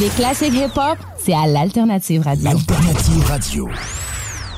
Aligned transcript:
Les 0.00 0.08
classiques 0.10 0.54
hip-hop, 0.54 0.96
c'est 1.18 1.34
à 1.34 1.46
l'Alternative 1.46 2.22
Radio. 2.22 2.50
Alternative 2.50 3.24
Radio. 3.26 3.68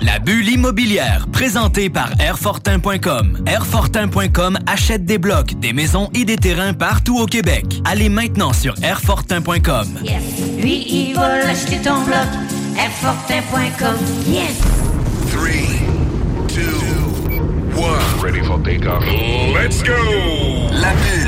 La 0.03 0.19
bulle 0.19 0.49
immobilière, 0.49 1.27
présentée 1.33 1.89
par 1.89 2.11
Airfortin.com. 2.21 3.43
Airfortin.com 3.47 4.59
achète 4.67 5.07
des 5.07 5.17
blocs, 5.17 5.59
des 5.59 5.73
maisons 5.73 6.11
et 6.15 6.27
des 6.27 6.37
terrains 6.37 6.75
partout 6.75 7.19
au 7.19 7.27
Québec. 7.27 7.65
Allez 7.87 8.11
maintenant 8.11 8.53
sur 8.53 8.75
Airfortin.com. 8.83 9.89
Yes. 10.03 10.23
Lui, 10.59 10.85
il 10.89 11.15
va 11.15 11.39
l'acheter 11.39 11.79
ton 11.79 12.03
bloc. 12.03 12.29
Airfortin.com. 12.79 13.97
Yes. 14.27 14.59
3, 15.31 15.51
2, 16.55 16.63
1. 17.77 18.23
Ready 18.23 18.43
for 18.45 18.63
takeoff. 18.63 19.03
Let's 19.55 19.83
go! 19.83 19.93
La 20.73 20.93
bulle, 20.93 21.20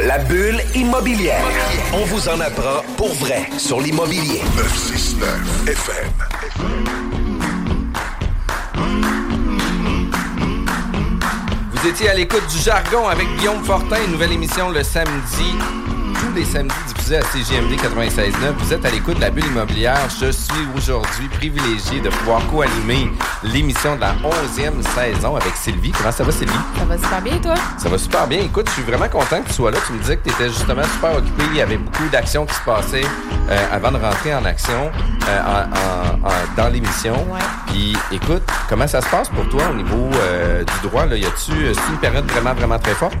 La 0.00 0.18
bulle 0.18 0.60
immobilière. 0.76 1.42
On 1.92 2.04
vous 2.04 2.28
en 2.28 2.38
apprend 2.38 2.82
pour 2.96 3.12
vrai 3.14 3.48
sur 3.58 3.80
l'immobilier. 3.80 4.42
969 4.56 5.66
FM. 5.66 6.12
Vous 11.72 11.88
étiez 11.88 12.10
à 12.10 12.14
l'écoute 12.14 12.46
du 12.48 12.58
jargon 12.58 13.08
avec 13.08 13.26
Guillaume 13.38 13.64
Fortin, 13.64 13.96
une 14.04 14.12
nouvelle 14.12 14.32
émission 14.32 14.70
le 14.70 14.84
samedi, 14.84 15.52
tous 16.20 16.32
les 16.34 16.44
samedis 16.44 16.74
diffusés 16.86 17.16
à 17.18 17.22
CGMD 17.22 17.72
96.9. 17.74 18.52
Vous 18.58 18.72
êtes 18.72 18.84
à 18.84 18.90
l'écoute 18.90 19.16
de 19.16 19.20
la 19.20 19.30
bulle 19.30 19.46
immobilière. 19.46 19.98
Je 20.20 20.30
suis 20.30 20.66
aujourd'hui 20.76 21.28
privilégié 21.28 22.00
de 22.00 22.08
pouvoir 22.08 22.40
co-animer 22.50 23.10
l'émission 23.42 23.96
de 23.96 24.00
la 24.00 24.12
11e 24.14 24.82
saison 24.94 25.36
avec 25.36 25.54
Sylvie. 25.56 25.92
Comment 25.92 26.12
ça 26.12 26.24
va, 26.24 26.32
Sylvie? 26.32 26.52
Ça 26.78 26.84
va 26.84 26.96
super 26.98 27.22
bien, 27.22 27.38
toi? 27.38 27.54
Ça 27.78 27.88
va 27.88 27.98
super 27.98 28.26
bien. 28.26 28.40
Écoute, 28.40 28.66
je 28.68 28.72
suis 28.74 28.82
vraiment 28.82 29.08
content 29.08 29.42
que 29.42 29.48
tu 29.48 29.54
sois 29.54 29.70
là. 29.70 29.78
Tu 29.86 29.92
me 29.92 29.98
disais 29.98 30.16
que 30.16 30.28
tu 30.28 30.34
étais 30.34 30.48
justement 30.48 30.82
super 30.94 31.16
occupé. 31.16 31.42
Il 31.50 31.56
y 31.56 31.62
avait 31.62 31.78
beaucoup 31.78 32.08
d'actions 32.10 32.46
qui 32.46 32.54
se 32.54 32.60
passaient 32.62 33.04
euh, 33.50 33.66
avant 33.72 33.90
de 33.92 33.98
rentrer 33.98 34.34
en 34.34 34.44
action 34.44 34.90
euh, 35.28 35.40
en- 35.42 36.24
en- 36.24 36.28
en- 36.28 36.56
dans 36.62 36.68
l'émission. 36.68 37.14
Ouais. 37.30 37.40
Puis 37.68 37.96
écoute, 38.12 38.42
comment 38.68 38.86
ça 38.86 39.00
se 39.00 39.08
passe 39.08 39.28
pour 39.28 39.48
toi 39.48 39.62
au 39.70 39.74
niveau 39.74 40.10
euh, 40.14 40.64
du 40.64 40.88
droit? 40.88 41.06
Là? 41.06 41.16
Y 41.16 41.24
a-tu 41.26 41.52
euh, 41.52 41.72
c'est 41.74 41.92
une 41.92 41.98
période 41.98 42.26
vraiment, 42.30 42.54
vraiment 42.54 42.78
très 42.78 42.94
forte? 42.94 43.14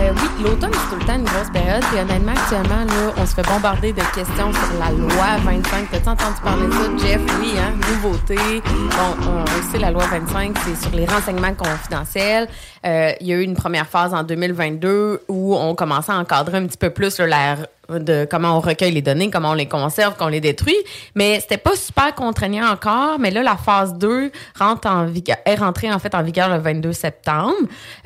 Euh, 0.00 0.10
oui, 0.16 0.42
l'automne, 0.44 0.70
c'est 0.72 0.94
tout 0.94 1.00
le 1.00 1.06
temps 1.06 1.16
une 1.16 1.24
grosse 1.24 1.50
période. 1.52 1.82
Puis 1.90 2.00
honnêtement, 2.00 2.31
actuellement, 2.32 2.84
là, 2.84 3.12
on 3.16 3.26
se 3.26 3.34
fait 3.34 3.46
bombarder 3.46 3.92
de 3.92 4.02
questions 4.14 4.52
sur 4.52 4.78
la 4.78 4.90
loi 4.90 5.38
25. 5.44 5.90
T'as-tu 5.90 6.08
entendu 6.08 6.40
parler 6.42 6.66
de 6.66 6.72
ça, 6.72 7.06
Jeff? 7.06 7.20
Oui, 7.40 7.52
hein? 7.58 7.72
Nouveauté. 7.88 8.36
Bon, 8.64 9.44
on, 9.44 9.70
sait, 9.70 9.78
la 9.78 9.90
loi 9.90 10.04
25, 10.06 10.56
c'est 10.64 10.88
sur 10.88 10.96
les 10.96 11.06
renseignements 11.06 11.54
confidentiels. 11.54 12.48
Euh, 12.84 13.12
il 13.20 13.26
y 13.26 13.32
a 13.32 13.36
eu 13.36 13.42
une 13.42 13.54
première 13.54 13.86
phase 13.86 14.14
en 14.14 14.22
2022 14.22 15.22
où 15.28 15.56
on 15.56 15.74
commençait 15.74 16.12
à 16.12 16.18
encadrer 16.18 16.58
un 16.58 16.66
petit 16.66 16.78
peu 16.78 16.90
plus 16.90 17.18
là, 17.18 17.26
la 17.26 17.56
de 17.88 18.26
comment 18.30 18.56
on 18.56 18.60
recueille 18.60 18.92
les 18.92 19.02
données, 19.02 19.30
comment 19.30 19.50
on 19.50 19.54
les 19.54 19.66
conserve, 19.66 20.16
qu'on 20.16 20.28
les 20.28 20.40
détruit. 20.40 20.76
Mais 21.14 21.40
c'était 21.40 21.58
pas 21.58 21.74
super 21.74 22.14
contraignant 22.14 22.70
encore. 22.70 23.18
Mais 23.18 23.30
là, 23.30 23.42
la 23.42 23.56
phase 23.56 23.94
2 23.94 24.30
rentre 24.58 24.88
en 24.88 25.06
est 25.46 25.54
rentrée 25.56 25.92
en 25.92 25.98
fait 25.98 26.14
en 26.14 26.22
vigueur 26.22 26.48
le 26.48 26.58
22 26.58 26.92
septembre. 26.92 27.54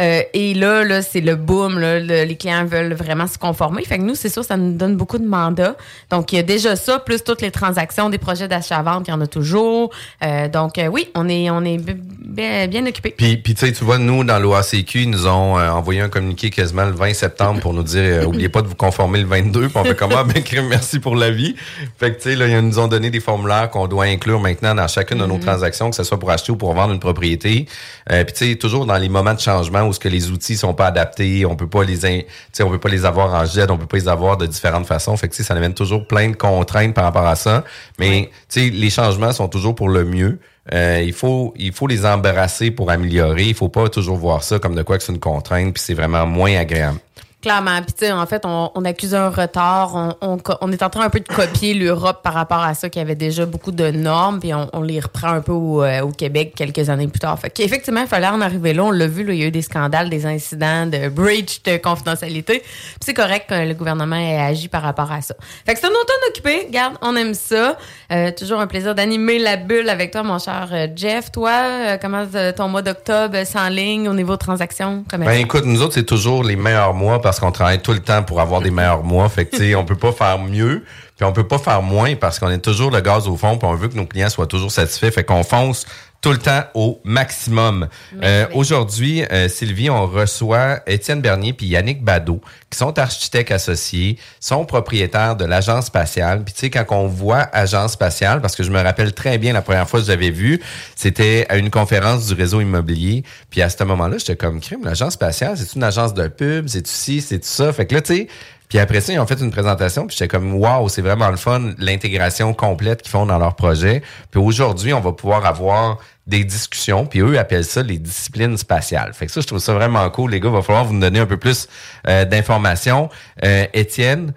Euh, 0.00 0.22
et 0.32 0.54
là, 0.54 0.84
là 0.84 1.03
c'est 1.03 1.20
le 1.20 1.37
boom. 1.37 1.78
Les 1.78 2.37
clients 2.37 2.64
veulent 2.64 2.94
vraiment 2.94 3.26
se 3.26 3.38
conformer. 3.38 3.84
Fait 3.84 3.98
que 3.98 4.03
nous, 4.03 4.14
c'est 4.14 4.28
sûr, 4.28 4.44
ça 4.44 4.56
nous 4.56 4.76
donne 4.76 4.97
beaucoup 4.97 5.19
de 5.19 5.26
mandats. 5.26 5.76
Donc, 6.10 6.32
il 6.32 6.37
y 6.37 6.38
a 6.38 6.43
déjà 6.43 6.76
ça, 6.76 6.98
plus 6.98 7.22
toutes 7.22 7.43
les 7.43 7.50
transactions, 7.50 8.08
des 8.10 8.19
projets 8.19 8.48
d'achat-vente, 8.48 9.06
il 9.08 9.10
y 9.10 9.14
en 9.14 9.20
a 9.20 9.26
toujours. 9.26 9.91
Euh, 10.25 10.48
donc, 10.48 10.78
euh, 10.78 10.87
oui, 10.87 11.08
on 11.14 11.28
est, 11.28 11.50
on 11.50 11.62
est 11.64 11.78
bien, 11.78 12.66
bien 12.66 12.87
occupés. 12.87 13.14
Puis, 13.16 13.37
puis 13.37 13.54
tu 13.54 13.84
vois, 13.84 13.98
nous, 13.98 14.25
dans 14.25 14.38
l'OACQ, 14.38 15.03
ils 15.03 15.10
nous 15.10 15.26
ont 15.26 15.58
envoyé 15.58 16.00
un 16.00 16.08
communiqué 16.08 16.50
quasiment 16.50 16.84
le 16.84 16.93
20 16.93 17.14
septembre 17.14 17.60
pour 17.60 17.75
nous 17.75 17.82
dire 17.82 18.26
oubliez 18.26 18.48
pas 18.48 18.62
de 18.62 18.69
vous 18.69 18.75
conformer 18.75 19.20
le 19.20 19.26
22. 19.26 19.66
Puis 19.69 19.78
on 19.78 19.84
fait 19.84 19.94
comment? 19.97 20.25
Ben, 20.25 20.43
merci 20.69 20.99
pour 21.00 21.16
la 21.16 21.31
vie. 21.31 21.54
Fait 21.99 22.12
que, 22.12 22.16
tu 22.16 22.31
sais, 22.31 22.37
là, 22.37 22.47
ils 22.49 22.59
nous 22.60 22.78
ont 22.78 22.88
donné 22.88 23.10
des 23.10 23.21
formulaires 23.21 23.71
qu'on 23.71 23.87
doit 23.87 24.04
inclure 24.04 24.41
maintenant 24.41 24.75
dans 24.75 24.88
chacune 24.88 25.19
de 25.19 25.27
nos 25.27 25.38
transactions, 25.38 25.91
que 25.91 25.97
ce 25.97 26.04
soit 26.04 26.19
pour 26.19 26.31
acheter 26.31 26.53
ou 26.53 26.56
pour 26.56 26.72
vendre 26.75 26.93
une 26.93 27.00
propriété. 27.00 27.66
Euh, 28.10 28.25
puis, 28.25 28.32
tu 28.34 28.50
sais, 28.53 28.56
toujours 28.56 28.87
dans 28.87 28.97
les 28.97 29.09
moments 29.09 29.34
de 29.34 29.41
changement 29.41 29.82
où 29.82 29.93
ce 29.93 30.00
que 30.00 30.09
les 30.09 30.31
outils 30.31 30.56
sont 30.56 30.75
pas 30.75 30.87
adaptés, 30.87 31.44
on 31.47 31.56
peut 31.56 31.69
pas 31.69 31.84
les, 31.84 32.05
in- 32.06 32.21
tu 32.21 32.26
sais, 32.53 32.62
on 32.62 32.71
peut 32.71 32.78
pas 32.81 32.88
les 32.88 33.05
avoir 33.05 33.34
en 33.34 33.44
jet, 33.44 33.71
on 33.71 33.78
peut 33.78 33.87
pas 33.87 33.97
les 33.97 34.09
avoir 34.09 34.37
de 34.37 34.47
différentes 34.47 34.87
façons. 34.87 35.16
Fait 35.16 35.28
que, 35.28 35.34
tu 35.34 35.43
sais, 35.43 35.49
ça 35.49 35.55
amène 35.55 35.75
toujours 35.75 36.06
plein 36.06 36.28
de 36.31 36.37
contraintes 36.37 36.94
par 36.94 37.05
rapport 37.05 37.26
à 37.26 37.37
ça. 37.37 37.65
Mais, 37.99 38.31
tu 38.49 38.60
sais, 38.60 38.71
les 38.71 38.91
changements 38.91 39.32
sont 39.32 39.49
toujours 39.49 39.75
pour 39.75 39.88
le 39.88 40.05
mieux. 40.05 40.38
Euh, 40.75 41.00
il 41.06 41.12
faut 41.12 41.55
il 41.56 41.72
faut 41.72 41.87
les 41.87 42.05
embrasser 42.05 42.72
pour 42.72 42.91
améliorer. 42.91 43.44
Il 43.44 43.55
faut 43.55 43.69
pas 43.69 43.88
toujours 43.88 44.16
voir 44.16 44.43
ça 44.43 44.59
comme 44.59 44.75
de 44.75 44.82
quoi 44.82 44.99
que 44.99 45.05
c'est 45.05 45.12
une 45.12 45.21
contrainte 45.21 45.72
puis 45.75 45.82
c'est 45.84 45.94
vraiment 45.94 46.26
moins 46.26 46.56
agréable. 46.56 46.99
Clairement. 47.43 47.81
Puis, 47.83 47.93
tu 47.93 48.07
sais, 48.07 48.13
en 48.13 48.27
fait, 48.27 48.43
on, 48.45 48.71
on 48.75 48.85
accuse 48.85 49.15
un 49.15 49.29
retard. 49.29 49.95
On, 49.95 50.15
on, 50.21 50.39
co- 50.39 50.57
on 50.63 50.73
est 50.73 50.83
en 50.83 50.91
train 50.91 51.03
un 51.05 51.11
peu 51.11 51.21
de 51.21 51.29
copier 51.29 51.75
l'Europe 51.79 52.21
par 52.23 52.35
rapport 52.35 52.59
à 52.61 52.75
ça, 52.75 52.89
qui 52.89 52.99
avait 52.99 53.15
déjà 53.15 53.47
beaucoup 53.47 53.71
de 53.71 53.91
normes, 53.91 54.41
puis 54.41 54.53
on, 54.53 54.69
on 54.73 54.83
les 54.83 54.99
reprend 54.99 55.29
un 55.29 55.41
peu 55.43 55.53
au, 55.53 55.85
euh, 55.85 56.01
au 56.01 56.09
Québec 56.11 56.55
quelques 56.57 56.89
années 56.91 57.07
plus 57.07 57.21
tard. 57.21 57.39
Fait 57.39 57.51
qu'effectivement, 57.51 58.01
il 58.01 58.07
fallait 58.09 58.27
en 58.27 58.41
arriver 58.41 58.73
là. 58.75 58.85
On 58.85 58.91
l'a 58.91 59.07
vu, 59.07 59.23
là, 59.25 59.33
il 59.33 59.39
y 59.41 59.45
a 59.45 59.47
eu 59.47 59.51
des 59.53 59.63
scandales, 59.63 60.11
des 60.11 60.27
incidents 60.27 60.87
de 60.87 61.09
breach 61.09 61.63
de 61.63 61.77
confidentialité. 61.77 62.61
Puis 62.61 62.99
c'est 63.05 63.15
correct 63.15 63.47
que 63.51 63.55
le 63.69 63.75
gouvernement 63.75 64.17
ait 64.17 64.41
agi 64.41 64.67
par 64.69 64.83
rapport 64.83 65.13
à 65.13 65.21
ça. 65.21 65.35
Fait 65.65 65.75
que 65.75 65.79
c'est 65.81 65.87
un 65.87 65.91
automne 65.91 66.17
occupé. 66.31 66.65
Regarde, 66.67 66.94
on 67.03 67.15
aime 67.17 67.35
ça. 67.35 67.77
Euh, 68.12 68.31
toujours 68.32 68.61
un 68.61 68.67
plaisir 68.67 68.94
d'animer 68.94 69.39
la 69.39 69.56
bulle 69.56 69.89
avec 69.89 70.11
toi, 70.11 70.23
mon 70.25 70.39
cher 70.39 70.69
euh, 70.73 70.89
Jeff. 70.97 71.31
Toi, 71.31 71.50
euh, 71.53 71.97
comment 72.00 72.25
ton 72.56 72.69
mois 72.69 72.82
d'octobre 72.82 73.44
s'enligne 73.44 74.09
au 74.09 74.15
niveau 74.15 74.37
transactions 74.37 75.05
Ben 75.12 75.41
écoute, 75.41 75.65
nous 75.65 75.82
autres 75.82 75.94
c'est 75.94 76.05
toujours 76.06 76.43
les 76.43 76.56
meilleurs 76.56 76.94
mois 76.94 77.21
parce 77.26 77.40
qu'on 77.40 77.50
travaille 77.50 77.81
tout 77.81 77.93
le 77.93 77.99
temps 77.99 78.23
pour 78.23 78.40
avoir 78.40 78.61
des 78.61 78.70
meilleurs 78.70 79.02
mois. 79.02 79.28
Fait 79.28 79.46
que 79.46 79.75
on 79.75 79.84
peut 79.84 79.96
pas 79.96 80.12
faire 80.12 80.38
mieux, 80.38 80.84
puis 81.17 81.26
on 81.26 81.32
peut 81.32 81.49
pas 81.49 81.58
faire 81.58 81.82
moins 81.82 82.14
parce 82.14 82.38
qu'on 82.38 82.50
est 82.50 82.61
toujours 82.61 82.93
le 82.93 83.00
gaz 83.00 83.26
au 83.26 83.37
fond, 83.37 83.58
puis 83.58 83.69
on 83.69 83.75
veut 83.75 83.88
que 83.88 83.96
nos 83.96 84.06
clients 84.06 84.28
soient 84.28 84.46
toujours 84.46 84.70
satisfaits. 84.70 85.11
Fait 85.11 85.25
qu'on 85.25 85.43
fonce 85.43 85.87
tout 86.26 86.32
le 86.32 86.38
temps 86.38 86.64
au 86.75 87.00
maximum. 87.05 87.87
Euh, 88.20 88.46
Aujourd'hui, 88.52 89.23
euh, 89.31 89.49
Sylvie, 89.49 89.90
on 89.90 90.08
reçoit 90.08 90.81
Étienne 90.88 91.20
Bernier 91.20 91.52
puis 91.52 91.67
Yannick 91.67 92.02
Badeau, 92.02 92.40
qui 92.69 92.76
sont 92.76 92.99
architectes 92.99 93.52
associés, 93.52 94.19
sont 94.40 94.64
propriétaires 94.64 95.37
de 95.37 95.44
l'agence 95.44 95.87
spatiale. 95.87 96.43
Puis 96.43 96.52
tu 96.52 96.61
sais, 96.62 96.70
quand 96.70 96.84
on 96.90 97.06
voit 97.06 97.49
agence 97.52 97.93
spatiale, 97.93 98.40
parce 98.40 98.56
que 98.56 98.64
je 98.64 98.73
me 98.73 98.82
rappelle 98.82 99.12
très 99.12 99.38
bien 99.38 99.52
la 99.52 99.62
première 99.62 99.88
fois 99.88 100.00
que 100.00 100.06
j'avais 100.06 100.31
vu, 100.31 100.61
c'était 100.96 101.46
à 101.49 101.58
une 101.58 101.70
conférence 101.70 102.26
du 102.26 102.34
réseau 102.34 102.61
immobilier. 102.61 103.22
Puis 103.49 103.62
à 103.62 103.69
ce 103.69 103.84
moment-là, 103.84 104.19
j'étais 104.19 104.34
comme 104.34 104.61
crime, 104.61 104.81
l'agence 104.82 105.12
spatiale, 105.12 105.56
c'est 105.56 105.76
une 105.76 105.84
agence 105.84 106.12
de 106.12 106.26
pub, 106.26 106.67
c'est 106.67 106.88
ci, 106.88 107.20
c'est 107.20 107.44
ça? 107.44 107.72
Fait 107.72 107.87
que 107.87 107.94
là, 107.94 108.02
tu 108.02 108.17
sais, 108.17 108.29
Puis 108.69 108.79
après 108.79 109.01
ça, 109.01 109.13
ils 109.13 109.19
ont 109.21 109.27
fait 109.27 109.41
une 109.41 109.51
présentation, 109.51 110.07
puis 110.07 110.17
j'étais 110.19 110.29
comme 110.29 110.55
waouh, 110.55 110.89
c'est 110.89 111.03
vraiment 111.03 111.29
le 111.31 111.37
fun, 111.37 111.73
l'intégration 111.79 112.53
complète 112.55 113.03
qu'ils 113.03 113.11
font 113.13 113.27
dans 113.27 113.39
leur 113.39 113.55
projet. 113.55 114.03
Puis 114.31 114.41
aujourd'hui, 114.41 114.93
on 114.93 115.01
va 115.01 115.13
pouvoir 115.13 115.47
avoir 115.47 115.99
des 116.27 116.43
discussions, 116.43 117.07
puis 117.07 117.21
eux 117.21 117.39
appellent 117.39 117.65
ça 117.65 117.83
les 117.83 117.99
disciplines 117.99 118.57
spatiales. 118.57 119.13
Fait 119.15 119.27
que 119.27 119.33
ça, 119.33 119.41
je 119.41 119.47
trouve 119.47 119.61
ça 119.61 119.75
vraiment 119.75 120.09
cool. 120.11 120.33
Les 120.33 120.41
gars, 120.41 120.49
il 120.49 120.55
va 120.55 120.63
falloir 120.63 120.85
vous 120.85 120.99
donner 120.99 121.21
un 121.21 121.27
peu 121.27 121.37
plus 121.37 121.69
euh, 122.09 122.25
d'informations. 122.25 123.09
Euh, 123.45 123.67
Étienne, 123.73 124.33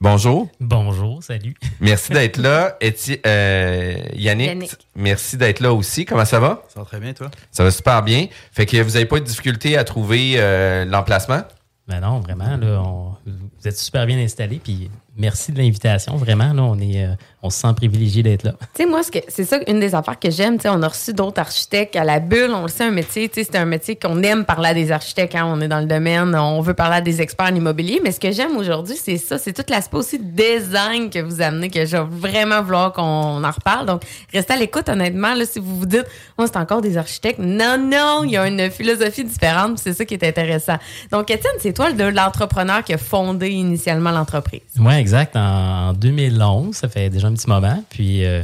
bonjour. 0.00 0.48
Bonjour, 0.58 1.22
salut. 1.22 1.54
Merci 1.80 2.10
d'être 2.12 2.38
là. 2.38 2.76
Éti- 2.80 3.20
euh, 3.24 3.94
Yannick, 4.14 4.48
Yannick. 4.48 4.72
merci 4.96 5.36
d'être 5.36 5.60
là 5.60 5.72
aussi. 5.72 6.04
Comment 6.04 6.24
ça 6.24 6.40
va? 6.40 6.64
Ça 6.74 6.80
va 6.80 6.86
très 6.86 6.98
bien, 6.98 7.12
toi? 7.12 7.30
Ça 7.52 7.62
va 7.62 7.70
super 7.70 8.02
bien. 8.02 8.26
Fait 8.50 8.66
que 8.66 8.76
vous 8.82 8.90
n'avez 8.94 9.06
pas 9.06 9.18
eu 9.18 9.20
de 9.20 9.26
difficulté 9.26 9.76
à 9.78 9.84
trouver 9.84 10.34
euh, 10.38 10.84
l'emplacement? 10.84 11.42
Ben 11.88 12.00
non, 12.00 12.20
vraiment, 12.20 12.56
là, 12.58 12.82
on- 12.84 13.14
vous 13.26 13.66
êtes 13.66 13.78
super 13.78 14.04
bien 14.06 14.18
installés, 14.18 14.60
puis 14.62 14.90
merci 15.16 15.52
de 15.52 15.58
l'invitation. 15.58 16.16
Vraiment, 16.16 16.52
là, 16.52 16.62
on 16.62 16.78
est, 16.78 17.02
euh, 17.06 17.14
on 17.42 17.50
se 17.50 17.60
sent 17.60 17.72
privilégié 17.76 18.22
d'être 18.22 18.42
là. 18.42 18.52
Tu 18.74 18.82
sais, 18.82 18.86
moi, 18.88 19.02
ce 19.02 19.10
que- 19.12 19.18
c'est 19.28 19.44
ça 19.44 19.58
une 19.68 19.78
des 19.78 19.94
affaires 19.94 20.18
que 20.18 20.30
j'aime. 20.30 20.56
Tu 20.56 20.62
sais, 20.62 20.68
on 20.70 20.82
a 20.82 20.88
reçu 20.88 21.12
d'autres 21.12 21.40
architectes 21.40 21.94
à 21.94 22.02
la 22.04 22.18
bulle. 22.18 22.50
On 22.52 22.62
le 22.62 22.68
sait, 22.68 22.84
un 22.84 22.90
métier, 22.90 23.28
tu 23.28 23.42
sais, 23.44 23.48
c'est 23.52 23.58
un 23.58 23.64
métier 23.64 23.94
qu'on 23.96 24.20
aime 24.24 24.44
parler 24.44 24.70
à 24.70 24.74
des 24.74 24.90
architectes 24.90 25.32
quand 25.32 25.44
on 25.44 25.60
est 25.60 25.68
dans 25.68 25.78
le 25.80 25.86
domaine. 25.86 26.34
On 26.34 26.60
veut 26.60 26.74
parler 26.74 26.96
à 26.96 27.00
des 27.00 27.20
experts 27.22 27.46
en 27.52 27.54
immobilier. 27.54 28.00
Mais 28.02 28.10
ce 28.10 28.18
que 28.18 28.32
j'aime 28.32 28.56
aujourd'hui, 28.56 28.96
c'est 29.00 29.18
ça. 29.18 29.38
C'est 29.38 29.52
tout 29.52 29.62
l'aspect 29.68 29.96
aussi 29.98 30.18
de 30.18 30.24
design 30.24 31.10
que 31.10 31.20
vous 31.20 31.40
amenez, 31.40 31.70
que 31.70 31.84
je 31.86 31.96
vais 31.96 32.04
vraiment 32.10 32.60
vouloir 32.62 32.92
qu'on 32.92 33.02
en 33.44 33.50
reparle. 33.50 33.86
Donc, 33.86 34.02
restez 34.32 34.54
à 34.54 34.56
l'écoute, 34.56 34.88
honnêtement. 34.88 35.34
Là, 35.34 35.44
si 35.46 35.60
vous 35.60 35.78
vous 35.78 35.86
dites, 35.86 36.06
moi, 36.36 36.46
c'est 36.48 36.56
encore 36.58 36.80
des 36.80 36.96
architectes. 36.96 37.38
Non, 37.38 37.78
non, 37.78 38.24
il 38.24 38.32
y 38.32 38.36
a 38.36 38.46
une 38.48 38.68
philosophie 38.70 39.24
différente. 39.24 39.78
C'est 39.78 39.92
ça 39.94 40.04
qui 40.04 40.14
est 40.14 40.24
intéressant. 40.26 40.76
Donc, 41.12 41.30
Étienne, 41.30 41.52
c'est 41.60 41.72
toi 41.72 41.90
le- 41.90 42.10
l'entrepreneur 42.10 42.82
qui 42.82 42.94
a 42.94 42.98
fondé 42.98 43.48
initialement 43.50 44.10
l'entreprise. 44.10 44.60
Oui, 44.80 44.94
exact. 44.94 45.36
En 45.36 45.92
2011, 45.92 46.74
ça 46.74 46.88
fait 46.88 47.08
déjà 47.10 47.27
un 47.28 47.34
petit 47.34 47.48
moment. 47.48 47.82
Puis 47.90 48.24
euh, 48.24 48.42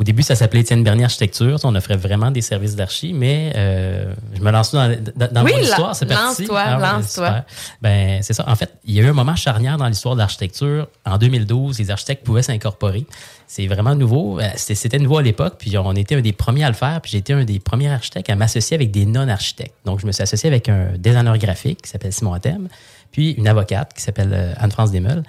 au 0.00 0.04
début, 0.04 0.22
ça 0.22 0.36
s'appelait 0.36 0.60
Étienne 0.60 0.84
Bernier 0.84 1.04
Architecture. 1.04 1.58
On 1.64 1.74
offrait 1.74 1.96
vraiment 1.96 2.30
des 2.30 2.40
services 2.40 2.76
d'archi, 2.76 3.12
mais 3.12 3.52
euh, 3.56 4.12
je 4.36 4.40
me 4.40 4.50
lance 4.52 4.70
dans, 4.72 4.88
dans, 5.16 5.32
dans 5.32 5.44
Oui, 5.44 5.52
mon 5.56 5.58
histoire? 5.60 5.96
C'est 5.96 6.06
parti. 6.06 6.42
lance-toi, 6.42 6.62
Ah 6.64 6.78
lance-toi. 6.78 7.44
Ben, 7.82 8.22
c'est 8.22 8.32
ça. 8.32 8.44
En 8.48 8.54
fait, 8.54 8.72
il 8.84 8.94
y 8.94 9.00
a 9.00 9.02
eu 9.02 9.08
un 9.08 9.12
moment 9.12 9.34
charnière 9.34 9.76
dans 9.76 9.88
l'histoire 9.88 10.14
de 10.14 10.20
l'architecture. 10.20 10.86
En 11.04 11.18
2012, 11.18 11.78
les 11.80 11.90
architectes 11.90 12.24
pouvaient 12.24 12.42
s'incorporer. 12.44 13.06
C'est 13.48 13.66
vraiment 13.66 13.96
nouveau. 13.96 14.38
Euh, 14.38 14.44
C'était 14.54 14.98
nouveau 15.00 15.18
à 15.18 15.22
l'époque, 15.22 15.54
puis 15.58 15.76
on 15.78 15.92
était 15.94 16.14
un 16.14 16.20
des 16.20 16.32
premiers 16.32 16.62
à 16.64 16.68
le 16.68 16.74
faire, 16.76 17.00
puis 17.00 17.10
j'ai 17.10 17.18
été 17.18 17.32
un 17.32 17.44
des 17.44 17.58
premiers 17.58 17.90
architectes 17.90 18.30
à 18.30 18.36
m'associer 18.36 18.76
avec 18.76 18.92
des 18.92 19.04
non-architectes. 19.04 19.74
Donc, 19.84 19.98
je 20.00 20.06
me 20.06 20.12
suis 20.12 20.22
associé 20.22 20.48
avec 20.48 20.68
un 20.68 20.92
designer 20.96 21.36
graphique 21.38 21.82
qui 21.82 21.90
s'appelle 21.90 22.12
Simon 22.12 22.34
Atem, 22.34 22.68
puis 23.10 23.32
une 23.32 23.48
avocate 23.48 23.94
qui 23.94 24.02
s'appelle 24.02 24.54
Anne-France 24.58 24.92
Desmeules. 24.92 25.24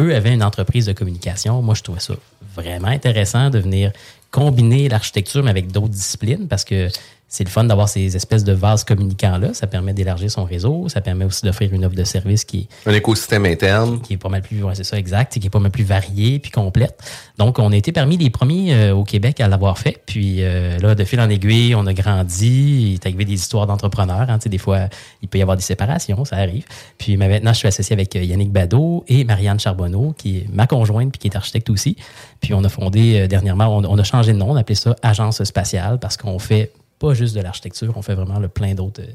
Eux 0.00 0.14
avaient 0.14 0.32
une 0.32 0.42
entreprise 0.44 0.86
de 0.86 0.92
communication. 0.92 1.60
Moi, 1.60 1.74
je 1.74 1.82
trouvais 1.82 2.00
ça 2.00 2.14
vraiment 2.54 2.88
intéressant 2.88 3.50
de 3.50 3.58
venir 3.58 3.92
combiner 4.30 4.88
l'architecture, 4.88 5.42
mais 5.42 5.50
avec 5.50 5.70
d'autres 5.70 5.88
disciplines, 5.88 6.48
parce 6.48 6.64
que 6.64 6.88
c'est 7.32 7.44
le 7.44 7.48
fun 7.48 7.64
d'avoir 7.64 7.88
ces 7.88 8.14
espèces 8.14 8.44
de 8.44 8.52
vases 8.52 8.84
communicants-là. 8.84 9.54
Ça 9.54 9.66
permet 9.66 9.94
d'élargir 9.94 10.30
son 10.30 10.44
réseau. 10.44 10.90
Ça 10.90 11.00
permet 11.00 11.24
aussi 11.24 11.46
d'offrir 11.46 11.72
une 11.72 11.82
offre 11.86 11.96
de 11.96 12.04
service 12.04 12.44
qui 12.44 12.68
est 12.84 12.90
Un 12.90 12.92
écosystème 12.92 13.46
interne. 13.46 14.02
qui 14.02 14.12
est 14.12 14.16
pas 14.18 14.28
mal 14.28 14.42
plus, 14.42 14.62
ouais, 14.62 14.74
c'est 14.74 14.84
ça, 14.84 14.98
exact, 14.98 15.38
qui 15.38 15.46
est 15.46 15.50
pas 15.50 15.58
mal 15.58 15.70
plus 15.70 15.82
variée 15.82 16.38
puis 16.40 16.50
complète. 16.50 17.02
Donc, 17.38 17.58
on 17.58 17.72
a 17.72 17.76
été 17.76 17.90
parmi 17.90 18.18
les 18.18 18.28
premiers 18.28 18.74
euh, 18.74 18.94
au 18.94 19.04
Québec 19.04 19.40
à 19.40 19.48
l'avoir 19.48 19.78
fait. 19.78 20.02
Puis 20.04 20.42
euh, 20.42 20.78
là, 20.78 20.94
de 20.94 21.04
fil 21.04 21.18
en 21.22 21.30
aiguille, 21.30 21.74
on 21.74 21.86
a 21.86 21.94
grandi. 21.94 22.90
Il 22.90 22.94
est 22.94 23.06
arrivé 23.06 23.24
des 23.24 23.32
histoires 23.32 23.66
d'entrepreneurs. 23.66 24.28
Hein, 24.28 24.36
tu 24.36 24.42
sais, 24.42 24.48
des 24.50 24.58
fois, 24.58 24.90
il 25.22 25.28
peut 25.28 25.38
y 25.38 25.42
avoir 25.42 25.56
des 25.56 25.62
séparations, 25.62 26.26
ça 26.26 26.36
arrive. 26.36 26.66
Puis 26.98 27.16
maintenant, 27.16 27.54
je 27.54 27.58
suis 27.60 27.68
associé 27.68 27.94
avec 27.94 28.14
euh, 28.14 28.22
Yannick 28.22 28.52
Badeau 28.52 29.04
et 29.08 29.24
Marianne 29.24 29.58
Charbonneau, 29.58 30.14
qui 30.18 30.36
est 30.36 30.46
ma 30.52 30.66
conjointe 30.66 31.12
puis 31.12 31.18
qui 31.18 31.28
est 31.28 31.36
architecte 31.36 31.70
aussi. 31.70 31.96
Puis 32.42 32.52
on 32.52 32.62
a 32.62 32.68
fondé 32.68 33.20
euh, 33.20 33.26
dernièrement, 33.26 33.74
on, 33.74 33.84
on 33.86 33.98
a 33.98 34.04
changé 34.04 34.34
de 34.34 34.38
nom, 34.38 34.50
on 34.50 34.56
appelait 34.56 34.74
ça 34.74 34.94
Agence 35.02 35.42
spatiale 35.44 35.98
parce 35.98 36.18
qu'on 36.18 36.38
fait 36.38 36.72
pas 37.02 37.14
juste 37.14 37.34
de 37.34 37.40
l'architecture, 37.42 37.92
on 37.96 38.02
fait 38.02 38.14
vraiment 38.14 38.38
le 38.38 38.48
plein 38.48 38.74
d'autres. 38.74 39.02
euh, 39.02 39.12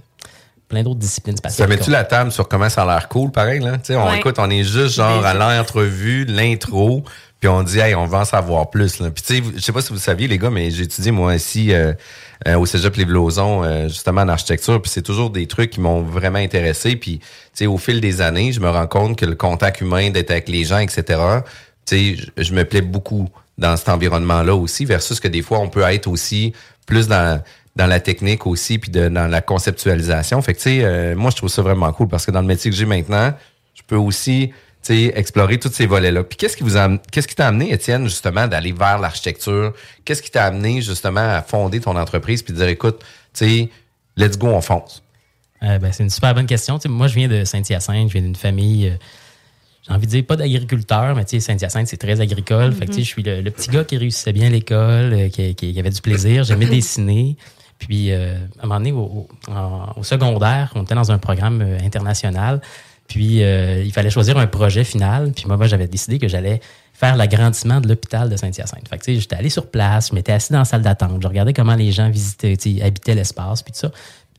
plein 0.70 0.84
d'autres 0.84 1.00
disciplines 1.00 1.38
Ça 1.38 1.50
spatiales. 1.50 1.70
met-tu 1.70 1.90
la 1.92 2.04
table 2.04 2.30
sur 2.30 2.50
comment 2.50 2.68
ça 2.68 2.84
a 2.84 2.86
l'air 2.86 3.08
cool, 3.08 3.32
pareil, 3.32 3.62
là? 3.62 3.78
Tu 3.78 3.86
sais, 3.86 3.96
on 3.96 4.06
Ouais. 4.06 4.18
écoute, 4.18 4.36
on 4.38 4.50
est 4.50 4.66
juste 4.66 4.96
genre 4.96 5.26
à 5.26 5.34
l'entrevue, 5.34 6.26
l'intro, 6.26 7.06
puis 7.40 7.48
on 7.48 7.64
dit, 7.64 7.80
hey, 7.80 7.96
on 7.96 8.06
va 8.06 8.20
en 8.20 8.26
savoir 8.26 8.70
plus, 8.70 9.00
là. 9.00 9.10
Puis 9.10 9.24
tu 9.24 9.36
sais, 9.38 9.44
je 9.56 9.62
sais 9.62 9.72
pas 9.72 9.80
si 9.82 9.94
vous 9.94 9.98
saviez, 10.00 10.28
les 10.28 10.38
gars, 10.38 10.50
mais 10.50 10.70
j'ai 10.70 10.84
étudié, 10.84 11.12
moi, 11.12 11.36
ici, 11.36 11.72
euh, 11.72 11.94
euh, 12.50 12.56
au 12.58 12.66
cégep 12.66 12.94
Lévis-Lauzon, 12.98 13.64
euh, 13.64 13.88
justement, 13.88 14.22
en 14.24 14.28
architecture, 14.28 14.82
puis 14.82 14.92
c'est 14.92 15.02
toujours 15.04 15.30
des 15.30 15.48
trucs 15.48 15.70
qui 15.70 15.80
m'ont 15.80 16.02
vraiment 16.02 16.40
intéressé. 16.40 16.98
Puis, 16.98 17.20
tu 17.20 17.26
sais, 17.54 17.66
au 17.66 17.78
fil 17.78 18.02
des 18.02 18.20
années, 18.20 18.52
je 18.52 18.60
me 18.60 18.70
rends 18.70 18.88
compte 18.88 19.18
que 19.18 19.26
le 19.26 19.36
contact 19.36 19.80
humain, 19.80 20.10
d'être 20.10 20.32
avec 20.32 20.50
les 20.50 20.66
gens, 20.66 20.80
etc., 20.80 21.04
tu 21.06 21.16
sais, 21.86 22.16
je- 22.38 22.44
je 22.44 22.54
me 22.54 22.66
plais 22.66 22.82
beaucoup 22.82 23.30
dans 23.58 23.78
cet 23.78 23.88
environnement-là 23.88 24.54
aussi, 24.54 24.84
versus 24.84 25.22
que 25.22 25.30
des 25.30 25.42
fois, 25.42 25.60
on 25.60 25.70
peut 25.70 25.84
être 25.84 26.08
aussi 26.08 26.52
plus 26.86 27.08
dans 27.08 27.42
dans 27.78 27.86
la 27.88 28.00
technique 28.00 28.46
aussi, 28.48 28.80
puis 28.80 28.90
de- 28.92 29.08
dans 29.08 29.28
la 29.28 29.40
conceptualisation. 29.42 30.42
Fait 30.42 30.54
que, 30.54 30.58
tu 30.60 30.64
sais, 30.64 30.80
euh, 30.84 31.16
moi, 31.16 31.32
je 31.32 31.38
trouve 31.38 31.50
ça 31.50 31.62
vraiment 31.62 31.92
cool 31.94 32.08
parce 32.08 32.26
que 32.26 32.32
dans 32.32 32.42
le 32.42 32.48
métier 32.48 32.72
que 32.72 32.76
j'ai 32.78 32.86
maintenant, 32.86 33.34
je 33.76 33.82
peux 33.86 33.96
aussi, 33.96 34.52
tu 34.84 34.94
sais, 35.08 35.14
explorer 35.16 35.60
tous 35.60 35.72
ces 35.72 35.86
volets-là. 35.86 36.24
Puis 36.24 36.38
qu'est-ce 36.38 36.58
qui 36.58 36.64
vous 36.64 36.76
a, 36.76 36.90
qu'est-ce 37.12 37.28
qui 37.28 37.36
t'a 37.36 37.48
amené, 37.48 37.72
Étienne, 37.72 38.04
justement, 38.06 38.48
d'aller 38.48 38.72
vers 38.74 38.98
l'architecture? 39.00 39.74
Qu'est-ce 40.04 40.22
qui 40.24 40.32
t'a 40.32 40.46
amené, 40.46 40.82
justement, 40.82 41.20
à 41.36 41.42
fonder 41.42 41.80
ton 41.80 41.96
entreprise 41.96 42.42
puis 42.42 42.54
de 42.54 42.58
dire, 42.60 42.68
écoute, 42.68 43.00
tu 43.34 43.46
sais, 43.46 43.70
let's 44.18 44.38
go, 44.38 44.48
on 44.48 44.62
fonce? 44.62 45.04
Euh, 45.64 45.78
ben, 45.80 45.92
c'est 45.92 46.04
une 46.04 46.10
super 46.10 46.34
bonne 46.36 46.46
question. 46.48 46.78
Tu 46.80 46.84
sais, 46.84 46.90
moi, 46.90 47.08
je 47.08 47.16
viens 47.16 47.28
de 47.28 47.44
Saint-Hyacinthe, 47.44 48.08
je 48.10 48.14
viens 48.14 48.22
d'une 48.22 48.36
famille, 48.36 48.90
euh, 48.90 48.96
j'ai 49.88 49.94
envie 49.94 50.06
de 50.06 50.12
dire 50.12 50.26
pas 50.26 50.36
d'agriculteur, 50.36 51.16
mais 51.16 51.26
tu 51.26 51.40
sais, 51.40 51.40
Saint-Hyacinthe, 51.52 51.88
c'est 51.88 51.98
très 51.98 52.20
agricole. 52.22 52.74
Fait 52.74 52.86
que, 52.86 52.92
tu 52.92 52.98
sais, 52.98 53.04
je 53.04 53.08
suis 53.08 53.24
le, 53.24 53.42
le 53.42 53.52
petit 53.52 53.70
gars 53.70 53.84
qui 53.84 53.98
réussissait 53.98 54.34
bien 54.34 54.48
à 54.48 54.50
l'école, 54.50 55.14
euh, 55.14 55.30
qui, 55.30 55.54
qui- 55.56 55.74
qui 55.74 55.80
avait 55.80 55.90
du 55.90 56.02
plaisir. 56.02 56.44
J'aimais 56.44 56.66
dessiner. 56.78 57.38
Puis, 57.80 58.12
euh, 58.12 58.36
à 58.60 58.66
un 58.66 58.68
moment 58.68 58.80
donné, 58.80 58.92
au, 58.92 60.04
secondaire, 60.04 60.72
on 60.76 60.84
était 60.84 60.96
dans 60.96 61.12
un 61.12 61.18
programme 61.18 61.62
euh, 61.62 61.78
international. 61.84 62.62
Puis, 63.08 63.44
euh, 63.44 63.84
il 63.84 63.94
fallait 63.94 64.10
choisir 64.10 64.38
un 64.38 64.48
projet 64.48 64.84
final. 64.84 65.32
Puis, 65.34 65.46
moi, 65.48 65.58
moi, 65.58 65.68
j'avais 65.68 65.88
décidé 65.88 66.20
que 66.20 66.28
j'allais 66.28 66.60
faire 66.94 67.16
l'agrandissement 67.16 67.80
de 67.80 67.88
l'hôpital 67.88 68.30
de 68.30 68.36
Saint-Hyacinthe. 68.36 68.88
Fait 68.90 68.98
que, 68.98 69.04
tu 69.04 69.14
sais, 69.14 69.20
j'étais 69.20 69.36
allé 69.36 69.50
sur 69.50 69.70
place, 69.70 70.10
je 70.10 70.16
m'étais 70.16 70.32
assis 70.32 70.52
dans 70.52 70.60
la 70.60 70.66
salle 70.66 70.82
d'attente, 70.82 71.22
je 71.22 71.28
regardais 71.28 71.54
comment 71.54 71.76
les 71.76 71.92
gens 71.92 72.10
visitaient, 72.10 72.58
habitaient 72.82 73.14
l'espace, 73.14 73.62
puis 73.62 73.72
tout 73.72 73.80
ça. 73.80 73.92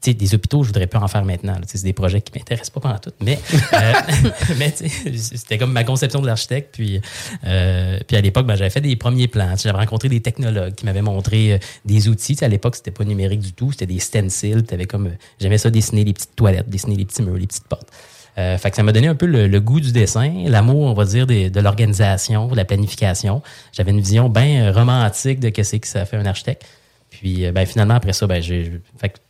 Des 0.04 0.34
hôpitaux, 0.34 0.62
je 0.62 0.68
voudrais 0.68 0.86
pas 0.86 1.00
en 1.00 1.08
faire 1.08 1.24
maintenant. 1.24 1.56
C'est 1.66 1.82
des 1.82 1.92
projets 1.92 2.22
qui 2.22 2.32
m'intéressent 2.38 2.70
pas 2.70 2.80
pendant 2.80 2.98
tout. 2.98 3.10
Mais, 3.20 3.38
euh, 3.74 3.92
mais 4.58 4.72
c'était 4.72 5.58
comme 5.58 5.72
ma 5.72 5.84
conception 5.84 6.20
de 6.20 6.26
l'architecte. 6.26 6.70
Puis, 6.72 7.00
euh, 7.44 7.98
puis 8.06 8.16
à 8.16 8.20
l'époque, 8.20 8.46
ben, 8.46 8.54
j'avais 8.54 8.70
fait 8.70 8.80
des 8.80 8.96
premiers 8.96 9.28
plans. 9.28 9.54
J'avais 9.56 9.76
rencontré 9.76 10.08
des 10.08 10.20
technologues 10.20 10.74
qui 10.74 10.86
m'avaient 10.86 11.02
montré 11.02 11.54
euh, 11.54 11.58
des 11.84 12.08
outils. 12.08 12.36
À 12.42 12.48
l'époque, 12.48 12.76
c'était 12.76 12.92
pas 12.92 13.04
numérique 13.04 13.40
du 13.40 13.52
tout. 13.52 13.72
C'était 13.72 13.86
des 13.86 13.98
stencils. 13.98 14.64
Comme, 14.88 15.10
J'aimais 15.40 15.58
ça 15.58 15.68
dessiner 15.68 16.04
les 16.04 16.14
petites 16.14 16.36
toilettes, 16.36 16.70
dessiner 16.70 16.96
les 16.96 17.04
petits 17.04 17.22
murs, 17.22 17.36
les 17.36 17.46
petites 17.46 17.68
portes. 17.68 17.90
Fait 18.36 18.70
que 18.70 18.76
ça 18.76 18.84
m'a 18.84 18.92
donné 18.92 19.08
un 19.08 19.16
peu 19.16 19.26
le, 19.26 19.60
goût 19.60 19.80
du 19.80 19.90
dessin, 19.90 20.44
l'amour, 20.46 20.82
on 20.82 20.94
va 20.94 21.04
dire, 21.06 21.26
de 21.26 21.60
l'organisation, 21.60 22.46
de 22.46 22.54
la 22.54 22.64
planification. 22.64 23.42
J'avais 23.72 23.90
une 23.90 23.98
vision 23.98 24.28
bien 24.28 24.70
romantique 24.70 25.40
de 25.40 25.48
qu'est-ce 25.48 25.74
que 25.74 25.88
ça 25.88 26.04
fait 26.04 26.16
un 26.16 26.24
architecte. 26.24 26.64
Puis 27.10 27.50
ben, 27.50 27.66
finalement, 27.66 27.94
après 27.94 28.12
ça, 28.12 28.28
ben, 28.28 28.40
j'ai. 28.40 28.80
fait 28.96 29.20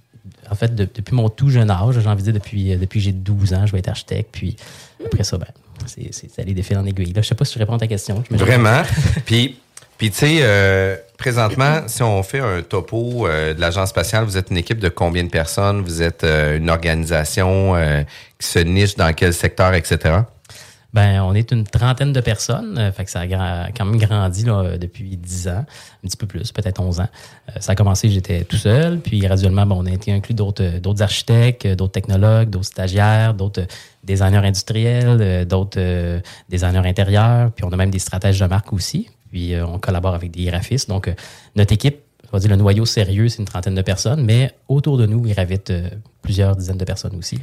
en 0.51 0.55
fait, 0.55 0.75
de- 0.75 0.89
depuis 0.93 1.15
mon 1.15 1.29
tout 1.29 1.51
jeune 1.51 1.71
âge, 1.71 1.99
j'ai 2.01 2.07
envie 2.09 2.23
de 2.23 2.31
dire 2.31 2.41
depuis, 2.41 2.73
euh, 2.73 2.77
depuis 2.77 3.01
que 3.01 3.05
j'ai 3.05 3.13
12 3.13 3.55
ans, 3.55 3.67
je 3.67 3.73
vais 3.73 3.79
être 3.79 3.89
architecte. 3.89 4.29
Puis 4.33 4.57
après 5.05 5.25
ça, 5.25 5.39
ben, 5.39 5.47
c'est 5.87 6.39
allé 6.39 6.55
des 6.55 6.63
fils 6.63 6.77
en 6.77 6.85
aiguille. 6.87 7.13
Là, 7.13 7.23
je 7.23 7.29
sais 7.29 7.35
pas 7.35 7.45
si 7.45 7.55
je 7.55 7.59
réponds 7.59 7.75
à 7.75 7.79
ta 7.79 7.87
question. 7.87 8.23
Vraiment? 8.31 8.83
puis, 9.25 9.59
puis 9.97 10.11
tu 10.11 10.17
sais, 10.19 10.39
euh, 10.43 10.97
présentement, 11.17 11.83
si 11.87 12.03
on 12.03 12.23
fait 12.23 12.41
un 12.41 12.63
topo 12.63 13.27
euh, 13.27 13.55
de 13.55 13.61
l'agence 13.61 13.91
spatiale, 13.91 14.25
vous 14.25 14.37
êtes 14.37 14.51
une 14.51 14.57
équipe 14.57 14.79
de 14.79 14.89
combien 14.89 15.25
de 15.25 15.31
personnes? 15.31 15.83
Vous 15.83 16.03
êtes 16.03 16.25
euh, 16.25 16.57
une 16.59 16.71
organisation 16.71 17.75
qui 18.39 18.47
se 18.47 18.59
niche 18.61 18.97
dans 18.97 19.13
quel 19.13 19.33
secteur, 19.35 19.75
etc.? 19.75 20.21
Ben, 20.95 21.21
on 21.21 21.35
est 21.35 21.53
une 21.53 21.65
trentaine 21.65 22.15
de 22.15 22.21
personnes. 22.21 22.79
euh, 22.79 22.93
fait 22.93 23.05
que 23.05 23.11
ça 23.11 23.21
a 23.21 23.71
quand 23.73 23.85
même 23.85 23.99
grandi 23.99 24.45
là, 24.45 24.61
euh, 24.61 24.79
depuis 24.79 25.19
10 25.19 25.49
ans, 25.49 25.65
un 26.03 26.09
petit 26.09 26.17
peu 26.17 26.27
plus, 26.27 26.51
peut-être 26.51 26.81
11 26.81 27.01
ans. 27.01 27.09
Euh, 27.51 27.61
ça 27.61 27.73
a 27.73 27.75
commencé, 27.75 28.09
j'étais 28.09 28.45
tout 28.45 28.57
seul. 28.57 28.99
Puis 29.01 29.19
graduellement, 29.19 29.67
bon, 29.67 29.83
on 29.83 29.87
a 29.87 29.91
été 29.91 30.13
inclus 30.13 30.33
d'autres 30.33 30.79
d'autres 30.79 31.03
architectes, 31.03 31.67
d'autres 31.67 31.93
technologues, 31.93 32.49
d'autres 32.49 32.67
stagiaires, 32.67 33.35
d'autres 33.35 33.67
designers 34.03 34.39
industriels, 34.39 35.47
d'autres 35.47 36.23
designers 36.49 36.89
intérieurs. 36.89 37.53
Puis 37.53 37.65
on 37.65 37.73
a 37.73 37.77
même 37.77 37.91
des 37.91 37.99
stratèges 37.99 38.41
de 38.41 38.47
marque 38.47 38.73
aussi. 38.73 39.11
Puis 39.31 39.55
on 39.61 39.79
collabore 39.79 40.15
avec 40.15 40.31
des 40.31 40.45
graphistes. 40.45 40.89
Donc, 40.89 41.13
notre 41.55 41.75
équipe, 41.75 41.99
on 42.33 42.37
va 42.37 42.41
dire 42.41 42.51
le 42.51 42.57
noyau 42.57 42.87
sérieux, 42.87 43.29
c'est 43.29 43.41
une 43.41 43.45
trentaine 43.45 43.75
de 43.75 43.83
personnes. 43.83 44.25
Mais 44.25 44.53
autour 44.69 44.97
de 44.97 45.05
nous, 45.05 45.27
il 45.27 45.35
gravite 45.35 45.71
plusieurs 46.23 46.57
dizaines 46.57 46.79
de 46.79 46.85
personnes 46.85 47.17
aussi. 47.17 47.39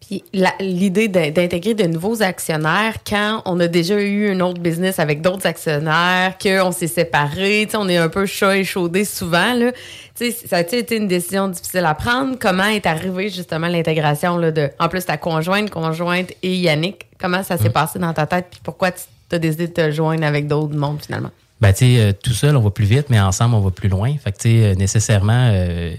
Puis 0.00 0.24
l'idée 0.60 1.08
d'in- 1.08 1.30
d'intégrer 1.30 1.74
de 1.74 1.84
nouveaux 1.84 2.22
actionnaires 2.22 2.94
quand 3.08 3.42
on 3.44 3.60
a 3.60 3.68
déjà 3.68 4.00
eu 4.00 4.30
un 4.30 4.40
autre 4.40 4.60
business 4.60 4.98
avec 4.98 5.20
d'autres 5.22 5.46
actionnaires, 5.46 6.36
qu'on 6.42 6.72
s'est 6.72 6.86
séparés, 6.88 7.62
tu 7.66 7.72
sais, 7.72 7.76
on 7.76 7.88
est 7.88 7.98
un 7.98 8.08
peu 8.08 8.26
chat 8.26 8.56
échaudé 8.56 9.04
souvent. 9.04 9.52
Là. 9.54 9.72
Tu 10.16 10.32
sais, 10.32 10.46
Ça 10.48 10.56
a 10.56 10.60
été 10.62 10.96
une 10.96 11.06
décision 11.06 11.48
difficile 11.48 11.84
à 11.84 11.94
prendre? 11.94 12.36
Comment 12.40 12.64
est 12.64 12.86
arrivée 12.86 13.28
justement 13.28 13.68
l'intégration 13.68 14.36
là, 14.38 14.50
de, 14.50 14.70
en 14.78 14.88
plus, 14.88 15.04
ta 15.04 15.16
conjointe, 15.16 15.70
conjointe 15.70 16.32
et 16.42 16.56
Yannick? 16.56 17.06
Comment 17.20 17.42
ça 17.42 17.56
s'est 17.58 17.70
passé 17.70 17.98
dans 17.98 18.12
ta 18.14 18.26
tête? 18.26 18.46
Puis 18.50 18.60
pourquoi 18.64 18.90
tu 18.92 19.02
as 19.32 19.38
décidé 19.38 19.68
de 19.68 19.72
te 19.72 19.90
joindre 19.92 20.24
avec 20.24 20.48
d'autres 20.48 20.74
mondes 20.76 21.02
finalement? 21.04 21.30
Ben, 21.60 21.72
tu 21.74 21.84
sais, 21.96 22.00
euh, 22.00 22.12
tout 22.12 22.32
seul, 22.32 22.56
on 22.56 22.60
va 22.62 22.70
plus 22.70 22.86
vite, 22.86 23.10
mais 23.10 23.20
ensemble, 23.20 23.54
on 23.54 23.60
va 23.60 23.70
plus 23.70 23.90
loin. 23.90 24.14
Fait 24.24 24.32
que, 24.32 24.38
tu 24.38 24.48
sais, 24.48 24.64
euh, 24.64 24.74
nécessairement, 24.74 25.50
euh, 25.52 25.92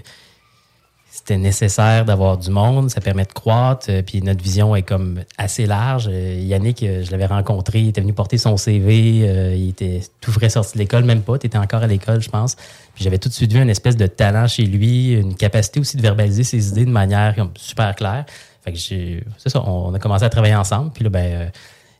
c'était 1.22 1.38
nécessaire 1.38 2.04
d'avoir 2.04 2.36
du 2.36 2.50
monde, 2.50 2.90
ça 2.90 3.00
permet 3.00 3.22
de 3.22 3.32
croître, 3.32 3.86
euh, 3.90 4.02
puis 4.02 4.20
notre 4.22 4.42
vision 4.42 4.74
est 4.74 4.82
comme 4.82 5.20
assez 5.38 5.66
large. 5.66 6.08
Euh, 6.10 6.34
Yannick, 6.40 6.82
euh, 6.82 7.04
je 7.04 7.12
l'avais 7.12 7.26
rencontré, 7.26 7.80
il 7.80 7.88
était 7.90 8.00
venu 8.00 8.12
porter 8.12 8.38
son 8.38 8.56
CV, 8.56 9.54
il 9.56 9.68
était 9.68 10.00
tout 10.20 10.32
frais 10.32 10.48
sorti 10.48 10.72
de 10.74 10.78
l'école, 10.78 11.04
même 11.04 11.22
pas, 11.22 11.38
tu 11.38 11.46
étais 11.46 11.58
encore 11.58 11.84
à 11.84 11.86
l'école, 11.86 12.20
je 12.20 12.28
pense. 12.28 12.56
Puis 12.56 13.04
j'avais 13.04 13.18
tout 13.18 13.28
de 13.28 13.34
suite 13.34 13.52
vu 13.52 13.62
une 13.62 13.70
espèce 13.70 13.96
de 13.96 14.08
talent 14.08 14.48
chez 14.48 14.64
lui, 14.64 15.12
une 15.12 15.36
capacité 15.36 15.78
aussi 15.78 15.96
de 15.96 16.02
verbaliser 16.02 16.42
ses 16.42 16.70
idées 16.70 16.86
de 16.86 16.90
manière 16.90 17.36
comme 17.36 17.52
super 17.54 17.94
claire. 17.94 18.24
Fait 18.64 18.72
que 18.72 18.78
j'ai, 18.78 19.22
c'est 19.38 19.48
ça, 19.48 19.62
on 19.64 19.94
a 19.94 20.00
commencé 20.00 20.24
à 20.24 20.28
travailler 20.28 20.56
ensemble, 20.56 20.90
puis 20.90 21.04
là, 21.04 21.10
ben, 21.10 21.52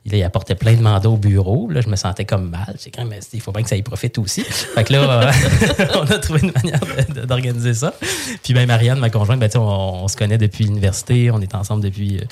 il 0.05 0.23
apportait 0.23 0.55
plein 0.55 0.75
de 0.75 0.83
mandats 0.83 1.09
au 1.09 1.17
bureau. 1.17 1.69
Là, 1.71 1.81
je 1.81 1.89
me 1.89 1.97
sentais 1.97 2.25
comme 2.25 2.51
mal. 2.51 2.77
J'ai 2.83 2.91
quand 2.91 3.05
même, 3.05 3.21
il 3.33 3.41
faut 3.41 3.53
bien 3.53 3.63
que 3.63 3.69
ça 3.69 3.77
y 3.77 3.83
profite 3.83 4.19
aussi. 4.19 4.43
Fait 4.43 4.85
que 4.85 4.93
là, 4.93 5.29
euh, 5.29 5.85
on 5.95 6.07
a 6.11 6.19
trouvé 6.19 6.41
une 6.43 6.53
manière 6.53 6.81
d'organiser 7.27 7.75
ça. 7.75 7.95
Puis 8.43 8.53
ben, 8.53 8.67
Marianne, 8.67 8.99
ma 8.99 9.11
conjointe, 9.11 9.39
ben, 9.39 9.49
on, 9.57 9.61
on 9.61 10.09
se 10.09 10.17
connaît 10.17 10.39
depuis 10.39 10.65
l'université. 10.65 11.31
On 11.31 11.41
est 11.41 11.55
ensemble 11.55 11.83
depuis 11.85 12.19
euh, 12.19 12.25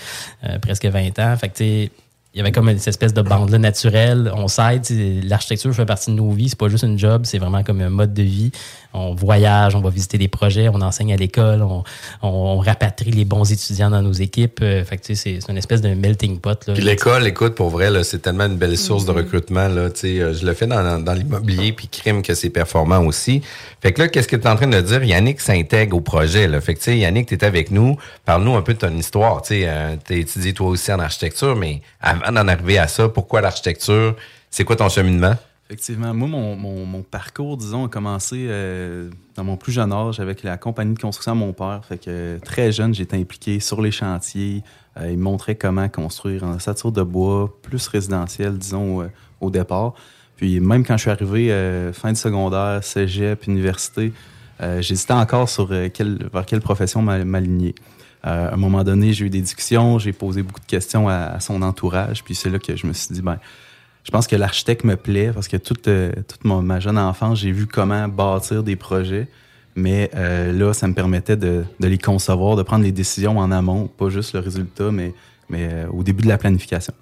euh, 0.49 0.59
presque 0.59 0.87
20 0.87 1.19
ans. 1.21 1.37
Fait 1.37 1.49
que, 1.49 1.89
il 2.33 2.39
y 2.39 2.41
avait 2.41 2.53
comme 2.53 2.69
une 2.69 2.77
espèce 2.77 3.13
de 3.13 3.23
bande-là 3.23 3.59
naturelle. 3.59 4.31
On 4.35 4.47
s'aide. 4.47 4.87
L'architecture 5.25 5.75
fait 5.75 5.87
partie 5.87 6.11
de 6.11 6.17
nos 6.17 6.31
vies. 6.31 6.49
C'est 6.49 6.59
pas 6.59 6.69
juste 6.69 6.85
une 6.85 6.99
job, 6.99 7.23
c'est 7.25 7.39
vraiment 7.39 7.65
comme 7.65 7.81
un 7.81 7.89
mode 7.89 8.15
de 8.15 8.23
vie. 8.23 8.53
On 8.93 9.15
voyage, 9.15 9.75
on 9.75 9.81
va 9.81 9.91
visiter 9.91 10.19
des 10.19 10.29
projets, 10.29 10.69
on 10.69 10.81
enseigne 10.81 11.13
à 11.13 11.17
l'école, 11.17 11.63
on, 11.63 11.85
on, 12.23 12.29
on 12.29 12.59
rapatrie 12.59 13.13
les 13.13 13.25
bons 13.25 13.51
étudiants 13.51 13.91
dans 13.91 14.03
nos 14.03 14.13
équipes. 14.13 14.61
Euh, 14.63 14.85
fait 14.85 14.97
que, 14.97 15.03
tu 15.03 15.15
sais, 15.15 15.23
c'est 15.23 15.41
c'est 15.41 15.53
une 15.53 15.59
espèce 15.59 15.81
de 15.81 15.95
melting 15.95 16.39
pot. 16.39 16.67
Là. 16.67 16.75
Puis 16.75 16.83
l'école, 16.83 17.27
écoute, 17.27 17.55
pour 17.55 17.71
vrai, 17.71 17.91
là, 17.91 18.05
c'est 18.05 18.19
tellement 18.19 18.47
une 18.47 18.57
belle 18.57 18.77
source 18.77 19.05
de 19.05 19.13
recrutement. 19.13 19.69
Là, 19.69 19.91
tu 19.91 20.01
sais, 20.01 20.21
euh, 20.21 20.35
je 20.35 20.45
le 20.45 20.55
fais 20.55 20.67
dans, 20.67 21.03
dans 21.03 21.13
l'immobilier, 21.13 21.73
puis 21.73 21.89
crime 21.89 22.23
que 22.23 22.35
c'est 22.35 22.51
performant 22.51 23.01
aussi. 23.01 23.43
Fait 23.81 23.93
que 23.93 24.03
là, 24.03 24.09
qu'est-ce 24.09 24.29
que 24.29 24.37
tu 24.37 24.43
es 24.43 24.49
en 24.49 24.57
train 24.57 24.67
de 24.67 24.81
dire? 24.81 25.03
Yannick 25.03 25.41
s'intègre 25.41 25.97
au 25.97 26.01
projet. 26.01 26.49
Là. 26.49 26.61
Fait 26.61 26.75
que, 26.75 26.79
tu 26.79 26.87
sais, 26.87 26.99
Yannick, 26.99 27.29
tu 27.29 27.35
es 27.35 27.45
avec 27.45 27.71
nous. 27.71 27.97
Parle-nous 28.25 28.55
un 28.55 28.63
peu 28.63 28.75
de 28.75 28.79
ton 28.79 28.97
histoire. 28.97 29.43
Tu 29.43 29.49
sais, 29.49 29.65
euh, 29.67 29.97
étudié 30.11 30.53
toi 30.53 30.69
aussi 30.69 30.93
en 30.93 30.99
architecture, 30.99 31.57
mais 31.57 31.81
avant 32.01 32.33
d'en 32.33 32.49
arriver 32.49 32.79
à 32.79 32.89
ça, 32.89 33.09
pourquoi 33.09 33.41
l'architecture? 33.41 34.17
C'est 34.51 34.65
quoi 34.65 34.77
ton 34.77 34.89
cheminement? 34.89 35.37
Effectivement, 35.71 36.13
moi, 36.13 36.27
mon, 36.27 36.57
mon- 36.57 37.03
parcours, 37.05 37.57
disons, 37.57 37.85
a 37.87 37.89
commencé 37.89 38.47
euh, 38.49 39.09
dans 39.37 39.45
mon 39.45 39.57
plus 39.57 39.71
jeune 39.71 39.93
âge 39.93 40.19
avec 40.19 40.43
la 40.43 40.57
compagnie 40.59 40.95
de 40.95 40.99
construction 40.99 41.37
de 41.37 41.39
mon 41.39 41.53
père. 41.53 41.83
Fait 41.89 41.97
que 41.97 42.05
euh, 42.09 42.39
très 42.41 42.73
jeune, 42.73 42.93
j'étais 42.93 43.17
impliqué 43.17 43.61
sur 43.61 43.81
les 43.81 43.93
chantiers. 43.93 44.65
Euh, 44.99 45.13
il 45.13 45.17
me 45.19 45.23
montrait 45.23 45.55
comment 45.55 45.89
construire 45.89 46.43
en 46.43 46.57
ossature 46.57 46.91
de 46.91 47.05
bois, 47.05 47.57
plus 47.63 47.87
résidentiel, 47.87 48.59
disons, 48.59 49.03
euh, 49.03 49.07
au 49.41 49.49
départ. 49.51 49.95
Puis 50.35 50.59
même 50.59 50.85
quand 50.85 50.97
je 50.97 51.03
suis 51.03 51.11
arrivé 51.11 51.93
fin 51.93 52.11
de 52.13 52.17
secondaire, 52.17 52.83
cégep, 52.83 53.47
université, 53.47 54.11
j'hésitais 54.79 55.13
encore 55.13 55.51
sur 55.51 55.67
vers 55.67 55.91
quelle 55.93 56.61
profession 56.63 57.03
m'a- 57.03 57.25
m'aligner. 57.27 57.75
À 58.23 58.55
un 58.55 58.57
moment 58.57 58.83
donné, 58.83 59.13
j'ai 59.13 59.27
eu 59.27 59.31
des 59.31 59.43
discussions, 59.43 59.99
j'ai 59.99 60.15
posé 60.15 60.43
beaucoup 60.43 60.61
de 60.61 60.65
questions 60.67 61.11
à, 61.11 61.15
à 61.17 61.41
son 61.41 61.61
entourage, 61.61 62.25
puis 62.25 62.35
c'est 62.35 62.49
là 62.49 62.59
que 62.59 62.75
je 62.75 62.87
me 62.87 62.95
suis 62.95 63.13
dit, 63.15 63.21
ben, 63.21 63.39
je 64.05 64.11
pense 64.11 64.27
que 64.27 64.37
l'architecte 64.37 64.85
me 64.85 64.97
plaît 64.97 65.31
parce 65.33 65.49
que 65.49 65.57
toute, 65.57 65.89
euh, 65.89 66.13
toute 66.27 66.45
ma 66.45 66.81
jeune 66.81 66.99
enfance, 66.99 67.41
j'ai 67.41 67.53
vu 67.53 67.67
comment 67.67 68.09
bâtir 68.09 68.63
des 68.63 68.77
projets. 68.77 69.29
Mais 69.77 70.11
euh, 70.15 70.53
là, 70.53 70.73
ça 70.73 70.89
me 70.89 70.95
permettait 70.95 71.37
de, 71.37 71.65
de 71.79 71.87
les 71.87 71.99
concevoir, 71.99 72.57
de 72.57 72.63
prendre 72.63 72.85
les 72.85 72.93
décisions 72.93 73.39
en 73.39 73.53
amont, 73.53 73.87
pas 73.87 74.09
juste 74.09 74.35
le 74.35 74.41
résultat, 74.41 74.91
mais, 74.91 75.15
mais 75.49 75.69
euh, 75.71 75.87
au 75.93 76.03
début 76.03 76.23
de 76.23 76.29
la 76.29 76.39
planification. 76.39 76.93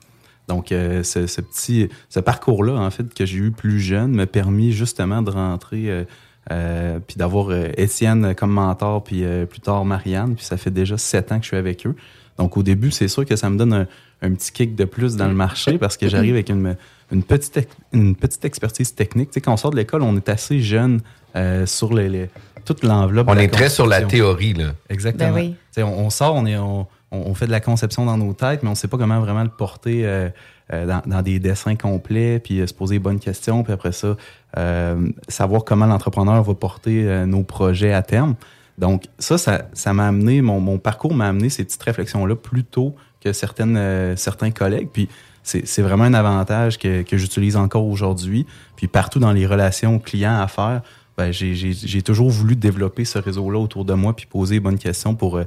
Donc, 0.49 0.69
ce, 0.69 1.41
petit, 1.43 1.91
ce 2.09 2.21
parcours-là, 2.21 2.73
en 2.73 2.91
fait, 2.91 3.13
que 3.13 3.27
j'ai 3.27 3.37
eu 3.37 3.51
plus 3.51 3.81
jeune, 3.81 4.13
m'a 4.13 4.27
permis 4.27 4.73
justement 4.73 5.21
de 5.21 5.31
rentrer, 5.31 6.07
puis 6.49 7.17
d'avoir 7.17 7.53
Étienne 7.77 8.35
comme 8.35 8.53
mentor, 8.53 9.05
puis 9.05 9.25
plus 9.47 9.61
tard 9.61 9.85
Marianne, 9.85 10.37
puis 10.37 10.47
ça 10.47 10.57
fait 10.57 10.71
déjà 10.71 10.97
sept 10.97 11.33
ans 11.33 11.37
que 11.37 11.43
je 11.43 11.49
suis 11.49 11.59
avec 11.59 11.87
eux. 11.87 11.95
Donc, 12.39 12.57
au 12.57 12.63
début, 12.63 12.91
c'est 12.91 13.09
sûr 13.09 13.27
que 13.27 13.37
ça 13.37 13.51
me 13.51 13.59
donne 13.59 13.75
un, 13.75 13.87
un 14.23 14.33
petit 14.35 14.53
kick 14.53 14.75
de 14.75 14.85
plus 14.85 15.17
dans 15.17 15.29
le 15.29 15.35
marché 15.35 15.79
parce 15.79 15.97
que 15.97 16.09
j'arrive 16.09 16.35
avec 16.35 16.49
une, 16.49 16.77
une, 17.13 17.23
petite, 17.23 17.69
une 17.93 18.15
petite 18.17 18.45
expertise 18.45 18.95
technique. 18.95 19.31
Tu 19.31 19.35
sais, 19.35 19.41
quand 19.41 19.53
on 19.53 19.57
sort 19.57 19.71
de 19.71 19.77
l'école, 19.77 20.03
on 20.03 20.17
est 20.17 20.29
assez 20.29 20.61
jeune 20.61 21.01
euh, 21.37 21.67
sur 21.67 21.93
les, 21.95 22.09
les- 22.09 22.31
toute 22.65 22.83
l'enveloppe. 22.83 23.29
On 23.31 23.37
est 23.39 23.49
très 23.49 23.69
sur 23.71 23.87
la 23.87 24.03
théorie, 24.03 24.55
là. 24.55 24.73
Exactement. 24.91 25.31
Ben 25.31 25.35
oui. 25.35 25.51
Tu 25.51 25.57
sais, 25.73 25.83
On, 25.83 25.99
on 26.07 26.11
sort, 26.11 26.35
on, 26.35 26.45
est, 26.47 26.59
on, 26.59 26.87
on- 27.13 27.35
fait 27.35 27.47
de 27.47 27.51
la 27.53 27.61
conception 27.61 28.05
dans 28.05 28.17
nos 28.19 28.33
têtes, 28.35 28.63
mais 28.63 28.69
on 28.69 28.73
ne 28.73 28.77
sait 28.77 28.89
pas 28.89 28.99
comment 28.99 29.21
vraiment 29.21 29.45
le 29.45 29.49
porter 29.51 30.03
euh, 30.05 30.29
euh, 30.73 30.85
dans, 30.87 31.01
dans 31.07 31.23
des 31.23 31.39
dessins 31.39 31.77
complets, 31.77 32.41
puis 32.41 32.61
euh, 32.61 32.67
se 32.67 32.75
poser 32.75 32.97
les 32.97 32.99
bonnes 32.99 33.21
questions, 33.21 33.63
puis 33.63 33.73
après 33.73 33.93
ça, 33.93 34.17
euh, 34.59 35.09
savoir 35.29 35.65
comment 35.65 35.87
l'entrepreneur 35.87 36.43
va 36.43 36.55
porter 36.55 37.05
euh, 37.07 37.25
nos 37.25 37.43
projets 37.45 37.93
à 37.93 38.03
terme. 38.03 38.35
Donc, 38.77 39.05
ça, 39.19 39.39
ça 39.39 39.63
ça 39.73 39.93
m'a 39.93 40.09
amené, 40.09 40.43
mon, 40.43 40.61
mon 40.61 40.79
parcours 40.79 41.15
m'a 41.15 41.29
amené 41.29 41.49
ces 41.49 41.65
petites 41.65 41.83
réflexions-là 41.83 42.37
plus 42.37 42.65
tôt 42.65 42.95
que 43.23 43.33
certaines, 43.33 43.77
euh, 43.77 44.17
certains 44.17 44.51
collègues. 44.51 44.89
Puis, 44.93 45.09
c'est 45.43 45.81
vraiment 45.81 46.05
un 46.05 46.13
avantage 46.13 46.79
que, 46.79 47.03
que 47.03 47.17
j'utilise 47.17 47.57
encore 47.57 47.87
aujourd'hui. 47.87 48.45
Puis, 48.77 48.87
partout 48.87 49.19
dans 49.19 49.33
les 49.33 49.47
relations 49.47 49.99
clients-affaires, 49.99 50.83
ben, 51.17 51.33
j'ai- 51.33 51.55
j'ai 51.55 51.73
j'ai 51.73 52.03
toujours 52.03 52.29
voulu 52.31 52.55
développer 52.55 53.05
ce 53.07 53.19
réseau-là 53.19 53.59
autour 53.59 53.85
de 53.85 53.95
moi 53.95 54.15
puis 54.15 54.27
poser 54.27 54.57
les 54.57 54.61
bonnes 54.61 54.79
questions 54.79 55.15
pour, 55.15 55.37
euh, 55.39 55.45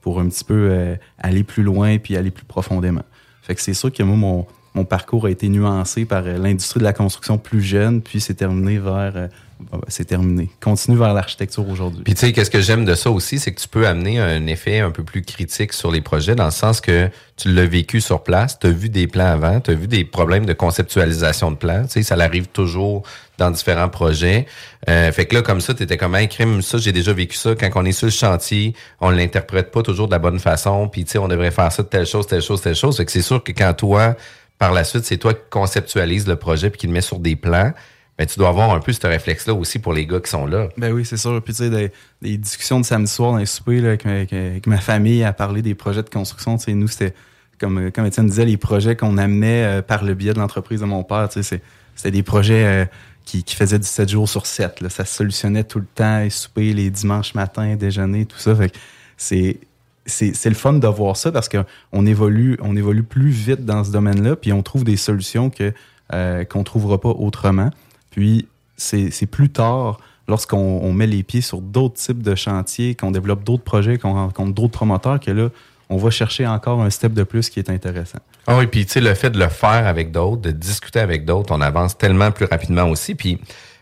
pour 0.00 0.18
un 0.20 0.28
petit 0.28 0.44
peu 0.44 0.68
euh, 0.70 0.96
aller 1.18 1.44
plus 1.44 1.62
loin 1.62 1.98
puis 1.98 2.16
aller 2.16 2.30
plus 2.32 2.44
profondément. 2.44 3.04
Fait 3.42 3.54
que 3.54 3.60
c'est 3.60 3.74
sûr 3.74 3.92
que 3.92 4.02
moi, 4.02 4.16
mon, 4.16 4.46
mon 4.74 4.84
parcours 4.84 5.26
a 5.26 5.30
été 5.30 5.48
nuancé 5.48 6.04
par 6.04 6.22
l'industrie 6.24 6.80
de 6.80 6.84
la 6.84 6.92
construction 6.92 7.38
plus 7.38 7.62
jeune, 7.62 8.02
puis 8.02 8.20
c'est 8.20 8.34
terminé 8.34 8.78
vers... 8.78 9.28
bon, 9.70 9.78
ben, 9.78 9.86
c'est 9.88 10.04
terminé. 10.04 10.50
Continue 10.60 10.96
vers 10.96 11.14
l'architecture 11.14 11.68
aujourd'hui. 11.68 12.02
Puis 12.04 12.14
tu 12.14 12.20
sais, 12.20 12.32
qu'est-ce 12.32 12.50
que 12.50 12.60
j'aime 12.60 12.84
de 12.84 12.94
ça 12.94 13.10
aussi, 13.10 13.38
c'est 13.38 13.52
que 13.52 13.60
tu 13.60 13.68
peux 13.68 13.86
amener 13.86 14.18
un 14.18 14.46
effet 14.46 14.80
un 14.80 14.90
peu 14.90 15.02
plus 15.02 15.22
critique 15.22 15.72
sur 15.72 15.90
les 15.90 16.00
projets, 16.00 16.34
dans 16.34 16.46
le 16.46 16.50
sens 16.50 16.80
que 16.80 17.08
tu 17.36 17.52
l'as 17.52 17.66
vécu 17.66 18.00
sur 18.00 18.22
place, 18.22 18.58
tu 18.58 18.68
as 18.68 18.70
vu 18.70 18.88
des 18.88 19.06
plans 19.06 19.26
avant, 19.26 19.60
tu 19.60 19.72
as 19.72 19.74
vu 19.74 19.88
des 19.88 20.04
problèmes 20.04 20.46
de 20.46 20.52
conceptualisation 20.52 21.50
de 21.50 21.56
plans. 21.56 21.84
Tu 21.84 21.90
sais, 21.90 22.02
ça 22.02 22.16
l'arrive 22.16 22.46
toujours 22.46 23.02
dans 23.38 23.50
différents 23.50 23.88
projets. 23.88 24.46
Euh, 24.88 25.10
fait 25.10 25.26
que 25.26 25.34
là, 25.34 25.42
comme 25.42 25.60
ça, 25.60 25.74
tu 25.74 25.82
étais 25.82 25.96
comme 25.96 26.14
un 26.14 26.26
crime, 26.26 26.62
ça, 26.62 26.78
j'ai 26.78 26.92
déjà 26.92 27.12
vécu 27.12 27.36
ça. 27.36 27.54
Quand 27.54 27.70
on 27.74 27.84
est 27.84 27.92
sur 27.92 28.06
le 28.06 28.12
chantier, 28.12 28.74
on 29.00 29.10
l'interprète 29.10 29.70
pas 29.70 29.82
toujours 29.82 30.06
de 30.06 30.12
la 30.12 30.20
bonne 30.20 30.38
façon, 30.38 30.88
puis 30.88 31.04
tu 31.04 31.12
sais, 31.12 31.18
on 31.18 31.28
devrait 31.28 31.50
faire 31.50 31.72
ça 31.72 31.82
telle 31.82 32.06
chose, 32.06 32.26
telle 32.26 32.42
chose, 32.42 32.60
telle 32.60 32.76
chose. 32.76 32.96
Fait 32.96 33.04
que 33.04 33.12
c'est 33.12 33.22
sûr 33.22 33.42
que 33.42 33.52
quand 33.52 33.74
toi, 33.74 34.14
par 34.58 34.72
la 34.72 34.84
suite, 34.84 35.04
c'est 35.04 35.18
toi 35.18 35.34
qui 35.34 35.40
conceptualise 35.50 36.26
le 36.28 36.36
projet 36.36 36.70
puis 36.70 36.78
qui 36.78 36.86
le 36.86 36.92
met 36.92 37.00
sur 37.00 37.18
des 37.18 37.36
plans, 37.36 37.72
ben, 38.16 38.26
tu 38.26 38.38
dois 38.38 38.48
avoir 38.48 38.72
un 38.72 38.80
peu 38.80 38.92
ce 38.92 39.04
réflexe-là 39.06 39.54
aussi 39.54 39.80
pour 39.80 39.92
les 39.92 40.06
gars 40.06 40.20
qui 40.20 40.30
sont 40.30 40.46
là. 40.46 40.68
Ben 40.76 40.92
oui, 40.92 41.04
c'est 41.04 41.16
sûr. 41.16 41.42
Puis 41.42 41.52
tu 41.52 41.64
sais, 41.64 41.90
des, 42.22 42.38
discussions 42.38 42.78
de 42.78 42.84
samedi 42.84 43.10
soir 43.10 43.32
dans 43.32 43.38
les 43.38 43.46
soupers 43.46 43.80
là, 43.80 43.96
avec, 44.04 44.66
ma, 44.66 44.78
famille 44.78 45.24
à 45.24 45.32
parler 45.32 45.62
des 45.62 45.74
projets 45.74 46.02
de 46.02 46.10
construction. 46.10 46.56
Tu 46.56 46.64
sais, 46.64 46.74
nous, 46.74 46.86
c'était, 46.86 47.12
comme, 47.58 47.90
comme 47.90 48.06
Étienne 48.06 48.28
disait, 48.28 48.44
les 48.44 48.56
projets 48.56 48.94
qu'on 48.94 49.18
amenait 49.18 49.64
euh, 49.64 49.82
par 49.82 50.04
le 50.04 50.14
biais 50.14 50.32
de 50.32 50.38
l'entreprise 50.38 50.80
de 50.80 50.86
mon 50.86 51.02
père. 51.02 51.28
Tu 51.28 51.42
sais, 51.42 51.60
c'était 51.96 52.12
des 52.12 52.22
projets 52.22 52.64
euh, 52.64 52.84
qui, 53.24 53.42
qui 53.42 53.56
faisaient 53.56 53.80
du 53.80 53.86
7 53.86 54.08
jours 54.08 54.28
sur 54.28 54.46
7. 54.46 54.80
Là. 54.80 54.90
Ça 54.90 55.04
se 55.04 55.16
solutionnait 55.16 55.64
tout 55.64 55.80
le 55.80 55.86
temps, 55.92 56.20
les 56.20 56.30
soupers, 56.30 56.72
les 56.72 56.90
dimanches 56.90 57.34
matins, 57.34 57.74
déjeuner, 57.74 58.26
tout 58.26 58.38
ça. 58.38 58.54
Fait 58.54 58.72
c'est, 59.16 59.58
c'est 60.06 60.48
le 60.48 60.54
fun 60.54 60.74
de 60.74 60.86
voir 60.86 61.16
ça 61.16 61.32
parce 61.32 61.48
qu'on 61.48 62.06
évolue, 62.06 62.58
on 62.60 62.76
évolue 62.76 63.02
plus 63.02 63.30
vite 63.30 63.64
dans 63.64 63.84
ce 63.84 63.90
domaine-là, 63.90 64.36
puis 64.36 64.52
on 64.52 64.62
trouve 64.62 64.84
des 64.84 64.96
solutions 64.96 65.50
que, 65.50 65.72
euh, 66.12 66.44
qu'on 66.44 66.62
trouvera 66.62 67.00
pas 67.00 67.10
autrement. 67.10 67.70
Puis 68.14 68.46
c'est, 68.76 69.26
plus 69.26 69.50
tard, 69.50 69.98
lorsqu'on 70.28 70.56
on 70.56 70.92
met 70.92 71.08
les 71.08 71.24
pieds 71.24 71.40
sur 71.40 71.60
d'autres 71.60 71.94
types 71.96 72.22
de 72.22 72.36
chantiers, 72.36 72.94
qu'on 72.94 73.10
développe 73.10 73.42
d'autres 73.42 73.64
projets, 73.64 73.98
qu'on 73.98 74.14
rencontre 74.14 74.54
d'autres 74.54 74.72
promoteurs, 74.72 75.18
que 75.18 75.32
là, 75.32 75.48
on 75.90 75.96
va 75.96 76.10
chercher 76.10 76.46
encore 76.46 76.80
un 76.80 76.90
step 76.90 77.12
de 77.12 77.24
plus 77.24 77.50
qui 77.50 77.58
est 77.58 77.70
intéressant. 77.70 78.20
Ah 78.46 78.56
oui, 78.56 78.68
puis 78.68 78.86
tu 78.86 78.92
sais, 78.92 79.00
le 79.00 79.14
fait 79.14 79.30
de 79.30 79.38
le 79.38 79.48
faire 79.48 79.88
avec 79.88 80.12
d'autres, 80.12 80.42
de 80.42 80.52
discuter 80.52 81.00
avec 81.00 81.24
d'autres, 81.24 81.52
on 81.52 81.60
avance 81.60 81.98
tellement 81.98 82.30
plus 82.30 82.46
rapidement 82.46 82.88
aussi. 82.88 83.16
Puis 83.16 83.40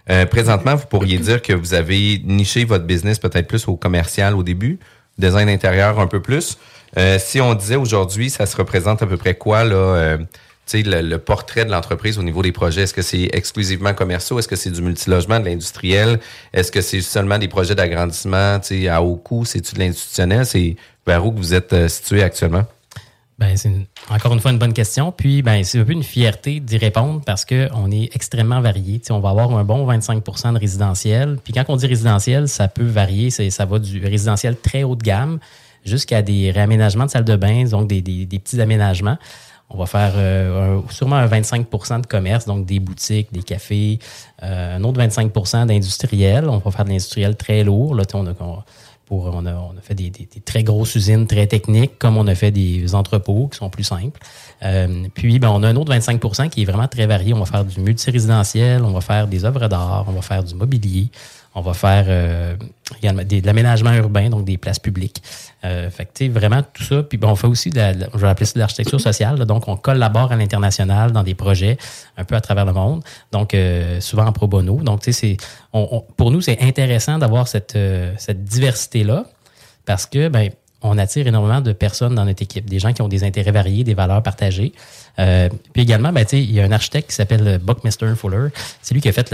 euh, 0.09 0.25
présentement, 0.25 0.77
vous 0.77 0.87
pourriez 0.87 1.19
dire 1.19 1.43
que 1.43 1.53
vous 1.53 1.75
avez 1.75 2.23
niché 2.25 2.65
votre 2.65 2.87
business 2.87 3.19
peut-être 3.19 3.47
plus 3.47 3.69
au 3.69 3.77
commercial 3.77 4.35
au 4.35 4.43
début, 4.43 4.79
design 5.19 5.51
intérieur 5.51 6.01
un 6.01 6.07
peu 6.07 6.23
plus. 6.23 6.57
Euh, 6.97 7.19
si 7.19 7.39
on 7.43 7.53
disait 7.53 7.77
aujourd'hui, 7.77 8.31
ça 8.31 8.47
se 8.47 8.57
représente 8.57 9.03
à 9.03 9.07
peu 9.07 9.19
près 9.19 9.35
quoi, 9.35 9.65
là, 9.65 9.75
euh, 9.75 10.19
le, 10.81 11.17
portrait 11.19 11.65
de 11.65 11.71
l'entreprise 11.71 12.19
au 12.19 12.23
niveau 12.23 12.43
des 12.43 12.53
projets? 12.53 12.83
Est-ce 12.83 12.95
que 12.95 13.03
c'est 13.03 13.29
exclusivement 13.33 13.93
commerciaux? 13.93 14.39
Est-ce 14.39 14.49
que 14.49 14.57
c'est 14.57 14.71
du 14.71 14.83
multilogement, 14.83 15.39
de 15.41 15.45
l'industriel? 15.45 16.21
Est-ce 16.53 16.73
que 16.73 16.81
c'est 16.81 17.03
seulement 17.03 17.39
des 17.39 17.49
projets 17.49 17.75
d'agrandissement 17.75 18.59
à 18.91 19.03
haut 19.03 19.17
coût? 19.17 19.45
C'est-tu 19.45 19.75
de 19.75 19.81
l'institutionnel? 19.81 20.47
C'est 20.47 20.77
vers 21.07 21.25
où 21.27 21.33
que 21.33 21.37
vous 21.37 21.55
êtes 21.55 21.73
euh, 21.73 21.89
situé 21.89 22.23
actuellement? 22.23 22.65
Ben, 23.39 23.57
c'est 23.57 23.73
encore 24.09 24.33
une 24.33 24.41
fois 24.41 24.53
une 24.53 24.59
bonne 24.59 24.73
question. 24.73 25.11
Puis, 25.11 25.43
ben, 25.43 25.65
c'est 25.65 25.81
un 25.81 25.85
peu 25.85 25.93
une 25.93 26.05
fierté 26.05 26.61
d'y 26.61 26.77
répondre 26.77 27.23
parce 27.27 27.45
qu'on 27.45 27.91
est 27.91 28.15
extrêmement 28.15 28.61
varié. 28.61 29.01
On 29.11 29.19
va 29.19 29.31
avoir 29.31 29.51
un 29.57 29.65
bon 29.65 29.87
25% 29.91 30.55
de 30.55 30.59
résidentiel. 30.59 31.39
Puis, 31.43 31.53
quand 31.53 31.65
on 31.69 31.77
dit 31.77 31.87
résidentiel, 31.87 32.49
ça 32.49 32.69
peut 32.69 32.87
varier. 32.87 33.31
Ça 33.31 33.65
va 33.65 33.79
du 33.79 34.05
résidentiel 34.05 34.57
très 34.57 34.85
haut 34.85 34.95
de 34.95 35.03
gamme 35.03 35.39
jusqu'à 35.85 36.23
des 36.23 36.53
réaménagements 36.53 37.07
de 37.07 37.11
salles 37.11 37.25
de 37.25 37.35
bain, 37.35 37.65
donc 37.65 37.89
des 37.89 38.27
petits 38.39 38.61
aménagements. 38.61 39.19
On 39.75 39.79
va 39.79 39.87
faire 39.87 40.13
euh, 40.17 40.81
sûrement 40.91 41.17
un 41.17 41.27
25% 41.27 42.03
de 42.03 42.07
commerce, 42.07 42.45
donc 42.45 42.67
des 42.67 42.79
boutiques, 42.79 43.33
des 43.33 43.43
cafés, 43.43 43.99
euh, 44.43 44.77
un 44.77 44.85
autre 44.85 45.01
25% 45.01 45.67
d'industriel. 45.67 46.49
On 46.49 46.59
va 46.59 46.71
faire 46.71 46.85
de 46.85 46.91
l'industriel 46.91 47.37
très 47.37 47.65
lourd. 47.65 47.95
Là, 47.95 48.05
on 48.13 48.27
a, 48.27 48.35
pour, 49.07 49.31
on, 49.35 49.47
a, 49.47 49.73
fait 49.83 49.95
des 49.95 50.13
très 50.45 50.63
grosses 50.63 50.95
usines 50.95 51.27
très 51.27 51.47
techniques, 51.47 51.99
comme 51.99 52.19
on 52.19 52.27
a 52.27 52.35
fait 52.35 52.51
des 52.51 52.95
entrepôts 52.95 53.49
qui 53.49 53.59
sont 53.59 53.71
plus 53.71 53.85
simples. 53.85 54.21
Euh, 54.63 55.07
puis, 55.15 55.39
ben, 55.39 55.49
on 55.51 55.63
a 55.63 55.69
un 55.69 55.77
autre 55.77 55.93
25% 55.93 56.51
qui 56.51 56.63
est 56.63 56.65
vraiment 56.67 56.89
très 56.89 57.07
varié. 57.07 57.33
On 57.33 57.41
va 57.41 57.47
faire 57.47 57.65
du 57.65 57.81
multirésidentiel, 57.81 58.85
on 58.85 58.93
va 58.93 59.01
faire 59.01 59.27
des 59.27 59.45
œuvres 59.45 59.69
d'art, 59.69 60.05
on 60.07 60.13
va 60.13 60.23
faire 60.23 60.45
du 60.45 60.55
mobilier, 60.55 61.09
on 61.55 61.61
va 61.61 61.75
faire 61.75 62.05
euh, 62.09 62.55
également 63.01 63.23
des- 63.25 63.41
de 63.41 63.47
l'aménagement 63.47 63.93
urbain, 63.93 64.31
donc 64.31 64.45
des 64.45 64.57
places 64.59 64.79
publiques. 64.79 65.23
Euh, 65.65 65.91
fait 65.91 66.07
que, 66.07 66.29
vraiment 66.29 66.63
tout 66.73 66.83
ça. 66.83 67.03
Puis, 67.03 67.19
ben, 67.19 67.29
on 67.29 67.37
fait 67.37 67.47
aussi, 67.47 67.71
de 67.71 67.77
la- 67.77 67.93
je 67.93 68.19
vais 68.19 68.29
ça 68.45 68.55
de 68.55 68.59
l'architecture 68.61 69.01
sociale. 69.01 69.45
donc, 69.45 69.69
on 69.69 69.77
collabore 69.77 70.33
à 70.33 70.37
l'international 70.37 71.13
dans 71.13 71.23
des 71.23 71.35
projets 71.35 71.77
un 72.17 72.25
peu 72.25 72.35
à 72.35 72.41
travers 72.41 72.65
le 72.65 72.73
monde. 72.73 73.03
Donc, 73.33 73.55
euh, 73.55 74.01
souvent 74.01 74.27
en 74.27 74.33
pro 74.33 74.47
bono. 74.49 74.77
Donc, 74.83 75.03
tu 75.03 75.13
sais, 75.13 75.37
on- 75.73 76.05
pour 76.17 76.31
nous, 76.31 76.41
c'est 76.41 76.61
intéressant 76.63 77.19
d'avoir 77.19 77.49
cette, 77.49 77.77
euh, 77.77 78.13
cette 78.19 78.45
diversité-là 78.45 79.25
parce 79.85 80.07
que, 80.07 80.29
ben, 80.29 80.51
on 80.83 80.99
attire 80.99 81.27
énormément 81.27 81.61
de 81.61 81.73
personnes 81.73 82.15
dans 82.15 82.25
notre 82.25 82.43
équipe, 82.43 82.69
des 82.69 82.79
gens 82.79 82.93
qui 82.93 83.03
ont 83.03 83.09
des 83.09 83.25
intérêts 83.25 83.53
variés, 83.53 83.85
des 83.85 83.95
valeurs 83.95 84.23
partagées. 84.23 84.73
Euh, 85.19 85.49
puis 85.73 85.83
également, 85.83 86.13
ben, 86.13 86.25
tu 86.25 86.31
sais, 86.31 86.43
il 86.43 86.51
y 86.53 86.61
a 86.61 86.65
un 86.65 86.73
architecte 86.73 87.11
qui 87.11 87.17
s'appelle 87.17 87.59
Buckminster 87.63 88.13
Fuller. 88.17 88.49
C'est 88.81 88.95
lui 88.95 89.01
qui 89.01 89.09
a 89.09 89.13
fait 89.13 89.31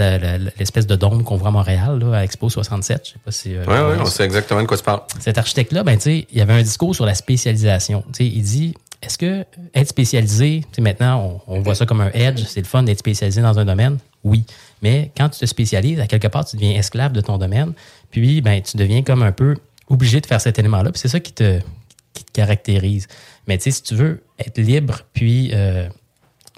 l'espèce 0.57 0.85
de 0.87 0.95
dôme 0.95 1.23
qu'on 1.23 1.37
voit 1.37 1.47
à 1.47 1.51
Montréal, 1.51 1.99
là, 1.99 2.17
à 2.17 2.23
Expo 2.23 2.49
67. 2.49 3.01
Je 3.05 3.09
sais 3.11 3.15
pas 3.23 3.31
si. 3.31 3.55
euh, 3.55 3.63
Oui, 3.67 3.75
oui, 3.95 4.01
on 4.01 4.05
sait 4.05 4.23
exactement 4.25 4.61
de 4.61 4.67
quoi 4.67 4.77
tu 4.77 4.83
parles. 4.83 5.01
cet 5.19 5.37
architecte-là, 5.37 5.83
ben, 5.83 5.95
tu 5.95 6.03
sais, 6.03 6.27
il 6.31 6.37
y 6.37 6.41
avait 6.41 6.53
un 6.53 6.61
discours 6.61 6.93
sur 6.95 7.05
la 7.05 7.15
spécialisation. 7.15 8.03
Tu 8.13 8.25
sais, 8.25 8.25
il 8.25 8.41
dit, 8.43 8.73
est-ce 9.01 9.17
que 9.17 9.45
être 9.73 9.87
spécialisé, 9.87 10.61
tu 10.63 10.75
sais, 10.75 10.81
maintenant, 10.81 11.41
on, 11.47 11.55
on 11.55 11.61
voit 11.61 11.75
ça 11.75 11.85
comme 11.85 12.01
un 12.01 12.11
edge, 12.13 12.43
c'est 12.45 12.59
le 12.59 12.65
fun 12.67 12.83
d'être 12.83 12.99
spécialisé 12.99 13.41
dans 13.41 13.57
un 13.57 13.65
domaine? 13.65 13.97
Oui. 14.25 14.43
Mais 14.81 15.11
quand 15.15 15.29
tu 15.29 15.39
te 15.39 15.45
spécialises, 15.45 15.99
à 16.01 16.07
quelque 16.07 16.27
part, 16.27 16.43
tu 16.45 16.57
deviens 16.57 16.71
esclave 16.77 17.13
de 17.13 17.21
ton 17.21 17.37
domaine. 17.37 17.71
Puis, 18.11 18.41
ben, 18.41 18.61
tu 18.61 18.75
deviens 18.75 19.01
comme 19.03 19.23
un 19.23 19.31
peu 19.31 19.55
obligé 19.89 20.21
de 20.21 20.25
faire 20.25 20.39
cet 20.41 20.59
élément-là. 20.59 20.91
Puis 20.91 20.99
c'est 21.01 21.07
ça 21.07 21.19
qui 21.19 21.33
te, 21.33 21.59
qui 22.13 22.23
te 22.23 22.31
caractérise. 22.31 23.07
Mais 23.47 23.57
tu 23.57 23.65
sais, 23.65 23.71
si 23.71 23.83
tu 23.83 23.95
veux 23.95 24.23
être 24.37 24.59
libre, 24.59 25.01
puis, 25.13 25.51
euh, 25.53 25.87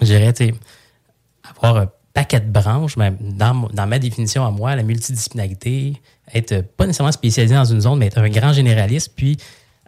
je 0.00 0.06
dirais, 0.06 0.32
tu 0.32 0.46
sais, 0.46 0.54
avoir 1.58 1.76
un 1.76 1.88
paquet 2.14 2.40
de 2.40 2.50
branches, 2.50 2.96
ben, 2.96 3.16
dans, 3.20 3.86
ma 3.86 3.98
définition 3.98 4.44
à 4.46 4.50
moi, 4.50 4.76
la 4.76 4.82
multidisciplinarité, 4.82 5.94
être 6.34 6.60
pas 6.76 6.86
nécessairement 6.86 7.12
spécialisé 7.12 7.54
dans 7.54 7.64
une 7.64 7.80
zone, 7.80 7.98
mais 7.98 8.06
être 8.06 8.18
un 8.18 8.28
grand 8.28 8.52
généraliste, 8.52 9.12
puis 9.16 9.38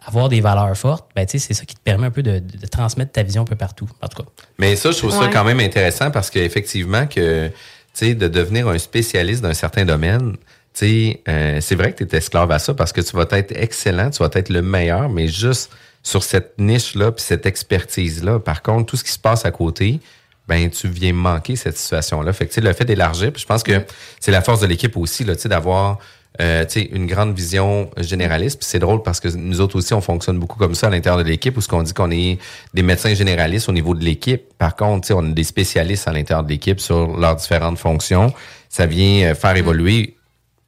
avoir 0.03 0.29
des 0.29 0.41
valeurs 0.41 0.75
fortes, 0.77 1.09
ben, 1.15 1.25
tu 1.25 1.37
sais, 1.37 1.47
c'est 1.47 1.53
ça 1.53 1.65
qui 1.65 1.75
te 1.75 1.81
permet 1.81 2.07
un 2.07 2.11
peu 2.11 2.23
de, 2.23 2.39
de- 2.39 2.57
de 2.57 2.67
transmettre 2.67 3.11
ta 3.11 3.23
vision 3.23 3.43
un 3.43 3.45
peu 3.45 3.55
partout. 3.55 3.89
En 4.01 4.07
tout 4.07 4.21
cas. 4.23 4.29
Mais 4.57 4.75
ça, 4.75 4.91
je 4.91 4.97
trouve 4.97 5.11
ça 5.11 5.27
quand 5.31 5.43
même 5.43 5.59
intéressant 5.59 6.11
parce 6.11 6.29
qu'effectivement, 6.29 7.05
que, 7.07 7.47
tu 7.47 7.53
sais, 7.93 8.15
de 8.15 8.27
devenir 8.27 8.67
un 8.67 8.77
spécialiste 8.77 9.41
d'un 9.41 9.53
certain 9.53 9.85
domaine, 9.85 10.35
euh, 10.83 11.61
c'est 11.61 11.75
vrai 11.75 11.93
que 11.93 12.03
tu 12.03 12.15
es 12.15 12.17
esclave 12.17 12.51
à 12.51 12.59
ça 12.59 12.73
parce 12.73 12.91
que 12.91 13.01
tu 13.01 13.15
vas 13.15 13.25
être 13.31 13.51
excellent, 13.55 14.09
tu 14.09 14.21
vas 14.21 14.29
être 14.33 14.49
le 14.49 14.61
meilleur, 14.61 15.09
mais 15.09 15.27
juste 15.27 15.71
sur 16.03 16.23
cette 16.23 16.59
niche-là 16.59 17.11
puis 17.11 17.23
cette 17.23 17.45
expertise-là. 17.45 18.39
Par 18.39 18.61
contre, 18.61 18.85
tout 18.85 18.97
ce 18.97 19.03
qui 19.03 19.11
se 19.11 19.19
passe 19.19 19.45
à 19.45 19.51
côté, 19.51 19.99
ben 20.47 20.69
tu 20.69 20.87
viens 20.87 21.13
manquer 21.13 21.55
cette 21.55 21.77
situation-là. 21.77 22.31
Fait 22.33 22.45
que, 22.45 22.51
tu 22.51 22.55
sais, 22.55 22.61
le 22.61 22.73
fait 22.73 22.85
d'élargir, 22.85 23.31
puis 23.31 23.41
je 23.41 23.47
pense 23.47 23.63
que 23.63 23.83
c'est 24.19 24.31
la 24.31 24.41
force 24.41 24.59
de 24.59 24.67
l'équipe 24.67 24.95
aussi, 24.97 25.23
là, 25.23 25.35
tu 25.35 25.43
sais, 25.43 25.49
d'avoir 25.49 25.99
euh, 26.41 26.65
tu 26.65 26.81
sais, 26.81 26.89
une 26.91 27.07
grande 27.07 27.33
vision 27.33 27.89
généraliste. 27.97 28.59
Puis 28.59 28.67
c'est 28.69 28.79
drôle 28.79 29.01
parce 29.01 29.19
que 29.19 29.29
nous 29.29 29.61
autres 29.61 29.77
aussi, 29.77 29.93
on 29.93 30.01
fonctionne 30.01 30.37
beaucoup 30.37 30.59
comme 30.59 30.75
ça 30.75 30.87
à 30.87 30.89
l'intérieur 30.89 31.23
de 31.23 31.29
l'équipe, 31.29 31.55
où 31.57 31.61
ce 31.61 31.67
qu'on 31.67 31.83
dit 31.83 31.93
qu'on 31.93 32.11
est 32.11 32.39
des 32.73 32.83
médecins 32.83 33.13
généralistes 33.13 33.69
au 33.69 33.71
niveau 33.71 33.95
de 33.95 34.03
l'équipe. 34.03 34.43
Par 34.57 34.75
contre, 34.75 35.01
tu 35.01 35.07
sais, 35.07 35.13
on 35.13 35.29
a 35.29 35.33
des 35.33 35.43
spécialistes 35.43 36.07
à 36.07 36.11
l'intérieur 36.11 36.43
de 36.43 36.49
l'équipe 36.49 36.79
sur 36.79 37.17
leurs 37.17 37.37
différentes 37.37 37.77
fonctions. 37.77 38.33
Ça 38.69 38.85
vient 38.85 39.31
euh, 39.31 39.35
faire 39.35 39.55
évoluer 39.55 40.14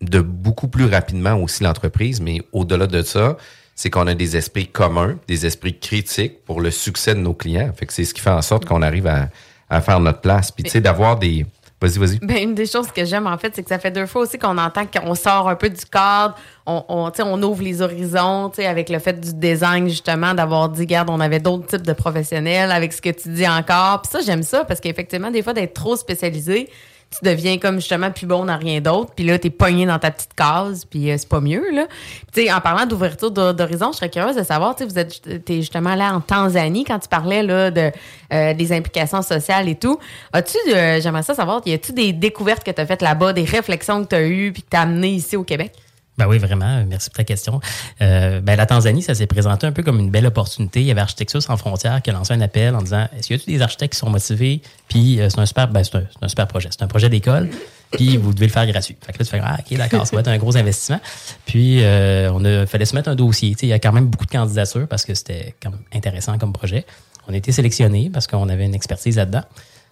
de 0.02 0.22
beaucoup 0.22 0.68
plus 0.68 0.86
rapidement 0.86 1.36
aussi 1.36 1.64
l'entreprise, 1.64 2.22
mais 2.22 2.42
au-delà 2.52 2.88
de 2.88 3.02
ça, 3.02 3.38
c'est 3.76 3.90
qu'on 3.90 4.08
a 4.08 4.16
des 4.16 4.36
esprits 4.38 4.68
communs, 4.68 5.18
des 5.28 5.46
esprits 5.46 5.78
critiques 5.78 6.44
pour 6.46 6.62
le 6.62 6.72
succès 6.72 7.14
de 7.14 7.20
nos 7.20 7.34
clients. 7.34 7.72
Fait 7.76 7.86
que 7.86 7.94
c'est 7.94 8.06
ce 8.06 8.14
qui 8.14 8.22
fait 8.22 8.32
en 8.32 8.42
sorte 8.42 8.66
qu'on 8.66 8.82
arrive 8.82 9.08
à, 9.08 9.30
à 9.70 9.82
faire 9.82 10.00
notre 10.00 10.22
place. 10.22 10.52
Puis 10.52 10.64
tu 10.64 10.72
sais, 10.72 10.82
d'avoir 10.82 11.18
des... 11.18 11.46
Vas-y, 11.80 12.00
vas-y. 12.00 12.18
Ben, 12.24 12.42
une 12.42 12.56
des 12.56 12.66
choses 12.66 12.88
que 12.88 13.06
j'aime, 13.06 13.28
en 13.28 13.38
fait, 13.38 13.54
c'est 13.54 13.62
que 13.62 13.70
ça 13.70 13.78
fait 13.78 13.92
deux 13.92 14.08
fois 14.08 14.24
aussi 14.24 14.40
qu'on 14.40 14.58
entend 14.58 14.88
qu'on 14.88 15.14
sort 15.14 15.48
un 15.48 15.56
peu 15.56 15.70
du 15.70 15.86
cadre, 15.86 16.36
on, 16.66 16.84
on, 16.90 17.44
ouvre 17.44 17.62
les 17.62 17.84
horizons, 17.84 18.50
tu 18.50 18.64
sais, 18.64 18.66
avec 18.66 18.90
le 18.90 18.98
fait 18.98 19.14
du 19.14 19.32
design, 19.36 19.88
justement, 19.88 20.34
d'avoir 20.34 20.70
dit, 20.70 20.82
regarde, 20.82 21.12
on 21.12 21.20
avait 21.20 21.40
d'autres 21.40 21.68
types 21.68 21.86
de 21.86 21.94
professionnels, 21.94 22.72
avec 22.72 22.94
ce 22.94 23.02
que 23.02 23.12
tu 23.12 23.30
dis 23.30 23.48
encore. 23.48 24.02
Puis 24.02 24.12
ça, 24.12 24.22
j'aime 24.26 24.42
ça, 24.42 24.66
parce 24.66 24.80
qu'effectivement, 24.80 25.30
des 25.30 25.44
fois, 25.44 25.54
d'être 25.54 25.76
trop 25.76 25.96
spécialisé, 25.96 26.68
tu 27.10 27.24
deviens 27.24 27.58
comme 27.58 27.76
justement 27.76 28.12
plus 28.12 28.28
bon 28.28 28.46
dans 28.46 28.58
rien 28.58 28.82
d'autre, 28.82 29.14
puis 29.16 29.26
là, 29.26 29.40
t'es 29.40 29.50
pogné 29.50 29.86
dans 29.86 29.98
ta 29.98 30.12
petite 30.12 30.34
case, 30.36 30.86
puis 30.86 31.10
euh, 31.10 31.16
c'est 31.18 31.30
pas 31.30 31.40
mieux, 31.40 31.64
là. 31.74 31.88
Tu 32.34 32.44
sais, 32.44 32.52
en 32.52 32.60
parlant 32.60 32.86
d'ouverture 32.86 33.32
d'hor- 33.32 33.54
d'horizon, 33.54 33.92
je 33.92 33.98
serais 33.98 34.10
curieuse 34.10 34.36
de 34.36 34.44
savoir, 34.44 34.76
tu 34.76 34.84
sais, 34.84 34.90
vous 34.90 35.00
êtes, 35.00 35.46
t'es 35.46 35.58
justement 35.58 35.96
là 35.96 36.14
en 36.14 36.22
Tanzanie, 36.22 36.84
quand 36.84 37.00
tu 37.00 37.08
parlais, 37.08 37.44
là, 37.44 37.72
de, 37.72 37.92
euh, 38.34 38.54
des 38.54 38.74
implications 38.74 39.22
sociales 39.22 39.70
et 39.70 39.76
tout. 39.76 39.98
As-tu, 40.34 40.58
euh, 40.68 41.00
j'aimerais 41.02 41.24
ça 41.24 41.34
savoir, 41.34 41.62
y 41.66 41.74
a-tu 41.74 41.94
des 41.94 42.14
découvertes 42.14 42.64
que 42.64 42.72
tu 42.72 42.82
as 42.82 42.86
faites 42.86 43.02
là-bas, 43.02 43.34
des 43.34 43.46
réflexions 43.46 44.04
que 44.04 44.10
tu 44.10 44.16
as 44.16 44.28
eues, 44.28 44.52
puis 44.52 44.64
que 44.64 44.70
tu 44.70 44.78
as 44.78 44.82
amenées 44.82 45.12
ici 45.12 45.36
au 45.38 45.44
Québec? 45.44 45.72
Ben 46.18 46.28
oui, 46.28 46.40
vraiment. 46.40 46.84
Merci 46.86 47.10
pour 47.10 47.18
ta 47.18 47.24
question. 47.24 47.60
Euh, 48.02 48.42
ben, 48.42 48.56
la 48.56 48.66
Tanzanie, 48.66 49.04
ça 49.04 49.14
s'est 49.14 49.28
présenté 49.28 49.68
un 49.68 49.72
peu 49.72 49.84
comme 49.84 50.00
une 50.00 50.10
belle 50.10 50.26
opportunité. 50.26 50.82
Il 50.82 50.88
y 50.88 50.92
avait 50.92 51.02
Architecture 51.02 51.42
sans 51.42 51.58
frontières 51.58 52.02
qui 52.02 52.10
a 52.10 52.14
lancé 52.14 52.34
un 52.34 52.42
appel 52.42 52.76
en 52.76 52.82
disant 52.82 53.08
est-ce 53.16 53.28
qu'il 53.28 53.38
y 53.38 53.42
a 53.42 53.58
des 53.58 53.62
architectes 53.62 53.94
qui 53.94 54.00
sont 54.00 54.10
motivés? 54.10 54.62
Puis 54.88 55.20
euh, 55.20 55.30
c'est 55.30 55.40
un 55.40 55.46
super, 55.46 55.68
ben, 55.68 55.84
c'est 55.84 55.96
un, 55.96 56.04
un 56.22 56.28
super 56.28 56.48
projet. 56.48 56.70
C'est 56.72 56.84
un 56.84 56.88
projet 56.88 57.10
d'école. 57.10 57.50
Puis 57.92 58.18
vous 58.18 58.34
devez 58.34 58.48
le 58.48 58.52
faire 58.52 58.66
gratuit. 58.68 58.98
Fait 59.00 59.14
que 59.14 59.20
là, 59.20 59.26
tu 59.26 59.32
fais 59.32 59.42
ah, 59.44 59.58
ok, 59.60 59.78
d'accord, 59.78 60.06
ça 60.06 60.16
va 60.16 60.22
être 60.22 60.28
un 60.28 60.38
gros 60.38 60.58
investissement. 60.58 61.00
Puis 61.46 61.84
euh, 61.84 62.32
on 62.34 62.44
a 62.44 62.66
fallait 62.66 62.86
se 62.86 62.96
mettre 62.96 63.10
un 63.10 63.16
dossier. 63.16 63.52
Tu 63.52 63.60
sais, 63.60 63.66
il 63.68 63.70
y 63.70 63.74
a 63.74 63.80
quand 63.80 63.94
même 63.94 64.08
beaucoup 64.08 64.26
de 64.26 64.32
candidatures 64.32 64.88
parce 64.88 65.06
que 65.06 65.14
c'était 65.14 65.56
intéressant 65.94 66.38
comme 66.38 66.52
projet. 66.52 66.86
On 67.28 67.34
a 67.34 67.38
été 67.38 67.52
sélectionnés 67.52 68.10
parce 68.12 68.28
qu'on 68.28 68.50
avait 68.50 68.66
une 68.66 68.76
expertise 68.76 69.18
là-dedans. 69.18 69.44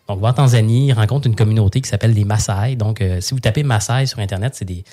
Donc, 0.08 0.18
on 0.18 0.22
va 0.22 0.30
en 0.30 0.34
Tanzanie, 0.34 0.94
rencontre 0.94 1.28
une 1.28 1.36
communauté 1.36 1.82
qui 1.82 1.90
s'appelle 1.90 2.14
les 2.14 2.26
Maasai. 2.26 2.76
Donc, 2.76 3.02
euh, 3.02 3.22
si 3.22 3.34
vous 3.34 3.40
tapez 3.40 3.64
Maasai 3.64 4.06
sur 4.06 4.20
Internet, 4.20 4.54
c'est 4.56 4.66
des, 4.66 4.84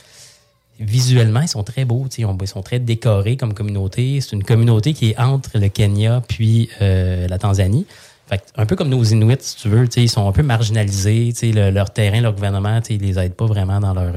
visuellement, 0.82 1.40
ils 1.40 1.48
sont 1.48 1.62
très 1.62 1.84
beaux. 1.84 2.06
Ils 2.18 2.46
sont 2.46 2.62
très 2.62 2.78
décorés 2.78 3.36
comme 3.36 3.54
communauté. 3.54 4.20
C'est 4.20 4.36
une 4.36 4.44
communauté 4.44 4.92
qui 4.92 5.10
est 5.10 5.18
entre 5.18 5.58
le 5.58 5.68
Kenya 5.68 6.22
puis 6.26 6.68
euh, 6.80 7.26
la 7.28 7.38
Tanzanie. 7.38 7.86
Fait 8.28 8.42
un 8.56 8.66
peu 8.66 8.76
comme 8.76 8.88
nos 8.88 9.02
Inuits, 9.02 9.36
si 9.40 9.56
tu 9.56 9.68
veux, 9.68 9.86
ils 9.96 10.08
sont 10.08 10.28
un 10.28 10.32
peu 10.32 10.42
marginalisés. 10.42 11.32
leur 11.52 11.90
terrain, 11.90 12.20
leur 12.20 12.32
gouvernement, 12.34 12.80
ils 12.88 13.00
les 13.00 13.18
aident 13.18 13.34
pas 13.34 13.46
vraiment 13.46 13.80
dans 13.80 13.94
leur 13.94 14.12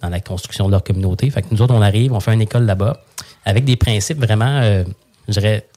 dans 0.00 0.08
la 0.10 0.20
construction 0.20 0.66
de 0.66 0.70
leur 0.70 0.84
communauté. 0.84 1.30
Fait 1.30 1.44
nous 1.50 1.62
autres, 1.62 1.74
on 1.74 1.82
arrive, 1.82 2.12
on 2.12 2.20
fait 2.20 2.34
une 2.34 2.42
école 2.42 2.64
là-bas 2.64 3.00
avec 3.44 3.64
des 3.64 3.76
principes 3.76 4.18
vraiment, 4.18 4.60
euh, 4.62 4.84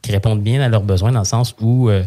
qui 0.02 0.12
répondent 0.12 0.42
bien 0.42 0.62
à 0.62 0.70
leurs 0.70 0.84
besoins 0.84 1.12
dans 1.12 1.20
le 1.20 1.26
sens 1.26 1.56
où 1.62 1.90
euh, 1.90 2.04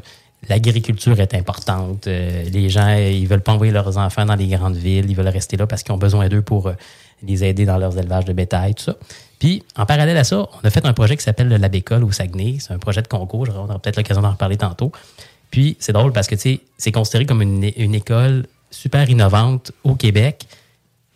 l'agriculture 0.49 1.21
est 1.21 1.35
importante. 1.35 2.07
Euh, 2.07 2.45
les 2.51 2.69
gens, 2.69 2.95
ils 2.97 3.27
veulent 3.27 3.43
pas 3.43 3.53
envoyer 3.53 3.73
leurs 3.73 3.99
enfants 3.99 4.25
dans 4.25 4.35
les 4.35 4.49
grandes 4.49 4.77
villes. 4.77 5.07
Ils 5.09 5.17
veulent 5.17 5.29
rester 5.29 5.57
là 5.57 5.67
parce 5.67 5.83
qu'ils 5.83 5.93
ont 5.93 5.99
besoin 5.99 6.29
d'eux 6.29 6.43
pour 6.43 6.69
euh, 6.69 6.73
les 7.23 7.45
aider 7.45 7.65
dans 7.67 7.79
leurs 7.79 7.99
élevages 7.99 8.25
de 8.25 8.33
bétail, 8.33 8.75
tout 8.75 8.85
ça. 8.85 8.97
Puis, 9.39 9.63
en 9.77 9.87
parallèle 9.87 10.17
à 10.17 10.25
ça, 10.25 10.49
on 10.63 10.67
a 10.67 10.71
fait 10.71 10.85
un 10.85 10.93
projet 10.93 11.17
qui 11.17 11.23
s'appelle 11.23 11.49
le 11.49 11.57
Lab 11.57 11.75
École 11.75 12.05
au 12.05 12.13
Saguenay. 12.13 12.57
C'est 12.59 12.73
un 12.73 12.79
projet 12.79 13.03
de 13.03 13.09
concours. 13.09 13.47
On 13.55 13.65
aura 13.65 13.79
peut-être 13.79 13.97
l'occasion 13.97 14.23
d'en 14.23 14.33
reparler 14.33 14.57
tantôt. 14.57 14.93
Puis, 15.51 15.77
c'est 15.79 15.93
drôle 15.93 16.13
parce 16.13 16.27
que, 16.27 16.35
tu 16.35 16.43
sais, 16.43 16.61
c'est 16.77 16.93
considéré 16.93 17.27
comme 17.27 17.43
une 17.43 17.65
école 17.95 18.47
super 18.71 19.09
innovante 19.09 19.73
au 19.83 19.95
Québec. 19.95 20.47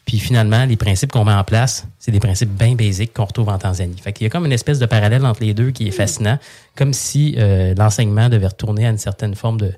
Puis 0.04 0.18
finalement, 0.18 0.64
les 0.66 0.76
principes 0.76 1.12
qu'on 1.12 1.24
met 1.24 1.32
en 1.32 1.44
place, 1.44 1.86
c'est 1.98 2.12
des 2.12 2.20
principes 2.20 2.50
bien 2.50 2.74
basiques 2.74 3.14
qu'on 3.14 3.24
retrouve 3.24 3.48
en 3.48 3.58
Tanzanie. 3.58 3.96
Fait 4.02 4.12
qu'il 4.12 4.24
y 4.24 4.26
a 4.26 4.30
comme 4.30 4.44
une 4.44 4.52
espèce 4.52 4.78
de 4.78 4.86
parallèle 4.86 5.24
entre 5.24 5.42
les 5.42 5.54
deux 5.54 5.70
qui 5.70 5.88
est 5.88 5.92
fascinant, 5.92 6.38
comme 6.76 6.92
si 6.92 7.34
euh, 7.38 7.74
l'enseignement 7.76 8.28
devait 8.28 8.48
retourner 8.48 8.86
à 8.86 8.90
une 8.90 8.98
certaine 8.98 9.34
forme 9.34 9.60
de, 9.60 9.72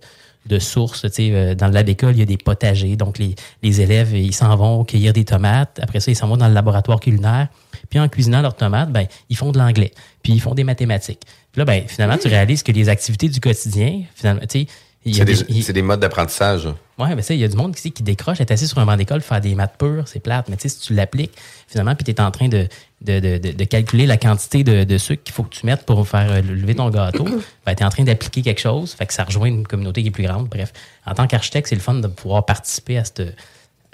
de 0.47 0.59
source. 0.59 1.03
Tu 1.03 1.09
sais, 1.11 1.31
euh, 1.33 1.55
dans 1.55 1.69
le 1.69 1.75
lab 1.75 1.89
école, 1.89 2.15
il 2.15 2.19
y 2.19 2.23
a 2.23 2.27
des 2.27 2.37
potagers, 2.37 2.97
donc 2.97 3.19
les, 3.19 3.37
les 3.63 3.81
élèves, 3.81 4.15
ils 4.17 4.35
s'en 4.35 4.57
vont 4.57 4.85
cueillir 4.85 5.13
des 5.13 5.25
tomates. 5.25 5.79
Après 5.81 6.01
ça, 6.01 6.11
ils 6.11 6.17
s'en 6.17 6.27
vont 6.27 6.37
dans 6.37 6.49
le 6.49 6.55
laboratoire 6.55 6.99
culinaire. 6.99 7.49
Puis 7.89 8.01
en 8.01 8.09
cuisinant 8.09 8.43
leurs 8.43 8.57
tomates, 8.57 8.91
ben, 8.91 9.07
ils 9.29 9.37
font 9.37 9.53
de 9.53 9.59
l'anglais. 9.59 9.93
Puis 10.23 10.33
ils 10.33 10.41
font 10.41 10.55
des 10.55 10.65
mathématiques. 10.65 11.23
Puis 11.53 11.61
là, 11.61 11.65
ben, 11.65 11.85
finalement, 11.87 12.19
tu 12.19 12.27
réalises 12.27 12.65
que 12.65 12.73
les 12.73 12.89
activités 12.89 13.29
du 13.29 13.39
quotidien, 13.39 14.03
finalement, 14.15 14.43
tu 14.49 14.61
sais, 14.61 14.67
C'est 15.13 15.73
des, 15.73 15.83
modes 15.83 16.01
d'apprentissage. 16.01 16.69
Ouais, 16.99 17.15
mais 17.15 17.23
ça, 17.23 17.35
il 17.35 17.41
y 17.41 17.45
a 17.45 17.49
du 17.49 17.57
monde 17.57 17.75
qui, 17.75 17.93
qui 17.93 18.03
décroche, 18.03 18.41
est 18.41 18.51
assis 18.51 18.67
sur 18.67 18.79
un 18.79 18.87
banc 18.87 18.97
d'école, 18.97 19.21
faire 19.21 19.41
des 19.41 19.55
maths 19.55 19.77
pures, 19.79 20.09
c'est 20.09 20.21
plate. 20.21 20.49
Mais 20.49 20.57
tu 20.57 20.63
sais, 20.63 20.69
si 20.69 20.81
tu 20.81 20.95
l'appliques, 20.95 21.33
finalement, 21.69 21.95
puis 21.95 22.05
tu 22.05 22.11
es 22.11 22.21
en 22.21 22.31
train 22.31 22.49
de, 22.49 22.67
de, 23.03 23.21
de, 23.21 23.39
de- 23.39 23.53
de 23.53 23.65
calculer 23.65 24.07
la 24.07 24.17
quantité 24.17 24.65
de, 24.65 24.85
de 24.85 24.99
sucre 24.99 25.23
qu'il 25.23 25.35
faut 25.35 25.45
que 25.45 25.55
tu 25.55 25.65
mettes 25.67 25.85
pour 25.87 26.07
faire 26.09 26.31
euh, 26.33 26.41
lever 26.43 26.75
ton 26.75 26.91
gâteau, 26.91 27.25
ben, 27.67 27.75
tu 27.75 27.83
es 27.83 27.87
en 27.87 27.91
train 27.91 28.05
d'appliquer 28.05 28.43
quelque 28.43 28.61
chose, 28.61 28.93
fait 28.95 29.07
que 29.07 29.15
ça 29.15 29.25
rejoint 29.25 29.47
une 29.49 29.67
communauté 29.67 30.03
qui 30.03 30.09
est 30.09 30.13
plus 30.13 30.25
grande. 30.25 30.49
Bref, 30.49 30.73
en 31.05 31.15
tant 31.15 31.27
qu'architecte, 31.27 31.69
c'est 31.69 31.77
le 31.77 31.81
fun 31.81 31.95
de 31.95 32.09
pouvoir 32.09 32.45
participer 32.45 32.99
à, 32.99 33.05
cette, 33.05 33.23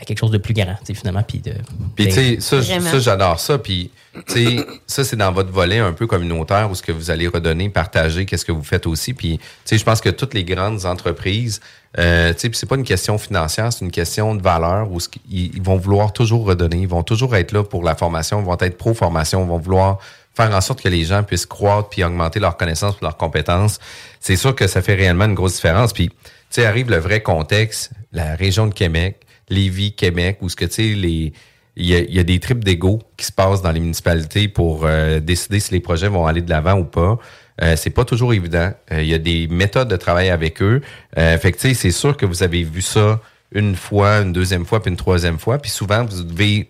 à 0.02 0.04
quelque 0.04 0.18
chose 0.18 0.30
de 0.32 0.38
plus 0.38 0.52
grand, 0.52 0.74
tu 0.84 0.86
sais, 0.86 0.94
finalement. 0.94 1.22
Puis, 1.22 1.38
de, 1.38 1.54
Puis, 1.96 2.06
tu 2.06 2.12
sais, 2.12 2.36
ça, 2.40 2.56
ça, 2.90 2.98
j'adore 2.98 3.40
ça. 3.40 3.56
Puis, 3.58 3.90
tu 4.28 4.32
sais, 4.58 4.66
ça, 4.86 5.04
c'est 5.04 5.16
dans 5.16 5.32
votre 5.32 5.50
volet 5.50 5.78
un 5.78 5.92
peu 5.92 6.06
communautaire 6.06 6.70
où 6.70 6.74
ce 6.74 6.82
que 6.82 6.92
vous 6.92 7.10
allez 7.10 7.28
redonner, 7.28 7.68
partager, 7.70 8.26
qu'est-ce 8.26 8.44
que 8.44 8.52
vous 8.52 8.64
faites 8.64 8.86
aussi. 8.86 9.14
Puis, 9.14 9.38
tu 9.38 9.44
sais, 9.64 9.78
je 9.78 9.84
pense 9.84 10.00
que 10.00 10.10
toutes 10.10 10.34
les 10.34 10.44
grandes 10.44 10.84
entreprises, 10.84 11.60
euh, 11.98 12.32
tu 12.34 12.40
sais, 12.40 12.48
puis 12.50 12.58
c'est 12.58 12.66
pas 12.68 12.74
une 12.76 12.84
question 12.84 13.16
financière, 13.16 13.72
c'est 13.72 13.84
une 13.84 13.90
question 13.90 14.34
de 14.34 14.42
valeur 14.42 14.90
où 14.90 14.98
ce 15.00 15.08
qu'ils- 15.08 15.22
ils, 15.30 15.56
ils 15.56 15.62
vont 15.62 15.76
vouloir 15.76 16.12
toujours 16.12 16.44
redonner. 16.46 16.78
Ils 16.78 16.88
vont 16.88 17.02
toujours 17.04 17.36
être 17.36 17.52
là 17.52 17.62
pour 17.62 17.82
la 17.84 17.94
formation, 17.94 18.40
ils 18.40 18.46
vont 18.46 18.56
être 18.60 18.76
pro-formation, 18.76 19.44
ils 19.44 19.48
vont 19.48 19.58
vouloir 19.58 19.98
faire 20.34 20.54
en 20.54 20.60
sorte 20.60 20.80
que 20.82 20.88
les 20.88 21.04
gens 21.04 21.22
puissent 21.22 21.46
croître 21.46 21.90
puis 21.90 22.02
augmenter 22.02 22.40
leurs 22.40 22.56
connaissances 22.56 22.94
et 23.00 23.04
leurs 23.04 23.16
compétences. 23.18 23.78
C'est 24.18 24.36
sûr 24.36 24.54
que 24.54 24.66
ça 24.66 24.80
fait 24.82 24.94
réellement 24.94 25.26
une 25.26 25.34
grosse 25.34 25.54
différence. 25.56 25.92
Puis, 25.92 26.08
tu 26.08 26.14
sais, 26.50 26.64
arrive 26.66 26.90
le 26.90 26.96
vrai 26.98 27.20
contexte, 27.22 27.90
la 28.12 28.34
région 28.34 28.66
de 28.66 28.74
Québec, 28.74 29.20
Lévis, 29.48 29.92
Québec, 29.92 30.38
où 30.40 30.48
ce 30.48 30.56
que, 30.56 30.64
tu 30.64 30.72
sais. 30.72 31.32
Il 31.74 31.86
y, 31.86 32.18
a, 32.18 32.22
des 32.22 32.38
tripes 32.38 32.62
d'ego 32.62 32.98
qui 33.16 33.24
se 33.24 33.32
passent 33.32 33.62
dans 33.62 33.72
les 33.72 33.80
municipalités 33.80 34.46
pour 34.46 34.84
euh, 34.84 35.20
décider 35.20 35.58
si 35.58 35.72
les 35.72 35.80
projets 35.80 36.08
vont 36.08 36.26
aller 36.26 36.42
de 36.42 36.50
l'avant 36.50 36.78
ou 36.78 36.84
pas. 36.84 37.18
Euh, 37.62 37.76
c'est 37.76 37.90
pas 37.90 38.04
toujours 38.04 38.34
évident. 38.34 38.72
Euh, 38.92 39.02
il 39.02 39.08
y 39.08 39.14
a 39.14 39.18
des 39.18 39.48
méthodes 39.48 39.88
de 39.88 39.96
travail 39.96 40.28
avec 40.28 40.60
eux. 40.60 40.82
Fait 41.16 41.50
que, 41.50 41.74
c'est 41.74 41.90
sûr 41.90 42.18
que 42.18 42.26
vous 42.26 42.42
avez 42.42 42.62
vu 42.62 42.82
ça 42.82 43.20
une 43.54 43.74
fois, 43.74 44.18
une 44.18 44.34
deuxième 44.34 44.66
fois, 44.66 44.82
puis 44.82 44.90
une 44.90 44.98
troisième 44.98 45.38
fois. 45.38 45.58
Puis 45.58 45.70
souvent, 45.70 46.04
vous 46.04 46.24
devez 46.24 46.68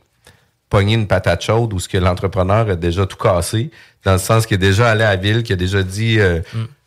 pogner 0.73 0.95
une 0.95 1.07
patate 1.07 1.43
chaude 1.43 1.75
où 1.75 1.79
ce 1.79 1.87
que 1.87 1.99
l'entrepreneur 1.99 2.71
a 2.71 2.77
déjà 2.77 3.05
tout 3.05 3.19
cassé, 3.19 3.71
dans 4.05 4.15
le 4.15 4.19
sens 4.19 4.47
qu'il 4.47 4.55
est 4.55 4.59
déjà 4.59 4.91
allé 4.91 5.05
à 5.05 5.11
la 5.11 5.17
ville, 5.17 5.43
qu'il 5.43 5.53
a 5.53 5.57
déjà 5.57 5.83
dit 5.83 6.19
euh, 6.19 6.41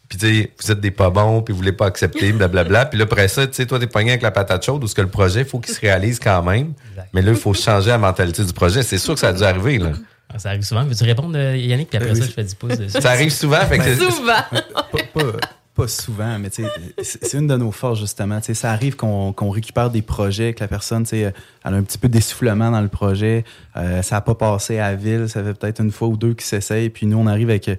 puis 0.10 0.18
tu 0.18 0.26
sais, 0.44 0.52
vous 0.62 0.72
êtes 0.72 0.80
des 0.80 0.92
pas 0.92 1.10
bons, 1.10 1.42
puis 1.42 1.52
vous 1.52 1.58
voulez 1.58 1.72
pas 1.72 1.86
accepter, 1.88 2.32
blablabla. 2.34 2.86
puis 2.86 2.98
là, 3.00 3.06
après 3.06 3.28
ça, 3.28 3.48
tu 3.48 3.54
sais, 3.54 3.66
toi, 3.66 3.80
t'es 3.80 3.88
pogné 3.88 4.12
avec 4.12 4.22
la 4.22 4.32
patate 4.32 4.64
chaude 4.66 4.84
où 4.84 4.88
ce 4.88 4.96
que 4.96 5.02
le 5.02 5.08
projet, 5.10 5.42
il 5.42 5.46
faut 5.46 5.60
qu'il 5.60 5.74
se 5.74 5.80
réalise 5.82 6.20
quand 6.20 6.44
même. 6.44 6.74
Mais 7.14 7.22
là, 7.22 7.32
il 7.32 7.38
faut 7.38 7.54
changer 7.54 7.90
la 7.90 7.98
mentalité 7.98 8.44
du 8.44 8.54
projet. 8.54 8.84
C'est 8.84 8.98
sûr 8.98 9.14
que 9.14 9.20
ça 9.20 9.30
a 9.30 9.34
dû 9.34 9.44
arriver, 9.44 9.78
là. 9.78 9.92
Ah, 10.34 10.40
Ça 10.40 10.50
arrive 10.50 10.64
souvent. 10.64 10.84
Veux-tu 10.84 11.04
répondre, 11.04 11.38
euh, 11.38 11.56
Yannick? 11.56 11.90
Puis 11.90 11.98
après 11.98 12.12
Oui, 12.12 12.20
ça, 12.20 12.26
je 12.26 12.32
fais 12.32 12.44
du 12.44 12.56
pouce 12.56 12.78
dessus. 12.78 13.00
Ça 13.02 13.12
arrive 13.12 13.30
souvent. 13.32 13.62
Fait 13.62 13.78
que 13.78 13.84
c'est- 13.84 14.00
pas, 14.26 14.48
pas- 15.14 15.38
pas 15.76 15.88
souvent, 15.90 16.40
mais 16.40 16.50
tu 16.50 16.64
sais, 16.64 16.70
c'est 17.22 17.38
une 17.38 17.48
de 17.48 17.58
nos 17.58 17.72
forces, 17.72 18.00
justement. 18.00 18.40
Tu 18.40 18.46
sais, 18.48 18.54
ça 18.54 18.72
arrive 18.72 18.96
qu'on 18.96 19.34
qu'on 19.34 19.50
récupère 19.50 19.90
des 19.90 20.02
projets, 20.02 20.54
que 20.54 20.62
la 20.62 20.70
personne, 20.70 21.04
tu 21.04 21.10
sais, 21.10 21.20
elle 21.66 21.74
a 21.74 21.76
un 21.78 21.84
petit 21.84 21.98
peu 21.98 22.08
d'essoufflement 22.08 22.72
dans 22.72 22.80
le 22.82 22.88
projet, 22.88 23.44
euh, 23.76 24.02
ça 24.02 24.16
n'a 24.16 24.22
pas 24.22 24.36
passé 24.36 24.80
à 24.80 24.92
la 24.92 24.96
ville, 24.96 25.28
ça 25.28 25.44
fait 25.44 25.54
peut-être 25.54 25.82
une 25.82 25.92
fois 25.92 26.08
ou 26.08 26.16
deux 26.16 26.34
qu'ils 26.34 26.46
s'essayent, 26.46 26.90
puis 26.90 27.06
nous, 27.08 27.18
on 27.18 27.28
arrive 27.28 27.50
avec 27.50 27.68
euh, 27.68 27.76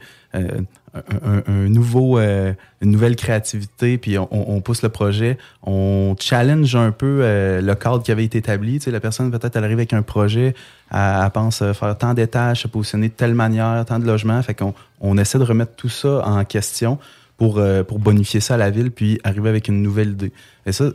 un, 1.46 1.68
nouveau, 1.68 2.18
euh, 2.18 2.52
une 2.80 2.90
nouvelle 2.90 3.16
créativité, 3.16 3.98
puis 3.98 4.16
on, 4.18 4.60
pousse 4.60 4.82
le 4.82 4.88
projet, 4.88 5.38
on 5.62 6.14
challenge 6.18 6.74
un 6.74 6.92
peu 6.92 7.20
euh, 7.22 7.60
le 7.60 7.74
cadre 7.74 8.02
qui 8.02 8.12
avait 8.12 8.24
été 8.24 8.38
établi. 8.38 8.78
Tu 8.78 8.84
sais, 8.84 8.90
la 8.90 9.00
personne, 9.00 9.30
peut-être, 9.30 9.56
elle 9.56 9.64
arrive 9.64 9.78
avec 9.78 9.92
un 9.92 10.02
projet, 10.02 10.54
elle, 10.92 11.30
pense 11.32 11.62
euh, 11.62 11.72
faire 11.72 11.96
tant 11.96 12.14
d'étages, 12.14 12.62
se 12.62 12.68
positionner 12.68 13.08
de 13.08 13.14
telle 13.14 13.34
manière, 13.34 13.84
tant 13.84 13.98
de 13.98 14.06
logements, 14.06 14.42
fait 14.42 14.54
qu'on 14.54 14.74
on 15.00 15.18
essaie 15.18 15.38
de 15.38 15.44
remettre 15.44 15.74
tout 15.76 15.88
ça 15.88 16.22
en 16.26 16.44
question 16.44 16.98
pour, 17.36 17.60
pour 17.86 17.98
bonifier 17.98 18.40
ça 18.40 18.54
à 18.54 18.56
la 18.56 18.70
ville, 18.70 18.90
puis 18.90 19.20
arriver 19.22 19.50
avec 19.50 19.68
une 19.68 19.82
nouvelle 19.82 20.12
idée. 20.12 20.32
Et 20.64 20.72
ça, 20.72 20.86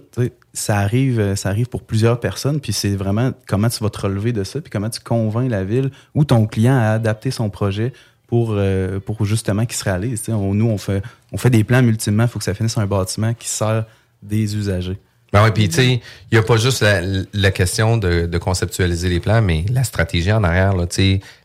ça 0.53 0.77
arrive, 0.77 1.35
ça 1.35 1.49
arrive 1.49 1.67
pour 1.67 1.83
plusieurs 1.83 2.19
personnes, 2.19 2.59
puis 2.59 2.73
c'est 2.73 2.95
vraiment 2.95 3.31
comment 3.47 3.69
tu 3.69 3.83
vas 3.83 3.91
te 3.91 4.01
relever 4.01 4.33
de 4.33 4.43
ça, 4.43 4.59
puis 4.59 4.71
comment 4.71 4.89
tu 4.89 5.01
convaincs 5.01 5.51
la 5.51 5.63
ville 5.63 5.91
ou 6.15 6.25
ton 6.25 6.47
client 6.47 6.75
à 6.75 6.93
adapter 6.93 7.29
son 7.29 7.51
projet 7.51 7.93
pour, 8.31 8.53
euh, 8.53 9.01
pour 9.01 9.25
justement 9.25 9.65
qu'il 9.65 9.75
se 9.75 9.83
réalise. 9.83 10.21
Tu 10.21 10.27
sais, 10.27 10.31
on- 10.31 10.53
nous, 10.53 10.69
on 10.69 10.77
fait, 10.77 11.03
on 11.33 11.37
fait 11.37 11.49
des 11.49 11.65
plans, 11.65 11.81
mais 11.81 11.89
ultimement, 11.89 12.23
il 12.23 12.29
faut 12.29 12.39
que 12.39 12.45
ça 12.45 12.53
finisse 12.53 12.77
un 12.77 12.85
bâtiment 12.85 13.33
qui 13.33 13.49
sert 13.49 13.83
des 14.23 14.55
usagers. 14.55 14.97
Ben 15.33 15.43
oui, 15.43 15.51
puis 15.53 15.67
tu 15.67 15.75
sais, 15.75 15.87
il 15.95 16.01
n'y 16.31 16.37
a 16.37 16.41
pas 16.41 16.55
juste 16.55 16.81
la, 16.81 17.51
question 17.51 17.97
de, 17.97 18.37
conceptualiser 18.37 19.09
les 19.09 19.19
plans, 19.19 19.41
mais 19.41 19.65
la 19.69 19.83
stratégie 19.83 20.31
en 20.31 20.45
arrière, 20.45 20.77
là, 20.77 20.85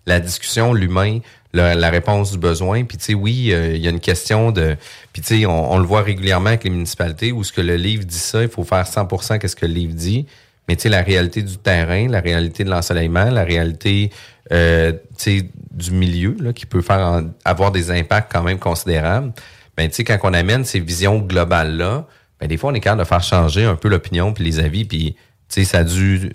la 0.07 0.20
discussion, 0.20 0.72
l'humain, 0.72 1.18
la, 1.53 1.90
réponse 1.90 2.31
du 2.31 2.38
besoin. 2.38 2.85
Puis 2.85 2.99
tu 2.99 3.05
sais, 3.07 3.14
oui, 3.14 3.49
euh, 3.51 3.75
il 3.75 3.83
y 3.83 3.88
a 3.88 3.90
une 3.90 3.99
question 3.99 4.53
de... 4.53 4.77
Puis 5.12 5.22
tu 5.22 5.40
sais, 5.40 5.46
on, 5.46 5.79
le 5.79 5.87
voit 5.87 6.03
régulièrement 6.03 6.51
avec 6.51 6.62
les 6.62 6.70
municipalités 6.70 7.33
où 7.33 7.42
ce 7.42 7.53
que 7.53 7.62
le 7.62 7.75
livre 7.75 8.05
dit 8.05 8.14
ça, 8.14 8.42
il 8.42 8.49
faut 8.49 8.62
faire 8.62 8.85
100% 8.85 9.40
qu'est-ce 9.40 9.57
que 9.57 9.66
le 9.66 9.72
livre 9.72 9.94
dit. 9.94 10.27
Mais 10.68 10.77
tu 10.77 10.83
sais, 10.83 10.88
la 10.88 11.03
réalité 11.03 11.42
du 11.42 11.57
terrain, 11.57 12.07
la 12.07 12.20
réalité 12.20 12.62
de 12.62 12.70
l'ensoleillement, 12.70 13.29
la 13.31 13.42
réalité 13.42 14.12
euh, 14.53 14.92
du 15.77 15.93
milieu, 15.93 16.37
là, 16.41 16.53
qui 16.53 16.67
peut 16.67 16.81
faire 16.83 16.99
en- 16.99 17.23
avoir 17.45 17.71
des 17.71 17.91
impacts 17.91 18.33
quand 18.33 18.43
même 18.43 18.59
considérables. 18.59 19.33
Ben, 19.77 19.89
tu 19.89 19.95
sais, 19.97 20.05
quand 20.05 20.19
on 20.25 20.33
amène 20.33 20.65
ces 20.65 20.81
visions 20.81 21.19
globales-là, 21.19 22.07
ben, 22.41 22.47
des 22.49 22.57
fois, 22.57 22.71
on 22.71 22.75
est 22.75 22.81
capable 22.81 23.03
de 23.03 23.07
faire 23.07 23.23
changer 23.23 23.65
un 23.65 23.77
peu 23.77 23.89
l'opinion 23.89 24.33
puis 24.33 24.43
les 24.45 24.59
avis. 24.59 24.85
Puis, 24.85 25.15
tu 25.15 25.21
sais, 25.49 25.65
ça 25.65 25.79
a 25.79 25.85
dû, 25.85 26.33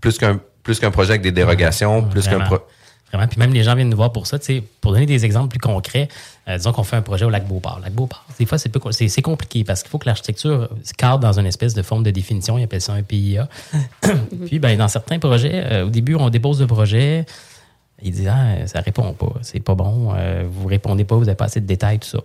plus 0.00 0.18
qu'un 0.18 0.40
plus 0.62 0.78
qu'un 0.78 0.90
projet 0.90 1.10
avec 1.10 1.22
des 1.22 1.32
dérogations, 1.32 2.02
plus 2.02 2.24
qu'un 2.24 2.32
Vraiment. 2.36 2.44
pro- 2.44 2.66
Vraiment. 3.12 3.26
Puis 3.26 3.38
même 3.40 3.52
les 3.52 3.64
gens 3.64 3.74
viennent 3.74 3.88
nous 3.88 3.96
voir 3.96 4.12
pour 4.12 4.26
ça. 4.28 4.38
tu 4.38 4.44
sais, 4.44 4.62
Pour 4.80 4.92
donner 4.92 5.06
des 5.06 5.24
exemples 5.24 5.48
plus 5.48 5.58
concrets, 5.58 6.06
euh, 6.48 6.56
disons 6.58 6.70
qu'on 6.72 6.84
fait 6.84 6.94
un 6.96 7.02
projet 7.02 7.24
au 7.24 7.30
lac 7.30 7.44
Beauport. 7.48 7.80
Lac 7.82 7.92
Beauport, 7.92 8.24
des 8.38 8.46
fois, 8.46 8.56
c'est 8.58 8.68
peu 8.68 8.78
co- 8.78 8.92
c'est 8.92 9.08
c'est 9.08 9.22
compliqué 9.22 9.64
parce 9.64 9.82
qu'il 9.82 9.90
faut 9.90 9.98
que 9.98 10.06
l'architecture 10.06 10.68
se 10.84 10.92
cadre 10.94 11.18
dans 11.18 11.38
une 11.40 11.46
espèce 11.46 11.74
de 11.74 11.82
forme 11.82 12.04
de 12.04 12.10
définition. 12.12 12.56
Ils 12.58 12.64
appellent 12.64 12.80
ça 12.80 12.92
un 12.92 13.02
PIA. 13.02 13.48
Puis, 14.46 14.58
ben, 14.60 14.76
dans 14.78 14.86
certains 14.88 15.18
projets, 15.18 15.50
euh, 15.54 15.86
au 15.86 15.90
début, 15.90 16.14
on 16.14 16.28
dépose 16.30 16.60
le 16.60 16.66
projet. 16.66 17.24
Ils 18.02 18.12
disent 18.12 18.28
Ah, 18.28 18.66
ça 18.66 18.80
répond 18.80 19.12
pas, 19.12 19.32
c'est 19.42 19.60
pas 19.60 19.74
bon, 19.74 20.12
euh, 20.14 20.44
vous 20.50 20.68
répondez 20.68 21.04
pas, 21.04 21.16
vous 21.16 21.24
n'avez 21.24 21.36
pas 21.36 21.46
assez 21.46 21.60
de 21.60 21.66
détails, 21.66 21.98
tout 21.98 22.08
ça. 22.08 22.18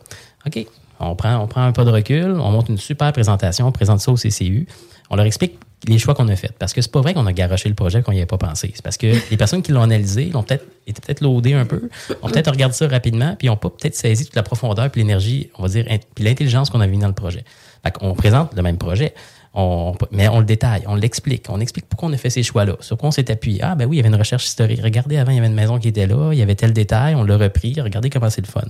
OK. 0.45 0.65
On 0.99 1.15
prend, 1.15 1.37
on 1.37 1.47
prend 1.47 1.63
un 1.63 1.73
pas 1.73 1.83
de 1.83 1.91
recul, 1.91 2.39
on 2.39 2.51
monte 2.51 2.69
une 2.69 2.77
super 2.77 3.11
présentation, 3.11 3.67
on 3.67 3.71
présente 3.71 3.99
ça 3.99 4.11
au 4.11 4.15
CCU. 4.15 4.65
On 5.09 5.17
leur 5.17 5.25
explique 5.25 5.59
les 5.87 5.99
choix 5.99 6.15
qu'on 6.15 6.27
a 6.29 6.35
faits. 6.35 6.53
Parce 6.57 6.73
que 6.73 6.81
c'est 6.81 6.91
pas 6.91 7.01
vrai 7.01 7.13
qu'on 7.13 7.25
a 7.25 7.33
garoché 7.33 7.69
le 7.69 7.75
projet 7.75 8.01
qu'on 8.01 8.11
n'y 8.11 8.19
avait 8.19 8.25
pas 8.25 8.37
pensé. 8.37 8.71
C'est 8.73 8.83
parce 8.83 8.97
que 8.97 9.07
les 9.31 9.37
personnes 9.37 9.61
qui 9.61 9.71
l'ont 9.71 9.81
analysé 9.81 10.25
l'ont 10.25 10.43
peut-être 10.43 10.65
été 10.87 11.01
peut-être 11.01 11.21
loadées 11.21 11.53
un 11.53 11.65
peu, 11.65 11.89
ont 12.21 12.29
peut-être 12.29 12.51
regardé 12.51 12.75
ça 12.75 12.87
rapidement, 12.87 13.35
puis 13.37 13.47
n'ont 13.47 13.57
pas 13.57 13.69
peut-être 13.69 13.95
saisi 13.95 14.25
toute 14.25 14.35
la 14.35 14.43
profondeur 14.43 14.89
puis 14.89 15.01
l'énergie, 15.01 15.49
on 15.57 15.63
va 15.63 15.69
dire, 15.69 15.85
puis 16.15 16.23
l'intelligence 16.23 16.69
qu'on 16.69 16.81
a 16.81 16.87
mis 16.87 16.97
dans 16.97 17.07
le 17.07 17.13
projet. 17.13 17.43
Fait 17.83 17.91
qu'on 17.91 18.13
présente 18.13 18.55
le 18.55 18.61
même 18.61 18.77
projet, 18.77 19.13
on, 19.55 19.95
mais 20.11 20.27
on 20.27 20.39
le 20.39 20.45
détaille, 20.45 20.83
on 20.87 20.95
l'explique, 20.95 21.45
on 21.49 21.59
explique 21.61 21.85
pourquoi 21.87 22.09
on 22.09 22.13
a 22.13 22.17
fait 22.17 22.29
ces 22.29 22.43
choix-là, 22.43 22.75
sur 22.81 22.97
quoi 22.97 23.07
on 23.09 23.11
s'est 23.11 23.31
appuyé. 23.31 23.61
Ah, 23.63 23.75
ben 23.75 23.85
oui, 23.85 23.95
il 23.95 23.97
y 23.97 23.99
avait 24.01 24.09
une 24.09 24.15
recherche 24.19 24.45
historique. 24.45 24.81
Regardez, 24.83 25.17
avant, 25.17 25.31
il 25.31 25.35
y 25.35 25.37
avait 25.39 25.47
une 25.47 25.53
maison 25.53 25.79
qui 25.79 25.87
était 25.87 26.07
là, 26.07 26.31
il 26.33 26.37
y 26.37 26.41
avait 26.41 26.55
tel 26.55 26.73
détail, 26.73 27.15
on 27.15 27.23
l'a 27.23 27.37
repris, 27.37 27.79
regardez 27.79 28.09
comment 28.09 28.29
c'est 28.29 28.41
le 28.45 28.51
fun. 28.51 28.61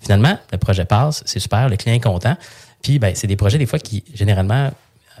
Finalement, 0.00 0.36
le 0.50 0.58
projet 0.58 0.84
passe, 0.84 1.22
c'est 1.26 1.38
super, 1.38 1.68
le 1.68 1.76
client 1.76 1.94
est 1.96 2.00
content. 2.00 2.36
Puis, 2.82 2.98
ben, 2.98 3.12
c'est 3.14 3.28
des 3.28 3.36
projets, 3.36 3.58
des 3.58 3.66
fois, 3.66 3.78
qui, 3.78 4.02
généralement, 4.12 4.70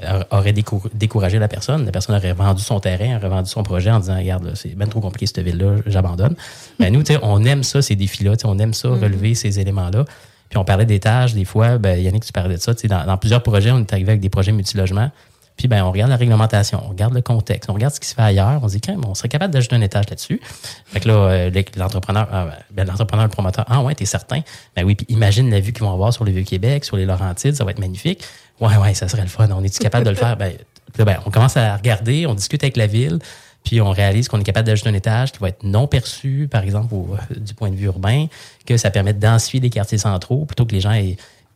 a- 0.04 0.36
aurait 0.36 0.52
décou- 0.52 0.82
découragé 0.94 1.38
la 1.38 1.46
personne. 1.46 1.84
La 1.84 1.92
personne 1.92 2.16
aurait 2.16 2.32
vendu 2.32 2.60
son 2.62 2.80
terrain, 2.80 3.16
aurait 3.18 3.28
vendu 3.28 3.48
son 3.48 3.62
projet 3.62 3.90
en 3.92 4.00
disant 4.00 4.16
Regarde, 4.18 4.52
c'est 4.56 4.74
bien 4.74 4.86
trop 4.88 5.00
compliqué 5.00 5.26
cette 5.26 5.38
ville-là, 5.44 5.76
j'abandonne. 5.86 6.34
Ben, 6.80 6.92
nous, 6.92 7.04
tu 7.04 7.12
sais, 7.12 7.20
on 7.22 7.44
aime 7.44 7.62
ça, 7.62 7.80
ces 7.82 7.94
défis-là. 7.94 8.36
tu 8.36 8.40
sais, 8.42 8.46
On 8.48 8.58
aime 8.58 8.74
ça, 8.74 8.88
relever 8.88 9.36
ces 9.36 9.60
éléments-là. 9.60 10.04
Puis 10.52 10.58
on 10.58 10.64
parlait 10.66 10.84
tâches, 11.00 11.32
des 11.32 11.46
fois, 11.46 11.78
ben, 11.78 11.98
Yannick, 11.98 12.26
tu 12.26 12.30
parlais 12.32 12.56
de 12.56 12.60
ça. 12.60 12.74
Dans, 12.74 13.06
dans 13.06 13.16
plusieurs 13.16 13.42
projets, 13.42 13.70
on 13.70 13.78
est 13.78 13.90
arrivé 13.90 14.10
avec 14.10 14.20
des 14.20 14.28
projets 14.28 14.52
multilogements. 14.52 15.10
Puis 15.56 15.66
ben, 15.66 15.82
on 15.82 15.90
regarde 15.90 16.10
la 16.10 16.16
réglementation, 16.18 16.78
on 16.84 16.90
regarde 16.90 17.14
le 17.14 17.22
contexte, 17.22 17.70
on 17.70 17.72
regarde 17.72 17.94
ce 17.94 18.00
qui 18.00 18.06
se 18.08 18.14
fait 18.14 18.20
ailleurs, 18.20 18.60
on 18.62 18.68
se 18.68 18.76
dit 18.76 18.90
même, 18.90 19.02
on 19.06 19.14
serait 19.14 19.30
capable 19.30 19.50
d'ajouter 19.54 19.76
un 19.76 19.80
étage 19.80 20.10
là-dessus. 20.10 20.42
Fait 20.84 21.00
que 21.00 21.08
là, 21.08 21.14
euh, 21.14 21.50
le- 21.50 21.64
l'entrepreneur, 21.78 22.28
ah, 22.30 22.48
ben, 22.70 22.86
l'entrepreneur, 22.86 23.24
le 23.24 23.30
promoteur, 23.30 23.64
ah 23.66 23.80
ouais, 23.80 23.94
t'es 23.94 24.04
certain? 24.04 24.40
Ben 24.76 24.84
oui, 24.84 24.94
puis 24.94 25.06
imagine 25.08 25.50
la 25.50 25.60
vue 25.60 25.72
qu'ils 25.72 25.84
vont 25.84 25.92
avoir 25.94 26.12
sur 26.12 26.24
le 26.24 26.32
Vieux-Québec, 26.32 26.84
sur 26.84 26.98
les 26.98 27.06
Laurentides, 27.06 27.54
ça 27.56 27.64
va 27.64 27.70
être 27.70 27.78
magnifique. 27.78 28.22
Ouais, 28.60 28.76
ouais, 28.76 28.92
ça 28.92 29.08
serait 29.08 29.22
le 29.22 29.28
fun. 29.28 29.48
On 29.50 29.64
est-tu 29.64 29.78
capable 29.78 30.04
de 30.04 30.10
le 30.10 30.16
faire? 30.16 30.36
Ben, 30.36 30.52
là, 30.98 31.04
ben, 31.06 31.16
on 31.24 31.30
commence 31.30 31.56
à 31.56 31.74
regarder, 31.78 32.26
on 32.26 32.34
discute 32.34 32.62
avec 32.62 32.76
la 32.76 32.86
ville, 32.86 33.18
puis 33.64 33.80
on 33.80 33.90
réalise 33.90 34.28
qu'on 34.28 34.40
est 34.40 34.44
capable 34.44 34.66
d'ajouter 34.66 34.90
un 34.90 34.94
étage 34.94 35.32
qui 35.32 35.38
va 35.38 35.48
être 35.48 35.62
non 35.62 35.86
perçu, 35.86 36.48
par 36.50 36.62
exemple, 36.64 36.94
euh, 36.94 37.34
du 37.38 37.54
point 37.54 37.70
de 37.70 37.76
vue 37.76 37.86
urbain, 37.86 38.26
que 38.66 38.76
ça 38.76 38.90
permet 38.90 39.12
de 39.14 39.20
densifier 39.20 39.60
les 39.60 39.70
quartiers 39.70 39.98
centraux 39.98 40.44
plutôt 40.44 40.66
que 40.66 40.72
les 40.74 40.80
gens 40.80 41.00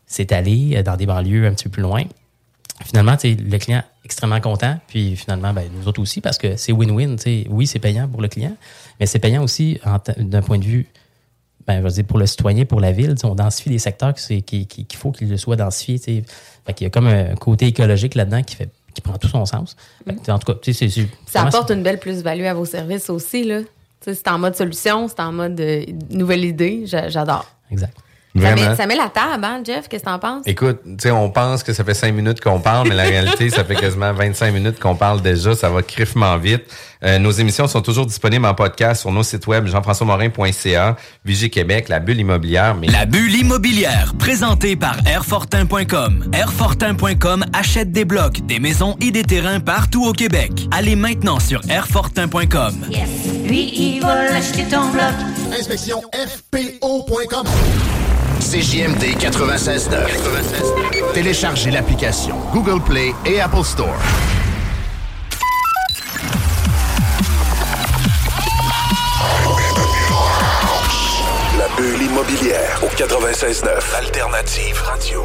s'étaler 0.07 0.77
euh, 0.77 0.83
dans 0.83 0.97
des 0.97 1.07
banlieues 1.07 1.47
un 1.47 1.53
petit 1.53 1.64
peu 1.64 1.71
plus 1.71 1.83
loin. 1.83 2.03
Finalement, 2.85 3.16
le 3.25 3.59
client 3.59 3.83
extrêmement 4.05 4.40
content, 4.40 4.79
puis 4.87 5.16
finalement, 5.16 5.53
ben, 5.53 5.64
nous 5.75 5.88
autres 5.88 6.01
aussi, 6.01 6.21
parce 6.21 6.37
que 6.38 6.57
c'est 6.57 6.73
win-win. 6.73 7.16
Oui, 7.49 7.66
c'est 7.66 7.79
payant 7.79 8.07
pour 8.07 8.21
le 8.21 8.29
client, 8.29 8.55
mais 9.01 9.07
c'est 9.07 9.19
payant 9.19 9.42
aussi 9.42 9.81
d'un 10.19 10.42
point 10.42 10.59
de 10.59 10.64
vue, 10.64 10.87
ben, 11.66 11.79
je 11.79 11.83
veux 11.85 11.90
dire, 11.90 12.05
pour 12.05 12.19
le 12.19 12.27
citoyen, 12.27 12.66
pour 12.66 12.81
la 12.81 12.92
ville. 12.92 13.14
On 13.25 13.35
densifie 13.35 13.71
des 13.71 13.79
secteurs 13.79 14.12
c'est- 14.19 14.42
qui- 14.42 14.66
qu'il 14.66 14.99
faut 14.99 15.11
qu'ils 15.11 15.31
le 15.31 15.38
soient 15.38 15.57
densifiés. 15.57 16.23
Fait 16.66 16.75
qu'il 16.75 16.85
y 16.85 16.87
a 16.87 16.90
comme 16.90 17.07
un 17.07 17.35
côté 17.35 17.66
écologique 17.66 18.14
là-dedans 18.14 18.42
qui 18.42 18.57
fait 18.57 18.69
qui 18.97 19.03
prend 19.03 19.19
tout 19.19 19.29
son 19.29 19.45
sens. 19.45 19.77
En 20.29 20.39
tout 20.39 20.53
cas, 20.53 20.59
tu 20.61 20.73
sais, 20.73 20.89
c'est- 20.89 21.07
Ça 21.27 21.43
apporte 21.55 21.71
une 21.71 21.83
belle 21.83 21.99
plus-value 22.01 22.45
à 22.47 22.55
vos 22.55 22.65
services 22.65 23.11
aussi. 23.11 23.45
là. 23.45 23.61
C'est 24.01 24.27
en 24.29 24.39
mode 24.39 24.55
solution, 24.57 25.07
c'est 25.09 25.21
en 25.21 25.33
mode 25.33 25.61
euh, 25.61 25.85
nouvelle 26.11 26.45
idée. 26.45 26.83
J'a- 26.87 27.09
J'adore. 27.09 27.45
Exact. 27.71 27.97
Ça 28.40 28.55
met, 28.55 28.77
ça 28.77 28.87
met 28.87 28.96
la 28.96 29.09
table, 29.09 29.44
hein, 29.44 29.61
Jeff? 29.64 29.88
Qu'est-ce 29.88 30.05
que 30.05 30.09
t'en 30.09 30.18
penses? 30.18 30.42
Écoute, 30.46 30.81
tu 30.85 30.94
sais, 31.01 31.11
on 31.11 31.31
pense 31.31 31.62
que 31.62 31.72
ça 31.72 31.85
fait 31.85 31.94
cinq 31.94 32.12
minutes 32.12 32.40
qu'on 32.40 32.61
parle, 32.61 32.88
mais 32.88 32.94
la 32.94 33.05
réalité, 33.05 33.51
ça 33.51 33.64
fait 33.64 33.75
quasiment 33.75 34.12
25 34.12 34.53
minutes 34.53 34.79
qu'on 34.79 34.94
parle 34.94 35.22
déjà. 35.22 35.55
Ça 35.55 35.68
va 35.70 35.83
criffement 35.83 36.37
vite. 36.37 36.64
Euh, 37.05 37.18
nos 37.18 37.31
émissions 37.31 37.66
sont 37.66 37.83
toujours 37.83 38.07
disponibles 38.07 38.46
en 38.46 38.55
podcast 38.55 39.03
sur 39.03 39.12
nos 39.12 39.22
sites 39.22 39.46
web 39.46 39.66
jean-françois-morin.ca, 39.66 40.96
Vigie 41.25 41.51
Québec, 41.51 41.88
La 41.88 42.01
Bulle 42.01 42.20
Immobilière. 42.20 42.75
Mais... 42.75 42.87
La 42.88 43.07
bulle 43.07 43.35
immobilière, 43.35 44.12
présentée 44.18 44.77
par 44.77 44.96
Airfortin.com. 45.07 46.31
Airfortin.com 46.33 47.44
achète 47.53 47.92
des 47.92 48.05
blocs, 48.05 48.40
des 48.46 48.59
maisons 48.59 48.96
et 49.01 49.11
des 49.11 49.22
terrains 49.25 49.61
partout 49.61 50.05
au 50.07 50.12
Québec. 50.12 50.53
Allez 50.70 50.96
maintenant 50.96 51.38
sur 51.38 51.61
Airfortin.com. 51.68 52.75
Yes. 52.90 53.09
Lui, 53.46 53.72
il 53.75 54.01
va 54.01 54.31
l'acheter 54.31 54.64
ton 54.64 54.90
bloc. 54.90 55.14
Inspection 55.59 56.03
FPO.com. 56.12 57.46
CJMD 58.47 59.19
96.9. 59.19 61.13
Téléchargez 61.13 61.73
l'application 61.73 62.37
Google 62.53 62.81
Play 62.81 63.13
et 63.25 63.41
Apple 63.41 63.65
Store. 63.65 63.99
La 71.59 71.67
bulle 71.77 72.03
immobilière 72.03 72.81
au 72.85 72.87
96.9. 72.87 73.97
Alternative 73.99 74.81
Radio. 74.81 75.25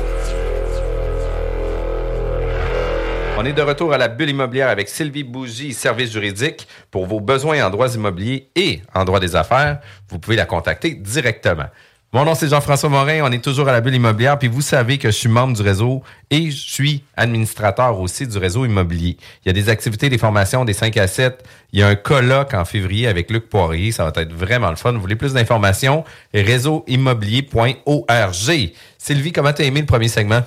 On 3.38 3.46
est 3.46 3.54
de 3.54 3.62
retour 3.62 3.94
à 3.94 4.00
la 4.00 4.08
bulle 4.08 4.32
immobilière 4.32 4.70
avec 4.70 4.90
Sylvie 4.90 5.24
Bougie, 5.24 5.74
service 5.74 6.12
juridique. 6.12 6.68
Pour 6.90 7.06
vos 7.06 7.20
besoins 7.20 7.64
en 7.64 7.70
droits 7.70 7.94
immobiliers 7.94 8.50
et 8.56 8.82
en 8.96 9.06
droit 9.06 9.20
des 9.20 9.36
affaires, 9.36 9.80
vous 10.10 10.18
pouvez 10.18 10.36
la 10.36 10.46
contacter 10.46 10.96
directement. 10.96 11.68
Mon 12.14 12.26
nom, 12.26 12.36
c'est 12.36 12.50
Jean-François 12.50 12.90
Morin. 12.90 13.22
On 13.24 13.32
est 13.32 13.42
toujours 13.42 13.70
à 13.70 13.72
la 13.72 13.80
bulle 13.80 13.96
immobilière. 13.96 14.38
Puis 14.38 14.50
vous 14.50 14.60
savez 14.60 14.98
que 14.98 15.10
je 15.10 15.16
suis 15.16 15.30
membre 15.30 15.56
du 15.56 15.62
réseau 15.62 16.04
et 16.30 16.52
je 16.52 16.72
suis 16.72 17.06
administrateur 17.16 17.98
aussi 18.02 18.28
du 18.28 18.38
réseau 18.38 18.66
immobilier. 18.66 19.16
Il 19.46 19.48
y 19.48 19.50
a 19.50 19.54
des 19.54 19.70
activités, 19.70 20.10
des 20.10 20.18
formations, 20.18 20.66
des 20.66 20.74
5 20.74 20.98
à 20.98 21.08
7. 21.08 21.42
Il 21.72 21.80
y 21.80 21.84
a 21.84 21.88
un 21.88 21.96
colloque 21.96 22.54
en 22.54 22.66
février 22.66 23.08
avec 23.08 23.32
Luc 23.32 23.48
Poirier. 23.48 23.94
Ça 23.94 24.04
va 24.04 24.12
être 24.22 24.34
vraiment 24.34 24.70
le 24.70 24.76
fun. 24.76 24.92
Vous 24.92 25.00
voulez 25.00 25.16
plus 25.16 25.32
d'informations? 25.32 26.04
Réseauimmobilier.org. 26.34 28.72
Sylvie, 28.98 29.32
comment 29.32 29.54
t'as 29.54 29.64
aimé 29.64 29.80
le 29.80 29.86
premier 29.86 30.10
segment? 30.10 30.42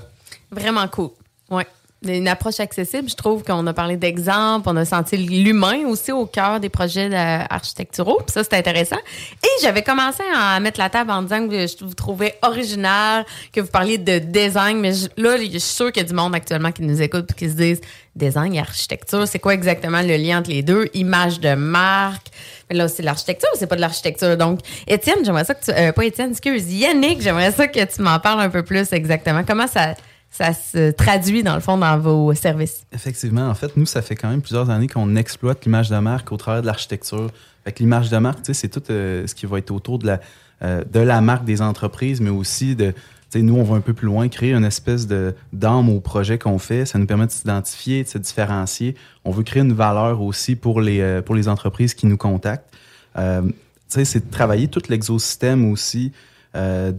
Vraiment 0.50 0.86
cool. 0.88 1.12
Ouais. 1.50 1.66
Une 2.06 2.28
approche 2.28 2.60
accessible. 2.60 3.08
Je 3.08 3.14
trouve 3.14 3.42
qu'on 3.42 3.66
a 3.66 3.72
parlé 3.72 3.96
d'exemples, 3.96 4.68
on 4.68 4.76
a 4.76 4.84
senti 4.84 5.16
l'humain 5.16 5.86
aussi 5.86 6.12
au 6.12 6.26
cœur 6.26 6.60
des 6.60 6.68
projets 6.68 7.10
architecturaux. 7.50 8.18
Puis 8.18 8.32
ça, 8.32 8.42
c'était 8.42 8.56
intéressant. 8.56 8.98
Et 9.42 9.62
j'avais 9.62 9.82
commencé 9.82 10.22
à 10.34 10.58
mettre 10.60 10.78
la 10.80 10.90
table 10.90 11.10
en 11.10 11.22
disant 11.22 11.48
que 11.48 11.66
je 11.66 11.84
vous 11.84 11.94
trouvais 11.94 12.36
original, 12.42 13.24
que 13.52 13.60
vous 13.60 13.68
parliez 13.68 13.98
de 13.98 14.18
design. 14.18 14.80
Mais 14.80 14.92
là, 15.16 15.36
je 15.36 15.46
suis 15.46 15.60
sûre 15.60 15.92
qu'il 15.92 16.02
y 16.02 16.06
a 16.06 16.08
du 16.08 16.14
monde 16.14 16.34
actuellement 16.34 16.72
qui 16.72 16.82
nous 16.82 17.00
écoute 17.00 17.30
et 17.30 17.34
qui 17.34 17.48
se 17.48 17.54
disent 17.54 17.80
design 18.14 18.54
et 18.54 18.60
architecture, 18.60 19.26
c'est 19.26 19.40
quoi 19.40 19.54
exactement 19.54 20.00
le 20.00 20.16
lien 20.16 20.38
entre 20.38 20.50
les 20.50 20.62
deux? 20.62 20.88
Image 20.94 21.40
de 21.40 21.54
marque. 21.54 22.28
Mais 22.70 22.76
là, 22.76 22.88
c'est 22.88 23.02
l'architecture 23.02 23.48
c'est 23.56 23.66
pas 23.66 23.76
de 23.76 23.80
l'architecture? 23.80 24.36
Donc, 24.36 24.60
Étienne, 24.86 25.24
j'aimerais 25.24 25.44
ça 25.44 25.54
que 25.54 25.64
tu. 25.64 25.70
euh, 25.70 25.92
pas 25.92 26.04
Étienne, 26.04 26.30
excuse. 26.30 26.72
Yannick, 26.72 27.20
j'aimerais 27.20 27.52
ça 27.52 27.66
que 27.66 27.84
tu 27.84 28.02
m'en 28.02 28.18
parles 28.20 28.40
un 28.40 28.50
peu 28.50 28.62
plus 28.62 28.92
exactement. 28.92 29.42
Comment 29.46 29.66
ça, 29.66 29.94
ça 30.36 30.52
se 30.52 30.90
traduit, 30.90 31.44
dans 31.44 31.54
le 31.54 31.60
fond, 31.60 31.78
dans 31.78 31.96
vos 31.96 32.34
services? 32.34 32.84
Effectivement, 32.92 33.48
en 33.48 33.54
fait, 33.54 33.76
nous, 33.76 33.86
ça 33.86 34.02
fait 34.02 34.16
quand 34.16 34.28
même 34.28 34.42
plusieurs 34.42 34.68
années 34.68 34.88
qu'on 34.88 35.14
exploite 35.14 35.64
l'image 35.64 35.90
de 35.90 35.98
marque 35.98 36.32
au 36.32 36.36
travers 36.36 36.60
de 36.60 36.66
l'architecture. 36.66 37.30
Fait 37.62 37.70
que 37.70 37.78
l'image 37.78 38.10
de 38.10 38.18
marque, 38.18 38.40
c'est 38.52 38.68
tout 38.68 38.82
euh, 38.90 39.28
ce 39.28 39.34
qui 39.36 39.46
va 39.46 39.58
être 39.58 39.70
autour 39.70 40.00
de 40.00 40.08
la, 40.08 40.20
euh, 40.62 40.82
de 40.92 40.98
la 40.98 41.20
marque 41.20 41.44
des 41.44 41.62
entreprises, 41.62 42.20
mais 42.20 42.30
aussi 42.30 42.74
de, 42.74 42.92
nous, 43.36 43.54
on 43.54 43.62
va 43.62 43.76
un 43.76 43.80
peu 43.80 43.92
plus 43.92 44.06
loin, 44.06 44.26
créer 44.28 44.54
une 44.54 44.64
espèce 44.64 45.06
de 45.06 45.36
d'âme 45.52 45.88
au 45.88 46.00
projet 46.00 46.36
qu'on 46.36 46.58
fait. 46.58 46.84
Ça 46.84 46.98
nous 46.98 47.06
permet 47.06 47.26
de 47.26 47.30
s'identifier, 47.30 48.02
de 48.02 48.08
se 48.08 48.18
différencier. 48.18 48.96
On 49.24 49.30
veut 49.30 49.44
créer 49.44 49.62
une 49.62 49.72
valeur 49.72 50.20
aussi 50.20 50.56
pour 50.56 50.80
les, 50.80 51.00
euh, 51.00 51.22
pour 51.22 51.36
les 51.36 51.46
entreprises 51.46 51.94
qui 51.94 52.06
nous 52.06 52.16
contactent. 52.16 52.74
Euh, 53.16 53.42
c'est 53.88 54.26
de 54.26 54.30
travailler 54.32 54.66
tout 54.66 54.82
l'exosystème 54.88 55.70
aussi 55.70 56.10
de, 56.54 56.90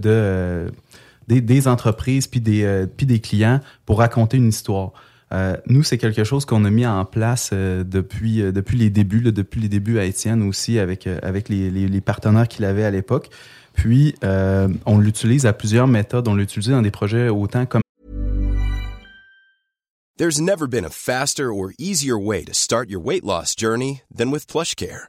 de, 0.00 0.70
des, 1.28 1.68
entreprises 1.68 2.26
puis 2.26 2.40
des, 2.40 2.64
euh, 2.64 2.86
puis 2.86 3.06
des 3.06 3.20
clients 3.20 3.60
pour 3.86 3.98
raconter 3.98 4.36
une 4.36 4.48
histoire. 4.48 4.92
Euh, 5.32 5.56
nous, 5.66 5.82
c'est 5.82 5.98
quelque 5.98 6.22
chose 6.22 6.44
qu'on 6.44 6.64
a 6.64 6.70
mis 6.70 6.86
en 6.86 7.04
place 7.04 7.50
euh, 7.52 7.82
depuis, 7.82 8.40
depuis 8.52 8.78
les 8.78 8.90
débuts, 8.90 9.20
depuis 9.32 9.60
les 9.60 9.68
débuts 9.68 9.98
à 9.98 10.04
Étienne 10.04 10.42
aussi, 10.42 10.78
avec, 10.78 11.06
avec 11.06 11.48
les, 11.48 11.70
les, 11.70 12.00
partenaires 12.00 12.46
qu'il 12.46 12.64
avait 12.64 12.84
à 12.84 12.90
l'époque. 12.90 13.30
Puis, 13.72 14.14
on 14.22 14.98
l'utilise 14.98 15.46
à 15.46 15.52
plusieurs 15.52 15.88
méthodes. 15.88 16.28
On 16.28 16.34
l'utilise 16.34 16.68
dans 16.68 16.82
des 16.82 16.92
projets 16.92 17.28
autant 17.28 17.66
comme 17.66 17.82
There's 20.16 20.40
never 20.40 20.68
been 20.68 20.84
a 20.84 20.90
faster 20.90 21.52
or 21.52 21.72
easier 21.76 22.16
way 22.16 22.44
to 22.44 22.54
start 22.54 22.88
your 22.88 23.00
weight 23.00 23.24
loss 23.24 23.56
journey 23.56 24.02
than 24.08 24.30
with 24.30 24.46
PlushCare. 24.46 25.08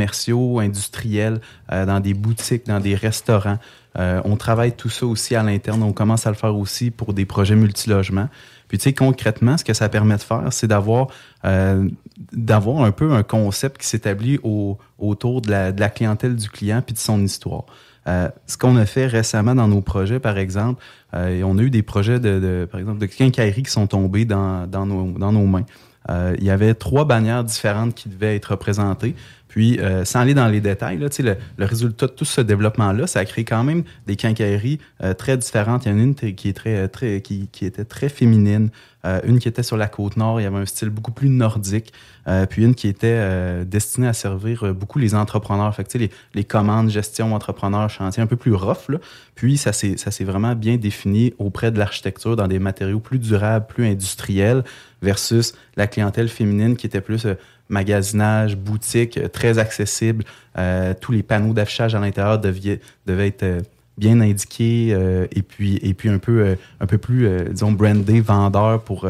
Commerciaux, 0.00 0.60
industriels, 0.60 1.40
euh, 1.70 1.84
dans 1.84 2.00
des 2.00 2.14
boutiques, 2.14 2.66
dans 2.66 2.80
des 2.80 2.94
restaurants. 2.94 3.58
Euh, 3.98 4.22
on 4.24 4.36
travaille 4.36 4.72
tout 4.72 4.88
ça 4.88 5.04
aussi 5.04 5.34
à 5.34 5.42
l'interne. 5.42 5.82
On 5.82 5.92
commence 5.92 6.26
à 6.26 6.30
le 6.30 6.36
faire 6.36 6.56
aussi 6.56 6.90
pour 6.90 7.12
des 7.12 7.26
projets 7.26 7.56
multilogements. 7.56 8.28
Puis 8.68 8.78
tu 8.78 8.84
sais, 8.84 8.92
concrètement, 8.94 9.58
ce 9.58 9.64
que 9.64 9.74
ça 9.74 9.90
permet 9.90 10.16
de 10.16 10.22
faire, 10.22 10.46
c'est 10.52 10.68
d'avoir 10.68 11.08
euh, 11.44 11.86
d'avoir 12.32 12.82
un 12.82 12.92
peu 12.92 13.12
un 13.12 13.22
concept 13.22 13.78
qui 13.78 13.86
s'établit 13.86 14.38
au- 14.42 14.78
autour 14.98 15.42
de 15.42 15.50
la, 15.50 15.88
clientèle 15.90 16.36
du 16.36 16.48
client 16.48 16.80
puis 16.80 16.94
de 16.94 16.98
son 16.98 17.22
histoire. 17.22 17.64
Ce 18.46 18.56
qu'on 18.58 18.76
a 18.76 18.86
fait 18.86 19.06
récemment 19.06 19.54
dans 19.54 19.68
nos 19.68 19.82
projets, 19.82 20.18
par 20.18 20.36
exemple, 20.36 20.82
on 21.12 21.58
a 21.58 21.62
eu 21.62 21.70
des 21.70 21.82
projets 21.82 22.18
de, 22.18 22.66
par 22.68 22.80
exemple, 22.80 22.98
de 22.98 23.06
quincaillerie 23.06 23.62
qui 23.62 23.70
sont 23.70 23.86
tombés 23.86 24.24
dans, 24.24 24.66
dans, 24.66 24.84
nos, 24.84 25.12
dans 25.16 25.30
nos 25.30 25.46
mains. 25.46 25.64
Il 26.08 26.42
y 26.42 26.50
avait 26.50 26.74
trois 26.74 27.04
bannières 27.04 27.44
différentes 27.44 27.94
qui 27.94 28.08
devaient 28.08 28.34
être 28.34 28.50
représentées. 28.50 29.14
Puis, 29.50 29.80
euh, 29.80 30.04
sans 30.04 30.20
aller 30.20 30.32
dans 30.32 30.46
les 30.46 30.60
détails, 30.60 30.98
là, 30.98 31.08
le, 31.18 31.36
le 31.56 31.64
résultat 31.64 32.06
de 32.06 32.12
tout 32.12 32.24
ce 32.24 32.40
développement-là, 32.40 33.08
ça 33.08 33.18
a 33.18 33.24
créé 33.24 33.44
quand 33.44 33.64
même 33.64 33.82
des 34.06 34.14
quincailleries 34.14 34.78
euh, 35.02 35.12
très 35.12 35.36
différentes. 35.36 35.86
Il 35.86 35.90
y 35.90 35.92
en 35.92 35.98
a 35.98 36.02
une 36.02 36.14
qui, 36.14 36.48
est 36.48 36.52
très, 36.52 36.86
très, 36.86 37.20
qui, 37.20 37.48
qui 37.50 37.66
était 37.66 37.84
très 37.84 38.08
féminine, 38.08 38.70
euh, 39.04 39.20
une 39.24 39.40
qui 39.40 39.48
était 39.48 39.64
sur 39.64 39.76
la 39.76 39.88
côte 39.88 40.16
nord, 40.16 40.40
il 40.40 40.44
y 40.44 40.46
avait 40.46 40.58
un 40.58 40.66
style 40.66 40.90
beaucoup 40.90 41.10
plus 41.10 41.30
nordique, 41.30 41.92
euh, 42.28 42.46
puis 42.46 42.64
une 42.64 42.76
qui 42.76 42.86
était 42.86 43.08
euh, 43.08 43.64
destinée 43.64 44.06
à 44.06 44.12
servir 44.12 44.62
euh, 44.62 44.72
beaucoup 44.72 45.00
les 45.00 45.16
entrepreneurs. 45.16 45.74
Fait 45.74 45.82
que, 45.82 45.98
les, 45.98 46.10
les 46.34 46.44
commandes, 46.44 46.88
gestion, 46.88 47.34
entrepreneurs, 47.34 47.90
chantier, 47.90 48.22
un 48.22 48.26
peu 48.26 48.36
plus 48.36 48.54
rough. 48.54 48.88
Là. 48.88 48.98
Puis, 49.34 49.56
ça 49.56 49.72
s'est 49.72 50.24
vraiment 50.24 50.54
bien 50.54 50.76
défini 50.76 51.34
auprès 51.38 51.72
de 51.72 51.78
l'architecture 51.78 52.36
dans 52.36 52.46
des 52.46 52.60
matériaux 52.60 53.00
plus 53.00 53.18
durables, 53.18 53.66
plus 53.66 53.86
industriels, 53.86 54.62
versus 55.02 55.54
la 55.76 55.86
clientèle 55.88 56.28
féminine 56.28 56.76
qui 56.76 56.86
était 56.86 57.00
plus 57.00 57.26
euh, 57.26 57.34
magasinage, 57.70 58.56
boutique, 58.56 59.16
euh, 59.16 59.28
très 59.28 59.58
accessible. 59.58 60.24
Euh, 60.58 60.92
tous 61.00 61.12
les 61.12 61.22
panneaux 61.22 61.54
d'affichage 61.54 61.94
à 61.94 62.00
l'intérieur 62.00 62.38
devaient, 62.38 62.80
devaient 63.06 63.28
être 63.28 63.42
euh, 63.42 63.60
bien 63.96 64.20
indiqués 64.20 64.90
euh, 64.92 65.26
et 65.32 65.42
puis 65.42 65.78
et 65.82 65.94
puis 65.94 66.08
un 66.08 66.18
peu 66.18 66.40
euh, 66.40 66.54
un 66.80 66.86
peu 66.86 66.96
plus 66.96 67.26
euh, 67.26 67.44
disons 67.50 67.72
brandé 67.72 68.20
vendeur 68.20 68.82
pour 68.82 69.06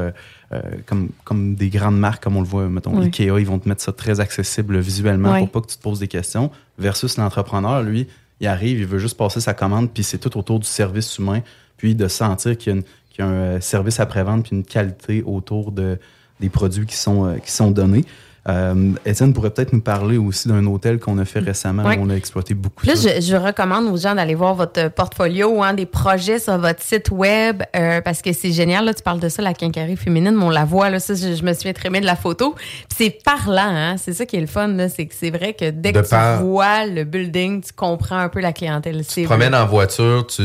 comme 0.86 1.10
comme 1.22 1.54
des 1.54 1.68
grandes 1.68 1.98
marques 1.98 2.24
comme 2.24 2.36
on 2.36 2.40
le 2.40 2.46
voit 2.46 2.68
mettons 2.68 2.98
Oui. 2.98 3.04
Ikea 3.04 3.38
ils 3.38 3.46
vont 3.46 3.60
te 3.60 3.68
mettre 3.68 3.82
ça 3.82 3.92
très 3.92 4.18
accessible 4.18 4.80
visuellement 4.80 5.32
Oui. 5.34 5.40
pour 5.40 5.50
pas 5.50 5.60
que 5.60 5.70
tu 5.70 5.76
te 5.76 5.82
poses 5.82 6.00
des 6.00 6.08
questions 6.08 6.50
versus 6.76 7.18
l'entrepreneur 7.18 7.84
lui 7.84 8.08
il 8.40 8.48
arrive 8.48 8.80
il 8.80 8.86
veut 8.86 8.98
juste 8.98 9.16
passer 9.16 9.40
sa 9.40 9.54
commande 9.54 9.90
puis 9.92 10.02
c'est 10.02 10.18
tout 10.18 10.36
autour 10.36 10.58
du 10.58 10.66
service 10.66 11.18
humain 11.18 11.40
puis 11.76 11.94
de 11.94 12.08
sentir 12.08 12.58
qu'il 12.58 12.72
y 12.72 12.74
a 12.74 12.78
une 12.78 12.84
puis 13.10 13.22
un 13.22 13.60
service 13.60 14.00
après-vente, 14.00 14.44
puis 14.44 14.56
une 14.56 14.64
qualité 14.64 15.22
autour 15.24 15.72
de, 15.72 15.98
des 16.38 16.48
produits 16.48 16.86
qui 16.86 16.96
sont, 16.96 17.36
qui 17.44 17.50
sont 17.50 17.70
donnés. 17.70 18.04
Euh, 18.48 18.92
Étienne 19.04 19.34
pourrait 19.34 19.50
peut-être 19.50 19.72
nous 19.74 19.82
parler 19.82 20.16
aussi 20.16 20.48
d'un 20.48 20.64
hôtel 20.66 20.98
qu'on 20.98 21.18
a 21.18 21.24
fait 21.26 21.40
récemment 21.40 21.84
Ouais. 21.84 21.98
où 21.98 22.02
on 22.02 22.10
a 22.10 22.14
exploité 22.14 22.54
beaucoup 22.54 22.86
Là, 22.86 22.96
ça. 22.96 23.16
je, 23.16 23.20
je 23.20 23.36
recommande 23.36 23.84
aux 23.92 23.98
gens 23.98 24.14
d'aller 24.14 24.34
voir 24.34 24.54
votre 24.54 24.88
portfolio, 24.88 25.62
hein, 25.62 25.74
des 25.74 25.84
projets 25.84 26.38
sur 26.38 26.56
votre 26.56 26.82
site 26.82 27.10
web, 27.10 27.62
euh, 27.76 28.00
parce 28.00 28.22
que 28.22 28.32
c'est 28.32 28.52
génial. 28.52 28.86
Là, 28.86 28.94
tu 28.94 29.02
parles 29.02 29.20
de 29.20 29.28
ça, 29.28 29.42
la 29.42 29.52
quincaillerie 29.52 29.96
féminine, 29.98 30.34
mais 30.34 30.44
on 30.44 30.50
la 30.50 30.64
voit. 30.64 30.88
Là, 30.88 31.00
ça, 31.00 31.14
je, 31.14 31.34
je 31.34 31.42
me 31.44 31.52
souviens 31.52 31.74
très 31.74 31.90
bien 31.90 32.00
de 32.00 32.06
la 32.06 32.16
photo. 32.16 32.54
Puis 32.54 32.96
c'est 32.96 33.18
parlant, 33.22 33.60
hein, 33.76 33.96
c'est 33.98 34.14
ça 34.14 34.24
qui 34.24 34.36
est 34.36 34.40
le 34.40 34.46
fun. 34.46 34.68
là, 34.68 34.88
C'est 34.88 35.06
que 35.06 35.14
c'est 35.14 35.30
vrai 35.30 35.52
que 35.52 35.68
dès 35.70 35.92
De 35.92 36.00
que 36.00 36.08
par- 36.08 36.38
tu 36.38 36.44
vois 36.44 36.86
le 36.86 37.04
building, 37.04 37.60
tu 37.62 37.72
comprends 37.74 38.18
un 38.18 38.28
peu 38.30 38.40
la 38.40 38.52
clientèle. 38.54 39.04
Tu 39.06 39.22
te 39.22 39.26
promènes 39.26 39.54
en 39.54 39.66
voiture, 39.66 40.26
tu 40.26 40.44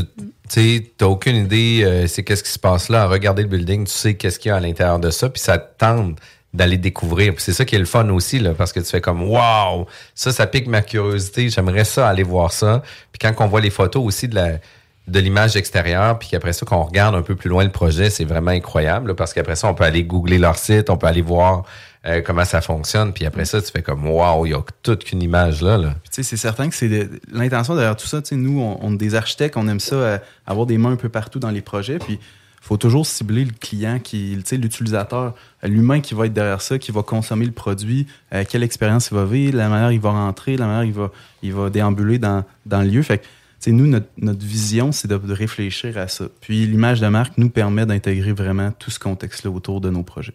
n'as 0.57 1.07
aucune 1.07 1.37
idée 1.37 1.81
euh, 1.83 2.07
c'est 2.07 2.23
qu'est-ce 2.23 2.43
qui 2.43 2.51
se 2.51 2.59
passe 2.59 2.89
là. 2.89 3.03
À 3.03 3.07
regarder 3.07 3.41
le 3.43 3.47
building, 3.47 3.85
tu 3.85 3.91
sais 3.93 4.13
qu'est-ce 4.15 4.37
qu'il 4.37 4.49
y 4.49 4.51
a 4.51 4.57
à 4.57 4.59
l'intérieur 4.59 4.99
de 4.99 5.09
ça, 5.09 5.29
puis 5.29 5.41
ça 5.41 5.57
te 5.57 5.77
tente 5.77 6.17
d'aller 6.55 6.77
découvrir. 6.77 7.33
C'est 7.37 7.53
ça 7.53 7.65
qui 7.65 7.75
est 7.75 7.79
le 7.79 7.85
fun 7.85 8.09
aussi, 8.09 8.39
là, 8.39 8.53
parce 8.53 8.73
que 8.73 8.79
tu 8.79 8.87
fais 8.87 9.01
comme 9.01 9.21
Wow! 9.23 9.87
Ça, 10.13 10.47
pique 10.47 10.67
ma 10.67 10.81
curiosité. 10.81 11.49
J'aimerais 11.49 11.85
ça 11.85 12.07
aller 12.07 12.23
voir 12.23 12.51
ça. 12.51 12.81
Puis 13.11 13.19
quand 13.19 13.43
on 13.43 13.47
voit 13.47 13.61
les 13.61 13.69
photos 13.69 14.03
aussi 14.03 14.27
de 14.27 14.35
la 14.35 14.59
de 15.07 15.19
l'image 15.19 15.55
extérieure, 15.55 16.17
puis 16.17 16.29
qu'après 16.29 16.51
ça, 16.51 16.65
qu'on 16.65 16.81
regarde 16.81 17.13
un 17.13 17.21
peu 17.21 17.35
plus 17.35 17.47
loin 17.47 17.63
le 17.63 17.69
projet, 17.69 18.09
c'est 18.09 18.25
vraiment 18.25 18.49
incroyable, 18.49 19.09
là, 19.09 19.13
parce 19.13 19.33
qu'après 19.33 19.55
ça, 19.55 19.67
on 19.67 19.75
peut 19.75 19.83
aller 19.83 20.03
googler 20.03 20.39
leur 20.39 20.57
site, 20.57 20.89
on 20.89 20.97
peut 20.97 21.05
aller 21.05 21.21
voir 21.21 21.63
euh, 22.07 22.23
comment 22.25 22.43
ça 22.43 22.59
fonctionne, 22.59 23.13
puis 23.13 23.23
après 23.23 23.45
ça, 23.45 23.61
tu 23.61 23.71
fais 23.71 23.83
comme, 23.83 24.07
wow, 24.07 24.47
il 24.47 24.53
y 24.53 24.55
a 24.55 24.61
toute 24.81 25.03
qu'une 25.03 25.21
image 25.21 25.61
là. 25.61 25.77
là. 25.77 25.93
Tu 26.05 26.09
sais, 26.11 26.23
c'est 26.23 26.37
certain 26.37 26.69
que 26.69 26.75
c'est 26.75 27.07
l'intention 27.31 27.75
derrière 27.75 27.95
tout 27.95 28.07
ça. 28.07 28.19
Nous, 28.31 28.59
on, 28.59 28.79
on 28.81 28.93
est 28.93 28.97
des 28.97 29.13
architectes, 29.13 29.57
on 29.57 29.67
aime 29.67 29.79
ça, 29.79 29.95
euh, 29.95 30.17
avoir 30.47 30.65
des 30.65 30.79
mains 30.79 30.93
un 30.93 30.97
peu 30.97 31.09
partout 31.09 31.37
dans 31.37 31.51
les 31.51 31.61
projets. 31.61 31.99
Puis, 31.99 32.19
faut 32.67 32.77
toujours 32.77 33.05
cibler 33.05 33.45
le 33.45 33.51
client, 33.51 33.99
qui, 33.99 34.35
l'utilisateur, 34.35 35.35
euh, 35.63 35.67
l'humain 35.67 36.01
qui 36.01 36.15
va 36.15 36.25
être 36.25 36.33
derrière 36.33 36.61
ça, 36.61 36.79
qui 36.79 36.91
va 36.91 37.03
consommer 37.03 37.45
le 37.45 37.51
produit, 37.51 38.07
euh, 38.33 38.43
quelle 38.49 38.63
expérience 38.63 39.09
il 39.11 39.15
va 39.15 39.25
vivre, 39.25 39.55
la 39.55 39.69
manière 39.69 39.91
il 39.91 39.99
va 39.99 40.11
rentrer, 40.11 40.57
la 40.57 40.65
manière 40.65 40.83
il 40.83 40.93
va, 40.93 41.11
il 41.43 41.53
va 41.53 41.69
déambuler 41.69 42.17
dans, 42.17 42.43
dans 42.65 42.81
le 42.81 42.87
lieu. 42.87 43.03
Fait 43.03 43.19
que, 43.19 43.69
nous, 43.69 43.85
notre, 43.87 44.07
notre 44.17 44.43
vision, 44.45 44.91
c'est 44.91 45.07
de, 45.07 45.15
réfléchir 45.31 45.97
à 45.97 46.07
ça. 46.07 46.25
Puis, 46.41 46.65
l'image 46.65 47.01
de 47.01 47.07
marque 47.07 47.37
nous 47.37 47.49
permet 47.49 47.85
d'intégrer 47.85 48.33
vraiment 48.33 48.71
tout 48.71 48.89
ce 48.91 48.99
contexte-là 48.99 49.51
autour 49.51 49.79
de 49.79 49.89
nos 49.91 50.03
projets. 50.03 50.33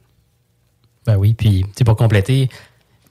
Ben 1.06 1.16
oui, 1.16 1.34
puis 1.34 1.64
pour 1.84 1.96
compléter, 1.96 2.48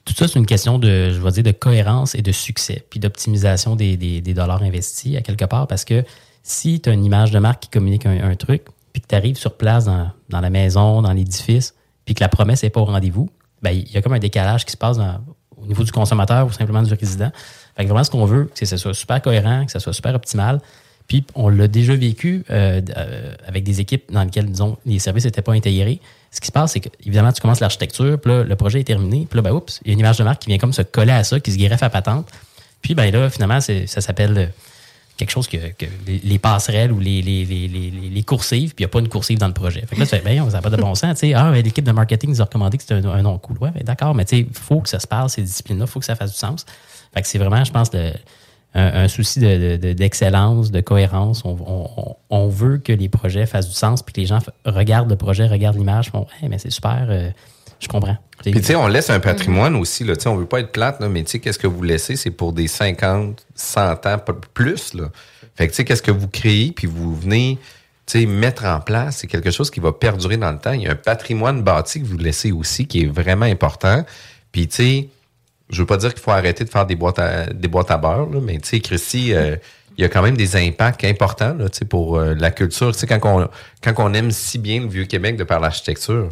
tout 0.06 0.14
ça, 0.14 0.28
c'est 0.28 0.40
une 0.40 0.46
question 0.46 0.80
de, 0.80 1.12
je 1.12 1.30
dire, 1.30 1.44
de 1.44 1.52
cohérence 1.52 2.16
et 2.16 2.22
de 2.22 2.32
succès, 2.32 2.86
puis 2.90 3.00
d'optimisation 3.00 3.76
des, 3.76 3.98
des- 3.98 4.22
des 4.22 4.34
dollars 4.34 4.64
investis 4.64 5.18
à 5.18 5.22
quelque 5.22 5.46
part, 5.46 5.68
parce 5.68 5.84
que 5.86 6.04
si 6.44 6.80
tu 6.80 6.90
as 6.90 6.94
une 6.94 7.04
image 7.04 7.32
de 7.32 7.40
marque 7.40 7.64
qui 7.64 7.70
communique 7.70 8.06
un, 8.06 8.30
un 8.30 8.36
truc, 8.36 8.64
puis 8.92 9.02
que 9.02 9.08
tu 9.08 9.16
arrives 9.16 9.38
sur 9.38 9.56
place 9.56 9.86
dans, 9.86 10.12
la 10.30 10.50
maison, 10.50 11.02
dans 11.02 11.14
l'édifice, 11.14 11.76
puis 12.06 12.16
que 12.16 12.24
la 12.24 12.30
promesse 12.30 12.64
n'est 12.64 12.70
pas 12.70 12.82
au 12.82 12.86
rendez-vous, 12.86 13.30
ben 13.62 13.72
il 13.72 13.92
y 13.92 13.98
a 13.98 14.02
comme 14.02 14.14
un 14.14 14.20
décalage 14.20 14.66
qui 14.66 14.72
se 14.72 14.78
passe 14.78 14.98
au 15.58 15.66
niveau 15.66 15.84
du 15.84 15.92
consommateur 15.92 16.48
ou 16.48 16.52
simplement 16.52 16.82
du 16.82 16.94
résident. 16.94 17.32
Fait 17.76 17.84
que 17.84 17.90
vraiment, 17.90 18.04
ce 18.04 18.12
qu'on 18.12 18.26
veut, 18.26 18.50
c'est 18.54 18.66
que 18.66 18.70
ce 18.70 18.78
soit 18.78 18.94
super 18.94 19.22
cohérent, 19.22 19.66
que 19.66 19.72
ce 19.72 19.80
soit 19.80 19.94
super 19.94 20.16
optimal. 20.16 20.60
Puis 21.08 21.26
on 21.34 21.50
l'a 21.50 21.68
déjà 21.68 21.96
vécu 21.96 22.46
euh, 22.50 22.82
euh, 22.96 23.34
avec 23.48 23.64
des 23.64 23.82
équipes 23.82 24.12
dans 24.12 24.24
lesquelles, 24.24 24.46
disons, 24.46 24.78
les 24.86 25.00
services 25.00 25.26
n'étaient 25.26 25.42
pas 25.42 25.54
intégrés. 25.54 26.00
Ce 26.32 26.40
qui 26.40 26.48
se 26.48 26.52
passe, 26.52 26.74
c'est 26.74 26.80
que, 26.80 26.90
évidemment, 27.04 27.32
tu 27.32 27.42
commences 27.42 27.60
l'architecture, 27.60 28.20
puis 28.22 28.32
là, 28.32 28.44
le 28.44 28.56
projet 28.56 28.82
est 28.82 28.84
terminé, 28.84 29.26
puis 29.28 29.38
là, 29.38 29.42
ben, 29.42 29.52
oups, 29.52 29.82
il 29.84 29.88
y 29.88 29.92
a 29.92 29.94
une 29.94 30.00
image 30.00 30.18
de 30.18 30.24
marque 30.24 30.44
qui 30.44 30.50
vient 30.50 30.60
comme 30.60 30.74
se 30.74 30.84
coller 30.84 31.12
à 31.12 31.24
ça, 31.24 31.40
qui 31.40 31.52
se 31.52 31.58
greffe 31.58 31.82
à 31.82 31.90
patente. 31.90 32.30
Puis, 32.84 32.94
ben 32.94 33.12
là, 33.12 33.30
finalement, 33.30 33.60
ça 33.60 34.02
s'appelle 34.02 34.52
quelque 35.20 35.32
chose 35.32 35.48
que, 35.48 35.58
les, 36.08 36.20
les 36.24 36.40
passerelles 36.40 36.92
ou 36.94 37.00
les, 37.00 37.22
les, 37.22 37.46
les, 37.46 38.24
coursives, 38.24 38.74
puis 38.74 38.84
il 38.84 38.86
n'y 38.86 38.90
a 38.90 38.90
pas 38.90 39.00
une 39.00 39.10
coursive 39.10 39.38
dans 39.38 39.48
le 39.48 39.54
projet. 39.54 39.82
Fait 39.82 39.96
que 39.96 40.00
là, 40.00 40.06
tu 40.06 40.16
fais, 40.16 40.22
ben, 40.22 40.50
ça 40.50 40.58
n'a 40.58 40.62
pas 40.62 40.70
de 40.70 40.78
bon 40.78 40.96
sens. 40.96 41.22
Ah, 41.36 41.52
ben, 41.52 41.62
l'équipe 41.62 41.84
de 41.84 41.92
marketing 41.92 42.30
nous 42.30 42.42
a 42.42 42.46
recommandé 42.46 42.78
que 42.78 42.84
c'était 42.84 42.96
un, 42.96 43.06
un 43.06 43.22
nom 43.22 43.38
cool. 43.38 43.58
Ouais, 43.60 43.72
ben, 43.72 43.84
d'accord, 43.84 44.16
mais 44.16 44.24
il 44.32 44.48
faut 44.54 44.80
que 44.80 44.88
ça 44.90 45.00
se 45.00 45.08
parle, 45.08 45.30
ces 45.30 45.42
disciplines-là, 45.42 45.86
il 45.86 45.92
faut 45.92 46.00
que 46.00 46.06
ça 46.06 46.16
fasse 46.16 46.32
du 46.32 46.38
sens. 46.38 46.66
Fait 47.14 47.22
que 47.22 47.28
c'est 47.28 47.38
vraiment, 47.38 47.64
je 47.64 47.72
pense, 47.72 47.92
un, 48.74 49.08
souci 49.08 49.40
de- 49.40 49.78
de- 49.78 49.94
d'excellence, 49.94 50.72
de, 50.72 50.80
cohérence. 50.82 51.44
On, 51.44 51.58
on- 51.68 52.16
on 52.30 52.48
veut 52.48 52.78
que 52.78 52.94
les 52.94 53.10
projets 53.10 53.46
fassent 53.46 53.68
du 53.68 53.76
sens, 53.76 54.02
puis 54.02 54.14
que 54.14 54.22
les 54.22 54.28
gens 54.28 54.40
regardent 54.66 55.10
le 55.10 55.16
projet, 55.18 55.48
regardent 55.48 55.78
l'image, 55.78 56.12
font, 56.12 56.28
hey, 56.42 56.48
mais 56.50 56.60
c'est 56.60 56.70
super, 56.70 57.08
euh, 57.10 57.30
je 57.80 57.88
comprends. 57.88 58.18
Puis 58.42 58.54
tu 58.54 58.64
sais, 58.64 58.76
on 58.76 58.88
laisse 58.88 59.10
un 59.10 59.20
patrimoine 59.20 59.76
aussi, 59.76 60.04
là. 60.04 60.16
Tu 60.16 60.24
sais, 60.24 60.30
on 60.30 60.36
veut 60.36 60.46
pas 60.46 60.62
être 60.62 60.72
plate, 60.72 61.02
mais 61.02 61.24
tu 61.24 61.32
sais, 61.32 61.40
qu'est-ce 61.40 61.60
que 61.60 61.68
vous 61.68 61.82
laissez, 61.82 62.16
c'est 62.16 62.32
pour 62.32 62.54
des 62.54 62.68
50, 62.68 63.46
100 63.56 64.06
ans, 64.06 64.18
plus, 64.54 64.94
là. 64.94 65.10
Fait 65.56 65.68
que 65.68 65.72
tu 65.72 65.78
sais, 65.78 65.86
qu'est-ce 65.86 66.02
que 66.02 66.12
vous 66.12 66.30
créez, 66.30 66.72
puis 66.72 66.88
vous 66.88 67.14
venez, 67.14 67.58
tu 68.06 68.20
sais, 68.20 68.26
mettre 68.26 68.66
en 68.66 68.80
place, 68.80 69.18
c'est 69.18 69.28
quelque 69.28 69.52
chose 69.52 69.70
qui 69.70 69.82
va 69.82 69.92
perdurer 69.92 70.38
dans 70.38 70.52
le 70.52 70.58
temps. 70.58 70.72
Il 70.72 70.84
y 70.84 70.88
a 70.88 70.92
un 70.92 70.96
patrimoine 70.96 71.64
bâti 71.64 72.02
que 72.02 72.06
vous 72.06 72.18
laissez 72.18 72.52
aussi, 72.52 72.88
qui 72.88 73.02
est 73.02 73.08
vraiment 73.08 73.46
important. 73.46 74.06
Puis 74.54 74.68
tu 74.68 74.76
sais, 74.76 75.10
je 75.70 75.82
veux 75.82 75.86
pas 75.86 75.98
dire 75.98 76.14
qu'il 76.14 76.24
faut 76.24 76.32
arrêter 76.32 76.64
de 76.64 76.70
faire 76.70 76.86
des 76.86 76.96
boîtes 76.96 77.20
à, 77.20 77.48
des 77.48 77.68
boîtes 77.68 77.92
à 77.92 77.98
beurre, 77.98 78.30
mais 78.42 78.58
tu 78.60 78.70
sais, 78.70 78.80
Christy, 78.80 79.34
euh, 79.34 79.58
il 79.98 80.02
y 80.02 80.06
a 80.06 80.10
quand 80.10 80.22
même 80.22 80.38
des 80.38 80.56
impacts 80.56 81.04
importants, 81.04 81.54
là, 81.56 81.66
pour 81.90 82.18
euh, 82.18 82.34
la 82.36 82.52
culture. 82.52 82.94
Tu 82.94 83.00
sais, 83.00 83.08
quand 83.08 83.20
on, 83.26 83.50
quand 83.84 83.94
on 83.98 84.14
aime 84.14 84.32
si 84.32 84.58
bien 84.58 84.80
le 84.80 84.88
Vieux-Québec 84.88 85.36
de 85.36 85.44
par 85.44 85.60
l'architecture, 85.60 86.30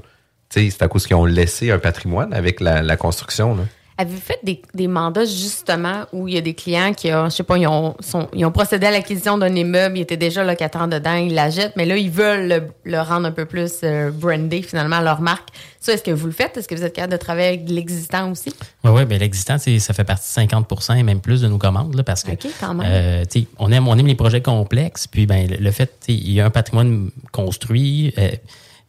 c'est 0.49 0.81
à 0.81 0.87
cause 0.87 1.05
qu'ils 1.07 1.15
ont 1.15 1.25
laissé 1.25 1.71
un 1.71 1.79
patrimoine 1.79 2.33
avec 2.33 2.59
la, 2.61 2.81
la 2.81 2.97
construction. 2.97 3.55
Là. 3.55 3.63
Avez-vous 3.99 4.21
fait 4.21 4.37
des, 4.43 4.61
des 4.75 4.87
mandats 4.87 5.25
justement 5.25 6.05
où 6.13 6.27
il 6.27 6.35
y 6.35 6.37
a 6.37 6.41
des 6.41 6.53
clients 6.53 6.93
qui, 6.93 7.11
ont, 7.11 7.25
je 7.25 7.35
sais 7.37 7.41
pas, 7.43 7.57
ils 7.57 7.65
ont, 7.65 7.95
sont- 7.99 8.27
ils 8.31 8.45
ont 8.45 8.51
procédé 8.51 8.85
à 8.85 8.91
l'acquisition 8.91 9.39
d'un 9.39 9.55
immeuble, 9.55 9.97
ils 9.97 10.01
étaient 10.01 10.17
déjà 10.17 10.43
locataires 10.43 10.87
dedans, 10.87 11.15
ils 11.15 11.33
la 11.33 11.49
jettent, 11.49 11.73
mais 11.75 11.85
là, 11.87 11.97
ils 11.97 12.11
veulent 12.11 12.47
le, 12.47 12.67
le 12.83 13.01
rendre 13.01 13.25
un 13.25 13.31
peu 13.31 13.45
plus 13.45 13.71
euh, 13.83 14.11
brandé 14.11 14.61
finalement, 14.61 14.99
leur 15.01 15.19
marque. 15.19 15.49
Ça, 15.79 15.93
est-ce 15.93 16.03
que 16.03 16.11
vous 16.11 16.27
le 16.27 16.31
faites? 16.31 16.55
Est-ce 16.57 16.67
que 16.67 16.75
vous 16.75 16.83
êtes 16.83 16.93
capable 16.93 17.13
de 17.13 17.17
travailler 17.17 17.47
avec 17.47 17.69
l'existant 17.71 18.29
aussi? 18.29 18.53
Oui, 18.83 18.91
ouais, 18.91 19.05
ben, 19.05 19.17
l'existant, 19.17 19.57
c'est- 19.57 19.79
ça 19.79 19.95
fait 19.95 20.03
partie 20.03 20.27
de 20.29 20.47
50% 20.47 20.95
et 20.95 21.01
même 21.01 21.19
plus 21.19 21.41
de 21.41 21.47
nos 21.47 21.57
commandes, 21.57 21.95
là, 21.95 22.03
parce 22.03 22.21
que 22.21 22.33
OK, 22.33 22.45
quand 22.59 22.75
même. 22.75 22.87
euh, 22.87 23.25
on, 23.57 23.71
aime, 23.71 23.87
on 23.87 23.97
aime 23.97 24.05
les 24.07 24.13
projets 24.13 24.41
complexes, 24.43 25.07
puis 25.07 25.25
ben, 25.25 25.47
le, 25.59 25.71
fait, 25.71 25.91
il 26.07 26.31
y 26.33 26.39
a 26.39 26.45
un 26.45 26.51
patrimoine 26.51 27.09
construit. 27.31 28.13
euh, 28.19 28.29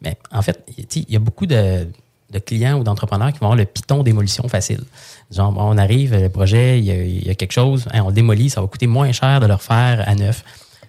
mais 0.02 0.16
en 0.30 0.42
fait, 0.42 0.64
il 0.76 1.10
y 1.10 1.16
a 1.16 1.18
beaucoup 1.18 1.46
de, 1.46 1.86
clients 2.46 2.78
ou 2.78 2.84
d'entrepreneurs 2.84 3.32
qui 3.32 3.38
vont 3.38 3.46
avoir 3.46 3.56
le 3.56 3.64
piton 3.64 4.02
démolition 4.02 4.46
facile. 4.48 4.84
Genre, 5.30 5.54
on 5.56 5.78
arrive, 5.78 6.14
le 6.14 6.28
projet, 6.28 6.78
il 6.78 7.26
y 7.26 7.30
a, 7.30 7.34
quelque 7.34 7.52
chose, 7.52 7.86
hein, 7.92 8.02
on 8.04 8.08
le 8.08 8.14
démolit, 8.14 8.50
ça 8.50 8.60
va 8.60 8.66
coûter 8.66 8.86
moins 8.86 9.12
cher 9.12 9.40
de 9.40 9.46
le 9.46 9.54
refaire 9.54 10.04
à 10.06 10.14
neuf. 10.14 10.44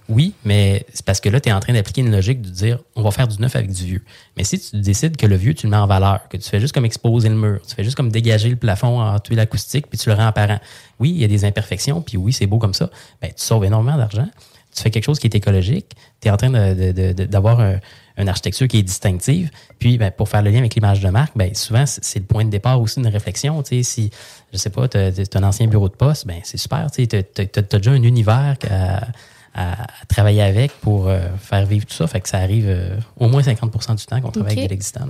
Oui, 0.10 0.34
mais 0.44 0.88
c'est 0.92 1.06
parce 1.06 1.22
que 1.22 1.30
là, 1.30 1.40
tu 1.40 1.50
es 1.50 1.52
en 1.52 1.60
train 1.60 1.72
d'appliquer 1.72 2.02
une 2.02 2.12
logique 2.12 2.42
de 2.42 2.50
dire 2.50 2.80
on 2.96 3.04
va 3.04 3.12
faire 3.12 3.28
du 3.28 3.40
neuf 3.40 3.56
avec 3.56 3.72
du 3.72 3.86
vieux. 3.86 4.04
Mais 4.38 4.44
si 4.44 4.60
tu 4.60 4.82
décides 4.82 5.16
que 5.16 5.28
le 5.28 5.36
vieux, 5.36 5.54
tu 5.54 5.68
le 5.68 5.70
mets 5.70 5.78
en 5.78 5.86
valeur, 5.86 6.28
que 6.30 6.38
tu 6.38 6.50
fais 6.50 6.60
juste 6.60 6.74
comme 6.74 6.86
exposer 6.86 7.30
le 7.30 7.36
mur, 7.36 7.60
tu 7.68 7.76
fais 7.76 7.84
juste 7.84 7.96
comme 7.96 8.12
dégager 8.12 8.50
le 8.50 8.56
plafond 8.56 9.00
en 9.00 9.20
tuer 9.20 9.36
l'acoustique, 9.36 9.86
puis 9.88 10.00
tu 10.00 10.10
le 10.10 10.16
rends 10.16 10.26
apparent. 10.26 10.60
Oui, 11.00 11.12
il 11.12 11.22
y 11.22 11.24
a 11.24 11.28
des 11.28 11.46
imperfections, 11.46 12.02
puis 12.02 12.18
oui, 12.18 12.34
c'est 12.34 12.48
beau 12.48 12.58
comme 12.58 12.74
ça. 12.74 12.90
Ben, 13.22 13.28
tu 13.28 13.44
sauves 13.44 13.66
énormément 13.66 13.98
d'argent. 13.98 14.28
Tu 14.76 14.82
fais 14.82 14.90
quelque 14.90 15.06
chose 15.06 15.20
qui 15.20 15.28
est 15.28 15.36
écologique. 15.36 15.92
Tu 16.22 16.28
es 16.28 16.32
en 16.32 16.38
train 16.38 16.50
d'avoir 16.50 17.60
un- 17.60 17.80
une 18.20 18.30
architecture 18.30 18.68
qui 18.68 18.80
est 18.80 18.84
distinctive. 18.84 19.50
Puis, 19.80 19.98
ben, 19.98 20.12
pour 20.12 20.30
faire 20.30 20.42
le 20.42 20.52
lien 20.52 20.60
avec 20.60 20.76
l'image 20.76 21.00
de 21.00 21.10
marque, 21.10 21.32
ben, 21.36 21.56
souvent, 21.56 21.86
c'est 21.86 22.20
le 22.20 22.26
point 22.26 22.46
de 22.46 22.50
départ 22.50 22.80
aussi 22.80 23.00
d'une 23.00 23.10
réflexion. 23.10 23.64
Tu 23.64 23.78
sais, 23.78 23.84
si, 23.84 24.10
je 24.52 24.58
sais 24.58 24.70
pas, 24.70 24.88
tu 24.88 24.98
as, 24.98 25.12
un 25.36 25.44
ancien 25.44 25.68
bureau 25.68 25.90
de 25.90 25.96
poste, 25.96 26.28
ben, 26.28 26.40
c'est 26.44 26.58
super. 26.58 26.88
Tu 26.92 27.08
as, 27.12 27.62
déjà 27.62 27.92
un 27.92 28.04
univers 28.04 28.56
à, 29.56 29.88
travailler 30.08 30.42
avec 30.42 30.72
pour 30.80 31.08
euh, 31.08 31.20
faire 31.42 31.66
vivre 31.66 31.86
tout 31.86 31.96
ça. 31.96 32.08
Fait 32.08 32.22
que 32.22 32.30
ça 32.30 32.38
arrive 32.38 32.68
euh, 32.68 32.98
au 33.18 33.28
moins 33.28 33.44
50 33.44 33.98
du 33.98 34.06
temps 34.06 34.22
qu'on 34.22 34.32
travaille 34.32 34.54
avec 34.54 34.66
de 34.66 34.70
l'existant. 34.70 35.02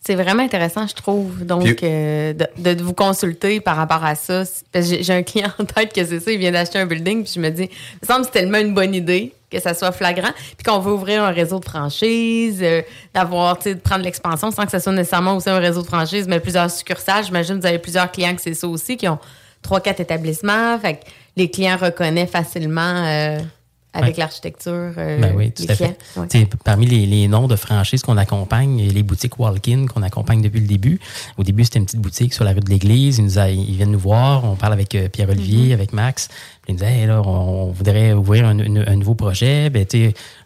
C'est 0.00 0.14
vraiment 0.14 0.42
intéressant, 0.42 0.86
je 0.86 0.94
trouve. 0.94 1.44
Donc, 1.44 1.82
euh, 1.82 2.32
de, 2.32 2.74
de 2.74 2.82
vous 2.82 2.94
consulter 2.94 3.60
par 3.60 3.76
rapport 3.76 4.04
à 4.04 4.14
ça. 4.14 4.44
J'ai 4.74 5.12
un 5.12 5.22
client 5.22 5.50
en 5.58 5.64
tête 5.64 5.92
que 5.92 6.04
c'est 6.04 6.20
ça, 6.20 6.32
il 6.32 6.38
vient 6.38 6.50
d'acheter 6.50 6.78
un 6.78 6.86
building, 6.86 7.24
puis 7.24 7.32
je 7.34 7.40
me 7.40 7.50
dis, 7.50 7.64
il 7.64 7.98
me 8.02 8.06
semble 8.06 8.20
que 8.20 8.32
c'est 8.32 8.40
tellement 8.40 8.58
une 8.58 8.74
bonne 8.74 8.94
idée 8.94 9.32
que 9.52 9.60
ça 9.60 9.74
soit 9.74 9.92
flagrant, 9.92 10.32
puis 10.56 10.64
qu'on 10.64 10.78
veut 10.78 10.92
ouvrir 10.92 11.22
un 11.22 11.30
réseau 11.30 11.60
de 11.60 11.64
franchise, 11.64 12.60
euh, 12.62 12.82
d'avoir, 13.14 13.58
tu 13.58 13.64
sais, 13.64 13.74
de 13.74 13.80
prendre 13.80 14.04
l'expansion 14.04 14.50
sans 14.50 14.64
que 14.64 14.70
ça 14.70 14.80
soit 14.80 14.92
nécessairement 14.92 15.36
aussi 15.36 15.50
un 15.50 15.58
réseau 15.58 15.82
de 15.82 15.86
franchise, 15.86 16.26
mais 16.26 16.40
plusieurs 16.40 16.70
succursales. 16.70 17.24
J'imagine 17.24 17.56
que 17.56 17.60
vous 17.60 17.66
avez 17.66 17.78
plusieurs 17.78 18.10
clients 18.10 18.34
que 18.34 18.42
c'est 18.42 18.54
ça 18.54 18.66
aussi, 18.66 18.96
qui 18.96 19.08
ont 19.08 19.18
trois, 19.62 19.80
quatre 19.80 20.00
établissements. 20.00 20.78
Fait 20.78 20.94
que 20.94 21.00
les 21.36 21.50
clients 21.50 21.76
reconnaissent 21.76 22.30
facilement 22.30 23.04
euh, 23.06 23.38
avec 23.94 24.14
Ouais. 24.16 24.20
l'architecture. 24.20 24.92
euh, 24.96 25.20
Ben 25.20 25.34
oui, 25.36 25.52
tout 25.52 25.64
à 25.68 25.74
fait. 25.74 25.98
Ouais. 26.16 26.48
Parmi 26.64 26.86
les, 26.86 27.04
les 27.06 27.28
noms 27.28 27.46
de 27.46 27.56
franchises 27.56 28.02
qu'on 28.02 28.16
accompagne, 28.16 28.80
les 28.88 29.02
boutiques 29.02 29.38
Walk-in 29.38 29.86
qu'on 29.86 30.02
accompagne 30.02 30.40
depuis 30.42 30.60
le 30.60 30.66
début. 30.66 30.98
Au 31.36 31.42
début, 31.42 31.64
c'était 31.64 31.78
une 31.78 31.84
petite 31.84 32.00
boutique 32.00 32.32
sur 32.34 32.44
la 32.44 32.52
rue 32.52 32.60
de 32.60 32.70
l'Église. 32.70 33.18
Ils, 33.18 33.24
nous 33.24 33.38
a- 33.38 33.50
ils 33.50 33.76
viennent 33.76 33.90
nous 33.92 33.98
voir. 33.98 34.44
On 34.44 34.56
parle 34.56 34.72
avec 34.72 34.94
euh, 34.94 35.08
Pierre-Olivier, 35.08 35.74
avec 35.74 35.92
Max. 35.92 36.28
Puis 36.28 36.38
ils 36.68 36.72
nous 36.74 36.78
disaient, 36.78 37.00
Hey, 37.00 37.06
là, 37.06 37.20
on, 37.22 37.28
on 37.68 37.70
voudrait 37.72 38.12
ouvrir 38.12 38.46
un, 38.46 38.58
un 38.60 38.96
nouveau 38.96 39.14
projet. 39.14 39.68
Ben, 39.68 39.84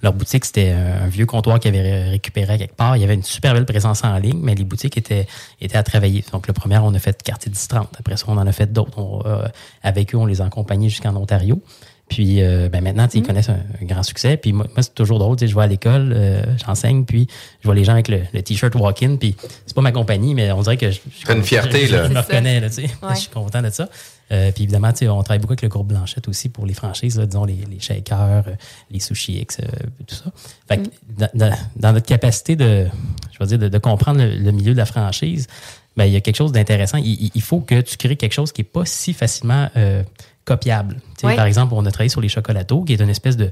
leur 0.03 0.13
boutique, 0.13 0.45
c'était 0.45 0.71
un, 0.71 1.07
vieux 1.07 1.27
comptoir 1.27 1.61
qu'ils 1.61 1.69
avaient 1.77 1.83
ré- 1.83 2.09
récupéré 2.11 2.59
quelque 2.59 2.75
part. 2.75 2.97
Il 2.97 3.01
y 3.01 3.05
avait 3.05 3.15
une 3.15 3.23
super 3.23 3.53
belle 3.55 3.67
présence 3.67 4.03
en 4.05 4.17
ligne, 4.19 4.41
mais 4.43 4.55
les 4.55 4.65
boutiques 4.65 4.97
étaient, 4.97 5.27
étaient 5.61 5.77
à 5.79 5.83
travailler. 5.83 6.25
Donc, 6.33 6.47
le 6.49 6.53
premier, 6.53 6.79
on 6.79 6.93
a 6.95 6.99
fait 6.99 7.23
quartier 7.23 7.53
10-30. 7.53 7.87
Après 7.99 8.17
ça, 8.17 8.25
on 8.29 8.37
en 8.39 8.47
a 8.47 8.53
fait 8.53 8.73
d'autres. 8.73 9.23
Euh, 9.27 9.47
avec 9.83 10.15
eux, 10.15 10.19
on 10.19 10.27
les 10.27 10.41
a 10.41 10.47
accompagnés 10.47 10.89
jusqu'en 10.89 11.15
Ontario. 11.17 11.61
Puis 12.09 12.41
euh, 12.41 12.69
ben 12.69 12.85
maintenant, 12.85 13.09
ils 13.13 13.23
connaissent 13.23 13.49
un, 13.49 13.59
un 13.83 13.85
grand 13.85 14.05
succès. 14.05 14.37
Puis 14.37 14.53
moi, 14.53 14.67
moi, 14.75 14.83
c'est 14.83 14.95
toujours 14.95 15.19
drôle. 15.19 15.37
tu 15.37 15.45
sais, 15.45 15.49
Je 15.51 15.57
vais 15.57 15.63
à 15.63 15.67
l'école, 15.67 16.13
euh, 16.15 16.41
j'enseigne, 16.65 17.05
puis 17.05 17.27
je 17.61 17.67
vois 17.67 17.75
les 17.75 17.83
gens 17.85 17.93
avec 17.95 18.07
le, 18.09 18.21
le 18.33 18.43
t-shirt 18.43 18.75
walk-in. 18.77 19.17
Puis 19.17 19.35
c'est 19.67 19.75
pas 19.75 19.83
ma 19.83 19.91
compagnie, 19.93 20.35
mais 20.35 20.53
on 20.53 20.63
dirait 20.63 20.77
que 20.77 20.91
je, 20.91 21.01
je- 21.27 21.33
une 21.33 21.43
fierté, 21.43 21.87
je- 21.89 21.97
là. 21.97 22.07
Je, 22.09 22.13
me 22.13 22.19
reconnais, 22.21 22.61
là, 22.61 22.69
tu 22.69 22.77
sais. 22.77 22.83
Ouais. 22.83 23.09
Je 23.15 23.21
suis 23.21 23.31
content 23.31 23.61
de 23.61 23.71
ça. 23.71 23.89
Euh, 24.33 24.51
puis 24.53 24.65
évidemment, 24.65 24.93
tu 24.93 24.99
sais, 24.99 25.09
on 25.09 25.23
travaille 25.23 25.41
beaucoup 25.41 25.53
avec 25.53 25.63
le 25.63 25.69
groupe 25.69 25.89
Blanchette 25.89 26.27
aussi 26.29 26.49
pour 26.49 26.65
les 26.67 26.75
franchises, 26.75 27.19
là, 27.19 27.27
disons 27.27 27.45
les, 27.45 27.59
les 27.71 27.81
shakers, 27.81 28.45
euh, 28.49 28.53
les 28.91 29.01
sushi 29.01 29.39
X, 29.41 29.59
euh, 29.61 29.67
tout 30.07 30.15
ça. 30.15 30.25
Fait 30.69 30.79
que 30.79 30.89
dans, 31.17 31.29
dans- 31.35 31.57
dans 31.77 31.93
notre 31.93 32.07
capacité 32.07 32.55
de, 32.57 32.87
je 33.33 33.39
vais 33.41 33.47
dire, 33.47 33.59
de, 33.59 33.69
de 33.69 33.79
comprendre 33.79 34.21
le, 34.21 34.37
le 34.37 34.51
milieu 34.53 34.73
de 34.73 34.79
la 34.79 34.87
franchise, 34.87 35.47
ben, 35.97 36.05
il 36.07 36.13
y 36.13 36.17
a 36.17 36.21
quelque 36.21 36.37
chose 36.37 36.53
d'intéressant. 36.53 36.99
Il, 36.99 37.07
il- 37.25 37.31
il 37.35 37.43
faut 37.43 37.61
que 37.61 37.81
tu 37.81 37.97
crées 37.97 38.17
quelque 38.17 38.33
chose 38.33 38.53
qui 38.53 38.61
n'est 38.63 38.69
pas 38.69 38.85
si 38.85 39.13
facilement 39.13 39.69
euh, 39.77 40.03
copiable. 40.47 40.95
Tu 40.95 41.21
sais, 41.21 41.27
Oui. 41.27 41.37
Par 41.37 41.45
exemple, 41.45 41.75
on 41.77 41.85
a 41.85 41.91
travaillé 41.91 42.09
sur 42.09 42.23
les 42.23 42.29
chocolatos, 42.31 42.85
qui 42.87 42.95
est 42.95 43.01
une 43.01 43.11
espèce 43.11 43.37
de, 43.37 43.51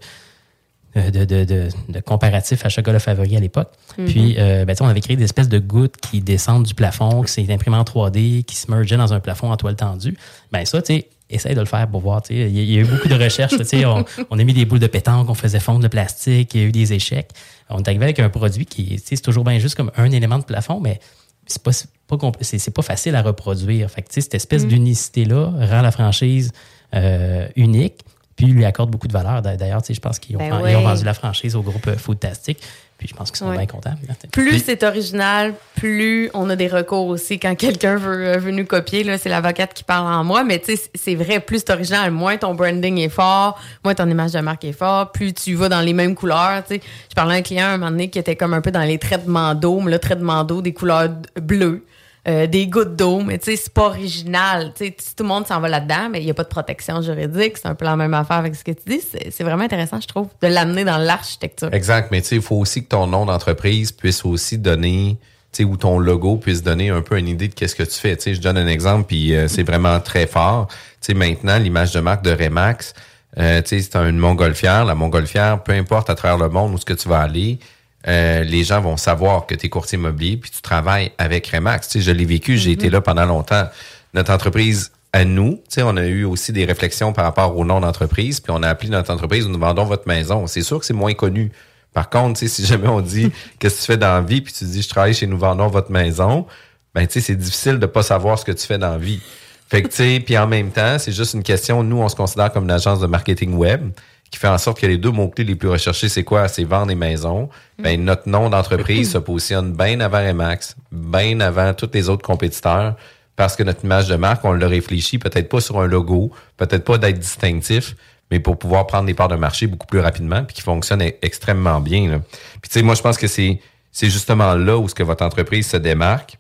euh, 0.97 1.11
de, 1.11 1.25
de, 1.27 1.45
de- 1.45 1.69
de 1.89 2.01
comparatif 2.01 2.65
à 2.65 2.69
chocolat 2.71 3.01
favori 3.01 3.37
à 3.37 3.41
l'époque. 3.41 3.73
Mhm. 3.99 4.05
Puis, 4.07 4.37
euh, 4.39 4.65
ben, 4.65 4.75
on 4.81 4.87
avait 4.87 5.01
créé 5.01 5.17
des 5.17 5.25
espèces 5.25 5.49
de 5.49 5.59
gouttes 5.59 5.97
qui 5.99 6.21
descendent 6.21 6.65
du 6.65 6.75
plafond, 6.75 7.23
qui 7.23 7.33
s'est 7.33 7.53
imprimé 7.53 7.77
en 7.77 7.83
3D, 7.85 8.45
qui 8.45 8.55
se 8.57 8.71
mergeaient 8.71 8.97
dans 8.97 9.13
un 9.13 9.21
plafond 9.21 9.51
en 9.53 9.57
toile 9.57 9.77
tendue. 9.77 10.17
Ben 10.53 10.65
ça, 10.65 10.81
tu 10.81 10.95
sais, 10.95 11.09
essaye 11.31 11.55
de 11.57 11.61
le 11.61 11.67
faire 11.67 11.89
pour 11.89 12.01
voir. 12.01 12.23
Il 12.31 12.39
y, 12.39 12.43
a- 12.43 12.47
il 12.47 12.71
y 12.73 12.79
a 12.79 12.81
eu 12.83 12.85
beaucoup 12.85 13.09
de 13.09 13.15
recherches. 13.23 13.55
on, 13.85 14.05
on 14.31 14.39
a 14.39 14.45
mis 14.45 14.55
des 14.55 14.65
boules 14.65 14.79
de 14.79 14.87
pétanque, 14.87 15.29
on 15.29 15.35
faisait 15.35 15.59
fondre 15.61 15.83
le 15.83 15.89
plastique, 15.89 16.55
il 16.55 16.61
y 16.61 16.65
a 16.65 16.67
eu 16.69 16.73
des 16.73 16.93
échecs. 16.93 17.31
On 17.71 17.79
est 17.83 17.89
arrivé 17.89 18.05
avec 18.05 18.21
un 18.21 18.29
produit 18.29 18.67
qui, 18.67 19.03
c'est 19.05 19.21
toujours 19.21 19.43
bien 19.43 19.59
juste 19.59 19.75
comme 19.75 19.91
un 19.97 20.11
élément 20.13 20.39
de 20.39 20.45
plafond, 20.45 20.79
mais 20.81 21.01
c'est 21.47 21.63
pas, 21.63 21.73
c'est 21.73 21.89
pas, 22.07 22.17
c'est, 22.43 22.59
c'est 22.59 22.71
pas 22.71 22.83
facile 22.83 23.17
à 23.17 23.23
reproduire. 23.23 23.91
Fait 23.91 24.03
que, 24.03 24.09
cette 24.13 24.35
espèce 24.35 24.65
Mm. 24.65 24.69
d'unicité-là 24.69 25.53
rend 25.71 25.83
la 25.83 25.91
franchise 25.91 26.53
euh, 26.95 27.47
unique, 27.57 28.01
puis 28.37 28.47
lui 28.47 28.65
accorde 28.65 28.91
beaucoup 28.91 29.09
de 29.09 29.13
valeur. 29.13 29.43
D'a- 29.43 29.57
D'ailleurs, 29.57 29.83
tu 29.83 29.89
sais, 29.89 29.95
je 29.95 30.01
pense 30.01 30.19
qu'ils 30.19 30.37
ont, 30.37 30.41
Ben 30.41 30.47
ils 30.47 30.77
ont 30.77 30.79
ouais. 30.79 30.83
vendu 30.83 31.05
la 31.05 31.15
franchise 31.15 31.55
au 31.57 31.63
groupe 31.63 31.87
euh, 31.87 31.97
Foodtastic, 31.97 32.59
puis 32.99 33.09
je 33.09 33.15
pense 33.15 33.31
qu'ils 33.31 33.39
sont 33.39 33.49
Ouais. 33.49 33.57
bien 33.57 33.67
contents. 33.67 33.95
Plus 34.33 34.59
c'est 34.65 34.83
original, 34.85 35.55
plus 35.77 36.31
on 36.35 36.49
a 36.51 36.57
des 36.57 36.69
recours 36.69 37.07
aussi 37.09 37.39
quand 37.41 37.55
quelqu'un 37.57 37.97
veut, 37.97 38.27
euh, 38.29 38.39
veut 38.39 38.51
nous 38.53 38.65
copier. 38.65 39.03
Là, 39.05 39.19
c'est 39.19 39.29
l'avocate 39.29 39.75
qui 39.75 39.83
parle 39.85 40.07
en 40.13 40.23
moi, 40.25 40.45
mais 40.45 40.59
tu 40.61 40.77
sais, 40.77 40.83
c'est 40.95 41.15
vrai, 41.15 41.41
plus 41.41 41.59
c'est 41.59 41.71
original, 41.71 42.11
moins 42.13 42.37
ton 42.37 42.55
branding 42.55 42.99
est 42.99 43.09
fort, 43.09 43.59
moins 43.85 43.95
ton 43.95 44.09
image 44.09 44.33
de 44.33 44.41
marque 44.41 44.65
est 44.65 44.73
fort, 44.73 45.11
plus 45.13 45.33
tu 45.33 45.55
vas 45.55 45.69
dans 45.69 45.81
les 45.81 45.93
mêmes 45.93 46.15
couleurs. 46.15 46.63
Tu 46.69 46.77
sais, 46.77 46.81
je 47.11 47.15
parlais 47.15 47.35
à 47.35 47.39
un 47.39 47.43
client 47.43 47.67
un 47.67 47.79
moment 47.79 47.91
donné 47.91 48.09
qui 48.11 48.19
était 48.19 48.37
comme 48.37 48.55
un 48.55 48.61
peu 48.61 48.71
dans 48.71 48.83
les 48.83 48.99
traitements 48.99 49.55
d'eau, 49.55 49.81
mais 49.81 49.91
là, 49.91 49.99
traitement 49.99 50.43
d'eau, 50.45 50.63
des 50.63 50.73
couleurs 50.73 51.09
bleues. 51.41 51.85
Euh, 52.27 52.47
des 52.47 52.67
gouttes 52.69 52.97
d'eau, 52.97 53.21
mais 53.21 53.39
tu 53.39 53.51
sais, 53.51 53.57
c'est 53.57 53.73
pas 53.73 53.87
original. 53.87 54.73
Tu 54.75 54.87
sais, 54.87 54.97
tout 55.17 55.25
le 55.25 55.29
monde 55.29 55.47
s'en 55.47 55.61
va 55.61 55.69
là-dedans, 55.69 56.09
mais 56.11 56.21
il 56.21 56.25
n'y 56.25 56.31
a 56.31 56.35
pas 56.35 56.45
de 56.45 56.49
protection 56.49 57.03
juridique. 57.03 57.59
C'est 57.59 57.69
un 57.69 57.75
peu 57.75 57.85
la 57.85 57.97
même 57.97 58.15
affaire 58.15 58.39
avec 58.39 58.55
ce 58.55 58.65
que 58.65 58.73
tu 58.73 58.83
dis. 58.87 59.01
C'est 59.31 59.45
vraiment 59.45 59.65
intéressant, 59.65 60.01
je 60.01 60.09
trouve, 60.09 60.29
de 60.41 60.49
l'amener 60.49 60.85
dans 60.85 60.97
l'architecture. 60.97 61.69
Exact, 61.73 62.11
mais 62.11 62.23
tu 62.23 62.29
sais, 62.29 62.37
il 62.37 62.43
faut 62.43 62.57
aussi 62.57 62.83
que 62.83 62.89
ton 62.89 63.07
nom 63.07 63.27
d'entreprise 63.27 63.93
puisse 63.93 64.25
aussi 64.25 64.57
donner, 64.57 65.19
ou 65.61 65.77
ton 65.77 65.99
logo 65.99 66.37
puisse 66.37 66.63
donner 66.63 66.89
un 66.89 67.03
peu 67.03 67.19
une 67.19 67.29
idée 67.29 67.49
de 67.49 67.55
qu'est-ce 67.55 67.77
que 67.77 67.83
tu 67.83 67.99
fais. 67.99 68.17
Tu 68.17 68.23
sais, 68.23 68.35
je 68.35 68.41
donne 68.41 68.57
un 68.57 68.67
exemple, 68.67 69.07
puis 69.07 69.35
euh, 69.35 69.47
c'est 69.47 69.63
vraiment 69.63 70.01
très 70.01 70.27
fort. 70.27 70.69
Tu 70.69 71.09
sais, 71.09 71.15
maintenant, 71.15 71.59
l'image 71.59 71.93
de 71.93 72.01
marque 72.01 72.25
de 72.25 72.33
Remax, 72.33 72.95
euh, 73.39 73.61
tu 73.63 73.81
sais, 73.81 73.83
c'est 73.83 73.97
une 73.97 74.19
montgolfière. 74.19 74.85
La 74.85 74.95
montgolfière, 74.95 75.63
peu 75.63 75.73
importe 75.73 76.09
à 76.09 76.15
travers 76.15 76.39
le 76.39 76.49
monde 76.49 76.73
où 76.73 76.79
ce 76.79 76.85
que 76.85 76.95
tu 76.95 77.09
vas 77.09 77.21
aller, 77.21 77.59
euh, 78.07 78.45
les 78.45 78.65
gens 78.65 78.81
vont 78.81 78.97
savoir 78.97 79.47
que 79.47 79.55
tu 79.55 79.67
es 79.67 79.69
courtier 79.69 79.99
immobilier 79.99 80.37
puis 80.37 80.51
tu 80.51 80.61
travailles 80.61 81.13
avec 81.19 81.47
Remax. 81.47 81.89
Tu 81.89 81.99
sais, 81.99 82.05
je 82.05 82.11
l'ai 82.11 82.25
vécu, 82.25 82.59
j'ai 82.59 82.73
été 82.73 82.91
là 82.91 83.01
pendant 83.01 83.25
longtemps. 83.25 83.67
Notre 84.13 84.33
entreprise 84.33 84.93
à 85.13 85.25
nous, 85.25 85.63
tu 85.69 85.77
sais, 85.77 85.83
on 85.83 85.97
a 85.97 86.05
eu 86.05 86.25
aussi 86.25 86.53
des 86.53 86.65
réflexions 86.65 87.13
par 87.13 87.25
rapport 87.25 87.57
au 87.57 87.65
nom 87.65 87.81
d'entreprise, 87.81 88.41
puis 88.41 88.53
on 88.55 88.63
a 88.63 88.69
appelé 88.69 88.91
notre 88.91 89.13
entreprise 89.13 89.47
Nous 89.47 89.59
vendons 89.59 89.85
votre 89.85 90.09
maison. 90.09 90.47
C'est 90.47 90.63
sûr 90.63 90.79
que 90.79 90.85
c'est 90.85 90.93
moins 90.93 91.15
connu. 91.15 91.53
Par 91.93 92.11
contre, 92.11 92.41
tu 92.41 92.49
sais, 92.49 92.55
si 92.55 92.67
jamais 92.67 92.89
on 92.89 93.01
dit 93.01 93.31
qu'est-ce 93.59 93.77
que 93.77 93.81
tu 93.81 93.87
fais 93.87 93.97
dans 93.97 94.15
la 94.15 94.21
vie, 94.21 94.41
puis 94.41 94.53
tu 94.53 94.65
dis 94.65 94.83
je 94.83 94.89
travaille 94.89 95.15
chez 95.15 95.27
Nous 95.27 95.39
vendons 95.39 95.69
votre 95.69 95.91
maison, 95.91 96.47
ben 96.95 97.07
tu 97.07 97.15
sais, 97.15 97.21
c'est 97.21 97.37
difficile 97.37 97.79
de 97.79 97.87
pas 97.87 98.03
savoir 98.03 98.39
ce 98.39 98.45
que 98.45 98.53
tu 98.53 98.67
fais 98.67 98.79
dans 98.79 98.91
la 98.91 98.99
vie. 98.99 99.21
Fait 99.69 99.83
que 99.83 99.89
tu 99.89 99.97
sais, 99.97 100.21
puis 100.21 100.37
en 100.37 100.47
même 100.47 100.71
temps, 100.71 100.99
c'est 100.99 101.13
juste 101.13 101.35
une 101.35 101.43
question. 101.43 101.83
Nous, 101.83 101.97
on 101.97 102.09
se 102.09 102.17
considère 102.17 102.53
comme 102.53 102.65
une 102.65 102.71
agence 102.71 103.01
de 103.01 103.07
marketing 103.07 103.55
web 103.55 103.91
qui 104.35 104.41
fait 104.41 104.49
en 104.49 104.59
sorte 104.59 104.81
que 104.81 104.87
les 104.87 104.99
deux 104.99 105.13
mots-clés 105.13 105.45
les 105.45 105.55
plus 105.55 105.69
recherchés, 105.69 106.09
c'est 106.09 106.25
quoi? 106.25 106.49
C'est 106.49 106.65
vendre 106.65 106.91
et 106.91 106.97
maison. 106.97 107.49
Ben, 107.79 108.05
notre 108.05 108.29
nom 108.29 108.51
d'entreprise 108.51 109.13
se 109.13 109.19
positionne 109.19 109.73
bien 109.73 110.01
avant 110.01 110.27
Remax, 110.27 110.75
bien 110.91 111.39
avant 111.39 111.73
tous 111.73 111.91
les 111.95 112.09
autres 112.09 112.27
compétiteurs, 112.27 112.97
parce 113.37 113.55
que 113.55 113.63
notre 113.63 113.85
image 113.85 114.09
de 114.09 114.17
marque, 114.17 114.45
on 114.45 114.51
l'a 114.53 114.67
réfléchi, 114.67 115.19
peut-être 115.21 115.49
pas 115.49 115.61
sur 115.61 115.81
un 115.81 115.87
logo, 115.87 116.33
peut-être 116.57 116.83
pas 116.83 116.99
d'être 116.99 117.21
distinctif, 117.21 117.95
mais 118.33 118.41
pour 118.41 118.59
pouvoir 118.59 118.89
prendre 118.89 119.07
des 119.07 119.15
parts 119.15 119.29
de 119.29 119.37
marché 119.37 119.69
beaucoup 119.69 119.87
plus 119.87 120.01
rapidement, 120.01 120.43
puis 120.43 120.57
qui 120.57 120.63
fonctionne 120.63 121.01
e- 121.01 121.13
extrêmement 121.23 121.79
bien. 121.81 122.11
là. 122.11 122.19
Puis 122.61 122.69
tu 122.69 122.81
sais, 122.81 122.83
moi, 122.83 122.97
je 122.97 123.03
pense 123.03 123.17
que 123.17 123.29
c'est 123.29 123.61
c'est 123.93 124.11
justement 124.11 124.57
là 124.57 124.77
où 124.77 124.89
ce 124.89 124.97
que 124.97 125.05
votre 125.05 125.25
entreprise 125.25 125.69
se 125.69 125.77
démarque 125.77 126.39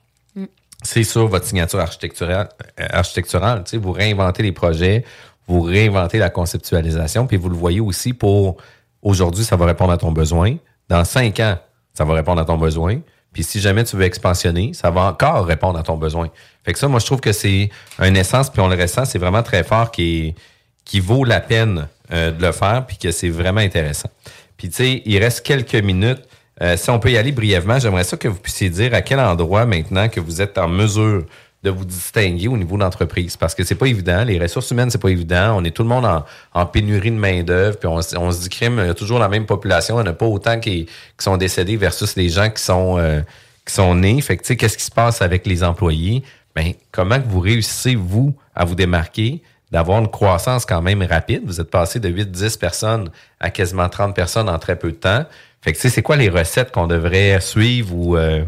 c'est 0.84 1.04
sur 1.04 1.26
votre 1.26 1.46
signature 1.46 1.80
architecturale. 1.80 2.48
euh, 2.80 2.86
architecturale 2.90 3.64
tu 3.64 3.70
sais, 3.70 3.76
vous 3.76 3.92
réinventez 3.92 4.42
les 4.42 4.52
projets, 4.52 5.04
vous 5.46 5.60
réinventez 5.60 6.18
la 6.18 6.30
conceptualisation, 6.30 7.26
puis 7.26 7.36
vous 7.36 7.48
le 7.48 7.56
voyez 7.56 7.80
aussi 7.80 8.12
pour 8.12 8.56
aujourd'hui, 9.02 9.44
ça 9.44 9.56
va 9.56 9.66
répondre 9.66 9.92
à 9.92 9.98
ton 9.98 10.12
besoin. 10.12 10.56
Dans 10.88 11.04
cinq 11.04 11.40
ans, 11.40 11.58
ça 11.92 12.04
va 12.04 12.14
répondre 12.14 12.40
à 12.40 12.44
ton 12.44 12.56
besoin. 12.56 13.00
Puis 13.32 13.42
si 13.42 13.60
jamais 13.60 13.84
tu 13.84 13.96
veux 13.96 14.04
expansionner, 14.04 14.72
ça 14.74 14.90
va 14.90 15.02
encore 15.02 15.44
répondre 15.44 15.78
à 15.78 15.82
ton 15.82 15.96
besoin. 15.96 16.30
Fait 16.64 16.72
que 16.72 16.78
ça, 16.78 16.88
moi, 16.88 17.00
je 17.00 17.06
trouve 17.06 17.20
que 17.20 17.32
c'est 17.32 17.68
un 17.98 18.14
essence, 18.14 18.48
puis 18.48 18.60
on 18.60 18.68
le 18.68 18.80
ressent, 18.80 19.04
c'est 19.04 19.18
vraiment 19.18 19.42
très 19.42 19.64
fort 19.64 19.90
qui, 19.90 20.34
qui 20.84 21.00
vaut 21.00 21.24
la 21.24 21.40
peine 21.40 21.88
euh, 22.12 22.30
de 22.30 22.40
le 22.40 22.52
faire, 22.52 22.86
puis 22.86 22.96
que 22.96 23.10
c'est 23.10 23.28
vraiment 23.28 23.60
intéressant. 23.60 24.08
Puis 24.56 24.68
tu 24.68 24.76
sais, 24.76 25.02
il 25.04 25.18
reste 25.18 25.44
quelques 25.44 25.74
minutes. 25.74 26.22
Euh, 26.62 26.76
si 26.76 26.88
on 26.90 27.00
peut 27.00 27.10
y 27.10 27.18
aller 27.18 27.32
brièvement, 27.32 27.80
j'aimerais 27.80 28.04
ça 28.04 28.16
que 28.16 28.28
vous 28.28 28.38
puissiez 28.38 28.70
dire 28.70 28.94
à 28.94 29.02
quel 29.02 29.18
endroit 29.18 29.66
maintenant 29.66 30.08
que 30.08 30.20
vous 30.20 30.40
êtes 30.40 30.56
en 30.56 30.68
mesure 30.68 31.24
de 31.64 31.70
vous 31.70 31.86
distinguer 31.86 32.46
au 32.46 32.58
niveau 32.58 32.76
d'entreprise. 32.76 33.38
Parce 33.38 33.54
que 33.54 33.64
c'est 33.64 33.74
pas 33.74 33.86
évident. 33.86 34.22
Les 34.22 34.38
ressources 34.38 34.70
humaines, 34.70 34.90
c'est 34.90 35.00
pas 35.00 35.08
évident. 35.08 35.56
On 35.56 35.64
est 35.64 35.70
tout 35.70 35.82
le 35.82 35.88
monde 35.88 36.04
en, 36.04 36.24
en 36.52 36.66
pénurie 36.66 37.10
de 37.10 37.16
main-d'œuvre. 37.16 37.78
Puis 37.78 37.88
on, 37.88 37.98
on 38.18 38.30
se 38.30 38.42
dit 38.42 38.48
crime, 38.50 38.78
il 38.80 38.86
y 38.86 38.90
a 38.90 38.94
toujours 38.94 39.18
la 39.18 39.30
même 39.30 39.46
population. 39.46 39.98
Il 39.98 40.02
n'y 40.02 40.08
en 40.08 40.12
a 40.12 40.14
pas 40.14 40.26
autant 40.26 40.60
qui, 40.60 40.84
qui 40.84 41.24
sont 41.24 41.38
décédés 41.38 41.78
versus 41.78 42.16
les 42.16 42.28
gens 42.28 42.50
qui 42.50 42.62
sont, 42.62 42.98
euh, 42.98 43.22
qui 43.66 43.72
sont 43.72 43.94
nés. 43.94 44.20
Fait 44.20 44.36
que 44.36 44.42
tu 44.42 44.48
sais, 44.48 44.56
qu'est-ce 44.56 44.76
qui 44.76 44.84
se 44.84 44.90
passe 44.90 45.22
avec 45.22 45.46
les 45.46 45.64
employés? 45.64 46.22
Ben, 46.54 46.74
comment 46.92 47.18
que 47.18 47.26
vous 47.26 47.40
réussissez, 47.40 47.94
vous, 47.94 48.36
à 48.54 48.66
vous 48.66 48.74
démarquer, 48.74 49.42
d'avoir 49.72 50.00
une 50.00 50.08
croissance 50.08 50.66
quand 50.66 50.82
même 50.82 51.02
rapide? 51.02 51.44
Vous 51.46 51.62
êtes 51.62 51.70
passé 51.70 51.98
de 51.98 52.10
8-10 52.10 52.58
personnes 52.58 53.10
à 53.40 53.48
quasiment 53.48 53.88
30 53.88 54.14
personnes 54.14 54.50
en 54.50 54.58
très 54.58 54.76
peu 54.76 54.92
de 54.92 54.96
temps. 54.96 55.24
Fait 55.62 55.72
que 55.72 55.76
tu 55.78 55.82
sais, 55.82 55.88
c'est 55.88 56.02
quoi 56.02 56.16
les 56.16 56.28
recettes 56.28 56.72
qu'on 56.72 56.86
devrait 56.86 57.40
suivre 57.40 57.94
ou 57.94 58.18
euh, 58.18 58.44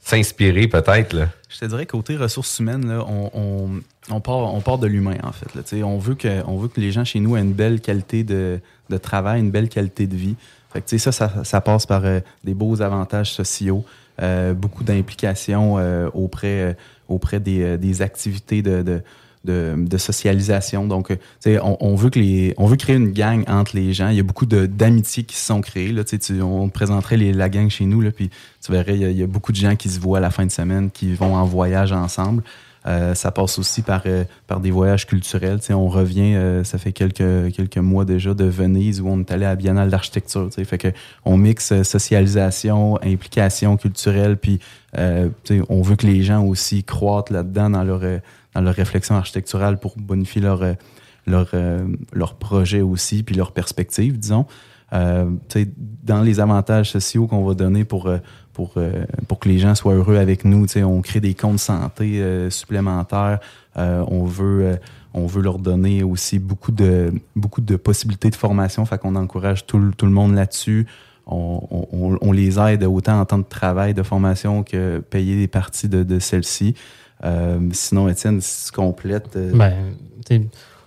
s'inspirer 0.00 0.68
peut-être? 0.68 1.28
Je 1.48 1.58
te 1.58 1.64
dirais 1.64 1.86
côté 1.86 2.16
ressources 2.16 2.58
humaines, 2.58 2.86
là, 2.86 3.04
on, 3.08 3.30
on, 3.32 3.70
on 4.10 4.20
part, 4.20 4.54
on 4.54 4.60
part 4.60 4.78
de 4.78 4.86
l'humain, 4.86 5.16
en 5.22 5.32
fait. 5.32 5.54
Là. 5.54 5.62
On, 5.86 5.98
veut 5.98 6.14
que, 6.14 6.42
on 6.46 6.58
veut 6.58 6.68
que 6.68 6.80
les 6.80 6.92
gens 6.92 7.04
chez 7.04 7.20
nous 7.20 7.36
aient 7.36 7.40
une 7.40 7.54
belle 7.54 7.80
qualité 7.80 8.22
de, 8.22 8.60
de 8.90 8.96
travail, 8.98 9.40
une 9.40 9.50
belle 9.50 9.70
qualité 9.70 10.06
de 10.06 10.14
vie. 10.14 10.36
Fait 10.72 10.82
que, 10.82 10.98
ça, 10.98 11.10
ça, 11.10 11.44
ça 11.44 11.60
passe 11.62 11.86
par 11.86 12.04
euh, 12.04 12.20
des 12.44 12.52
beaux 12.52 12.82
avantages 12.82 13.32
sociaux, 13.32 13.84
euh, 14.20 14.52
beaucoup 14.52 14.84
d'implications 14.84 15.78
euh, 15.78 16.10
auprès, 16.12 16.76
auprès 17.08 17.40
des, 17.40 17.78
des 17.78 18.02
activités 18.02 18.60
de, 18.60 19.00
de, 19.48 19.98
socialisation. 19.98 20.86
Donc, 20.86 21.10
euh, 21.10 21.58
on, 21.62 21.94
veut 21.94 22.10
on 22.56 22.66
veut 22.66 22.76
créer 22.76 22.96
une 22.96 23.12
gang 23.12 23.44
entre 23.48 23.76
les 23.76 23.92
gens. 23.92 24.08
Il 24.08 24.16
y 24.16 24.20
a 24.20 24.22
beaucoup 24.22 24.46
d'amitiés 24.46 25.24
qui 25.24 25.36
se 25.36 25.46
sont 25.46 25.60
créées. 25.60 25.92
Là, 25.92 26.04
Tu 26.04 26.18
on 26.42 26.68
te 26.68 26.72
présenterait 26.72 27.16
la 27.16 27.48
gang 27.48 27.68
chez 27.68 27.84
nous, 27.84 28.00
là, 28.00 28.10
puis 28.10 28.30
tu 28.64 28.72
verrais, 28.72 28.96
il 28.96 29.18
y, 29.18 29.22
a, 29.22 29.26
beaucoup 29.26 29.52
de 29.52 29.56
gens 29.56 29.76
qui 29.76 29.88
se 29.88 29.98
voient 29.98 30.18
à 30.18 30.20
la 30.20 30.30
fin 30.30 30.46
de 30.46 30.50
semaine, 30.50 30.90
qui 30.90 31.14
vont 31.14 31.34
en 31.34 31.44
voyage 31.44 31.92
ensemble. 31.92 32.42
Euh, 32.86 33.14
ça 33.14 33.32
passe 33.32 33.58
aussi 33.58 33.82
par, 33.82 34.02
euh, 34.06 34.24
des 34.60 34.70
voyages 34.70 35.06
culturels. 35.06 35.58
On 35.70 35.88
revient, 35.88 36.38
ça 36.64 36.78
fait 36.78 36.92
quelques, 36.92 37.52
quelques 37.52 37.78
mois 37.78 38.04
déjà 38.04 38.34
de 38.34 38.44
Venise 38.44 39.00
où 39.00 39.08
on 39.08 39.20
est 39.20 39.30
allé 39.30 39.44
à 39.44 39.56
Biennale 39.56 39.90
d'architecture. 39.90 40.48
on 41.24 41.36
mixe 41.36 41.82
socialisation, 41.82 42.98
implication 43.02 43.76
culturelle, 43.76 44.36
puis 44.36 44.60
on 44.96 45.82
veut 45.82 45.96
que 45.96 46.06
les 46.06 46.22
gens 46.22 46.44
aussi 46.44 46.84
croîtent 46.84 47.30
là-dedans 47.30 47.70
dans 47.70 47.84
leur, 47.84 48.02
dans 48.54 48.60
leur 48.60 48.74
réflexion 48.74 49.14
architecturale 49.16 49.78
pour 49.78 49.96
bonifier 49.96 50.40
leur, 50.42 50.62
euh, 50.62 50.74
leur, 51.26 51.48
euh, 51.54 51.86
leur 52.12 52.34
projet 52.34 52.80
aussi, 52.80 53.22
puis 53.22 53.34
leur 53.34 53.52
perspective, 53.52 54.18
disons. 54.18 54.46
Euh, 54.94 55.30
dans 56.02 56.22
les 56.22 56.40
avantages 56.40 56.90
sociaux 56.90 57.26
qu'on 57.26 57.44
va 57.44 57.52
donner 57.54 57.84
pour, 57.84 58.06
euh, 58.06 58.18
pour, 58.54 58.74
pour 59.28 59.38
que 59.38 59.48
les 59.48 59.58
gens 59.58 59.74
soient 59.74 59.92
heureux 59.94 60.16
avec 60.16 60.44
nous, 60.44 60.66
on 60.82 61.00
crée 61.02 61.20
des 61.20 61.34
comptes 61.34 61.58
santé 61.58 62.22
supplémentaires. 62.50 63.38
Euh, 63.76 64.02
on, 64.08 64.24
veut, 64.24 64.78
on 65.14 65.26
veut 65.26 65.42
leur 65.42 65.58
donner 65.58 66.02
aussi 66.02 66.38
beaucoup 66.38 66.72
de, 66.72 67.12
beaucoup 67.36 67.60
de 67.60 67.76
possibilités 67.76 68.30
de 68.30 68.34
formation. 68.34 68.84
Fait 68.86 68.98
qu'on 68.98 69.14
encourage 69.14 69.66
tout, 69.66 69.92
tout 69.96 70.06
le 70.06 70.12
monde 70.12 70.34
là-dessus. 70.34 70.86
On, 71.26 71.60
on- 71.92 72.18
on 72.20 72.32
les 72.32 72.58
aide 72.58 72.82
autant 72.84 73.20
en 73.20 73.24
temps 73.26 73.38
de 73.38 73.44
travail, 73.44 73.92
de 73.94 74.02
formation 74.02 74.62
que 74.62 74.98
payer 74.98 75.36
des 75.36 75.46
parties 75.48 75.88
de, 75.88 76.02
de 76.02 76.18
celle-ci. 76.18 76.74
Euh, 77.24 77.58
sinon, 77.72 78.08
Étienne, 78.08 78.40
si 78.40 78.66
tu 78.66 78.72
complètes. 78.72 79.34
euh, 79.36 79.52
Ben, 79.54 79.74
tu 80.26 80.36
sais, 80.36 80.42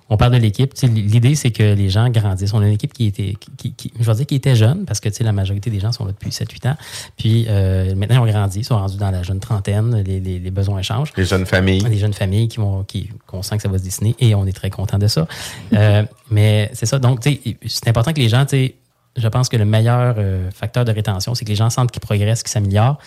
on 0.10 0.18
parle 0.18 0.34
de 0.34 0.38
l'équipe. 0.40 0.74
Tu 0.74 0.82
sais, 0.82 0.88
L'idée, 0.88 1.36
c'est 1.36 1.52
que 1.52 1.64
les 1.74 1.90
gens 1.90 2.10
grandissent. 2.10 2.54
On 2.54 2.60
a 2.62 2.68
une 2.68 2.74
équipe 2.74 2.92
qui 2.94 3.06
était, 3.08 3.34
qui, 3.58 3.72
qui- 3.74 3.94
je 3.98 4.04
vais 4.06 4.14
dire 4.16 4.26
qui 4.26 4.36
était 4.36 4.56
jeune, 4.58 4.84
parce 4.86 5.00
que 5.00 5.08
tu 5.08 5.16
sais, 5.16 5.24
la 5.24 5.32
majorité 5.32 5.70
des 5.70 5.80
gens 5.80 5.92
sont 5.94 6.04
là 6.06 6.12
depuis 6.12 6.32
7-8 6.32 6.68
ans. 6.68 6.76
Puis 7.18 7.46
euh, 7.48 7.96
maintenant, 7.96 8.18
ils 8.26 8.30
ont 8.30 8.32
grandi, 8.32 8.60
ils 8.60 8.64
sont 8.66 8.76
rendus 8.78 8.98
dans 8.98 9.10
la 9.12 9.24
jeune 9.24 9.40
trentaine, 9.40 10.04
les, 10.04 10.20
les- 10.20 10.40
les 10.40 10.52
besoins 10.52 10.82
changent. 10.82 11.14
Les 11.16 11.24
jeunes 11.24 11.46
familles. 11.46 11.80
Les 11.90 11.98
jeunes 11.98 12.12
familles 12.14 12.50
qui 12.50 12.58
vont, 12.58 12.84
qui, 12.84 13.10
qu'on 13.26 13.42
sent 13.42 13.56
que 13.56 13.62
ça 13.64 13.70
va 13.70 13.78
se 13.78 13.84
dessiner 13.84 14.16
et 14.20 14.36
on 14.36 14.46
est 14.46 14.52
très 14.52 14.70
content 14.70 14.98
de 14.98 15.08
ça. 15.08 15.28
Euh, 15.74 16.04
mais 16.30 16.70
c'est 16.74 16.86
ça. 16.86 17.00
Donc, 17.00 17.22
tu 17.22 17.40
sais, 17.46 17.58
c'est 17.68 17.88
important 17.88 18.12
que 18.12 18.20
les 18.20 18.28
gens, 18.30 18.44
tu 18.46 18.58
sais, 18.58 18.76
je 19.18 19.28
pense 19.30 19.48
que 19.50 19.58
le 19.58 19.66
meilleur 19.66 20.16
euh, 20.18 20.50
facteur 20.52 20.84
de 20.86 20.92
rétention, 20.92 21.36
c'est 21.36 21.44
que 21.46 21.50
les 21.50 21.56
gens 21.56 21.70
sentent 21.70 21.92
qu'ils 21.92 22.02
progressent, 22.02 22.44
qu'ils 22.44 22.52
s'améliorent. 22.52 22.98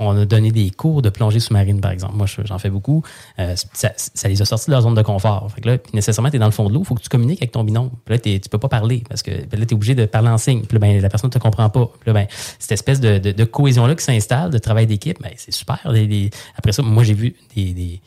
On 0.00 0.16
a 0.16 0.24
donné 0.24 0.50
des 0.50 0.70
cours 0.70 1.02
de 1.02 1.08
plongée 1.08 1.38
sous-marine, 1.38 1.80
par 1.80 1.92
exemple. 1.92 2.16
Moi, 2.16 2.26
je- 2.26 2.42
j'en 2.44 2.58
fais 2.58 2.70
beaucoup. 2.70 3.04
Euh, 3.38 3.54
ça, 3.72 4.28
les 4.28 4.42
a 4.42 4.44
sortis 4.44 4.66
de 4.66 4.72
leur 4.72 4.82
zone 4.82 4.94
de 4.94 5.02
confort. 5.02 5.48
Fait 5.54 5.60
que 5.60 5.68
là, 5.68 5.78
nécessairement, 5.92 6.30
tu 6.30 6.36
es 6.36 6.38
dans 6.40 6.46
le 6.46 6.50
fond 6.52 6.68
de 6.68 6.74
l'eau, 6.74 6.80
il 6.80 6.86
faut 6.86 6.96
que 6.96 7.02
tu 7.02 7.08
communiques 7.08 7.40
avec 7.40 7.52
ton 7.52 7.62
binôme. 7.62 7.90
Puis 8.04 8.14
là, 8.14 8.18
tu 8.18 8.48
peux 8.50 8.58
pas 8.58 8.68
parler 8.68 9.04
parce 9.08 9.22
que 9.22 9.30
là, 9.30 9.46
tu 9.50 9.56
es 9.62 9.74
obligé 9.74 9.94
de 9.94 10.04
parler 10.06 10.30
en 10.30 10.38
signe. 10.38 10.62
Puis 10.62 10.74
là, 10.74 10.80
ben, 10.80 11.00
la 11.00 11.08
personne 11.08 11.28
ne 11.28 11.32
te 11.32 11.38
comprend 11.38 11.70
pas. 11.70 11.86
Puis 12.00 12.08
là, 12.08 12.12
ben, 12.12 12.26
cette 12.58 12.72
espèce 12.72 13.00
de, 13.00 13.44
cohésion-là 13.44 13.94
qui 13.94 14.04
s'installe, 14.04 14.50
de 14.50 14.58
travail 14.58 14.86
d'équipe, 14.86 15.22
ben, 15.22 15.30
c'est 15.36 15.52
super. 15.52 15.78
Après 16.56 16.72
ça, 16.72 16.82
moi, 16.82 17.04
j'ai 17.04 17.14
vu 17.14 17.36
des. 17.54 18.00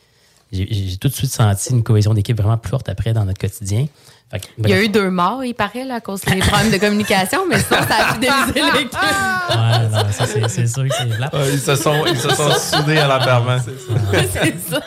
j'ai 0.52 0.96
tout 0.98 1.08
de 1.08 1.14
suite 1.14 1.30
senti 1.30 1.72
une 1.72 1.82
cohésion 1.82 2.12
d'équipe 2.12 2.36
vraiment 2.36 2.58
plus 2.58 2.70
forte 2.70 2.88
après 2.88 3.14
dans 3.14 3.24
notre 3.24 3.40
quotidien. 3.40 3.86
Que, 4.30 4.36
Il 4.58 4.68
y 4.68 4.72
a 4.74 4.82
eu 4.82 4.88
deux 4.90 5.08
morts, 5.08 5.42
il 5.42 5.54
paraît, 5.54 5.84
là, 5.84 5.94
à 5.96 6.00
cause 6.02 6.20
des 6.20 6.36
problèmes 6.38 6.70
de 6.70 6.76
communication, 6.76 7.46
mais 7.48 7.58
sinon, 7.60 7.78
ça 7.88 7.96
a 8.08 8.12
fidélisé 8.14 8.60
l'équipe. 8.74 8.92
Ouais, 9.48 9.88
non, 9.90 10.12
ça, 10.12 10.26
c'est 10.26 10.66
sûr 10.66 10.84
que 10.86 10.94
c'est 10.94 11.16
plate. 11.16 11.34
Ils 11.50 11.58
se 11.58 11.74
sont, 11.74 12.04
ils 12.04 12.18
se 12.18 12.28
sont 12.28 12.50
soudés 12.52 12.98
à 12.98 13.08
l'enterrement. 13.08 13.56
c'est 13.64 14.58
ça. 14.68 14.80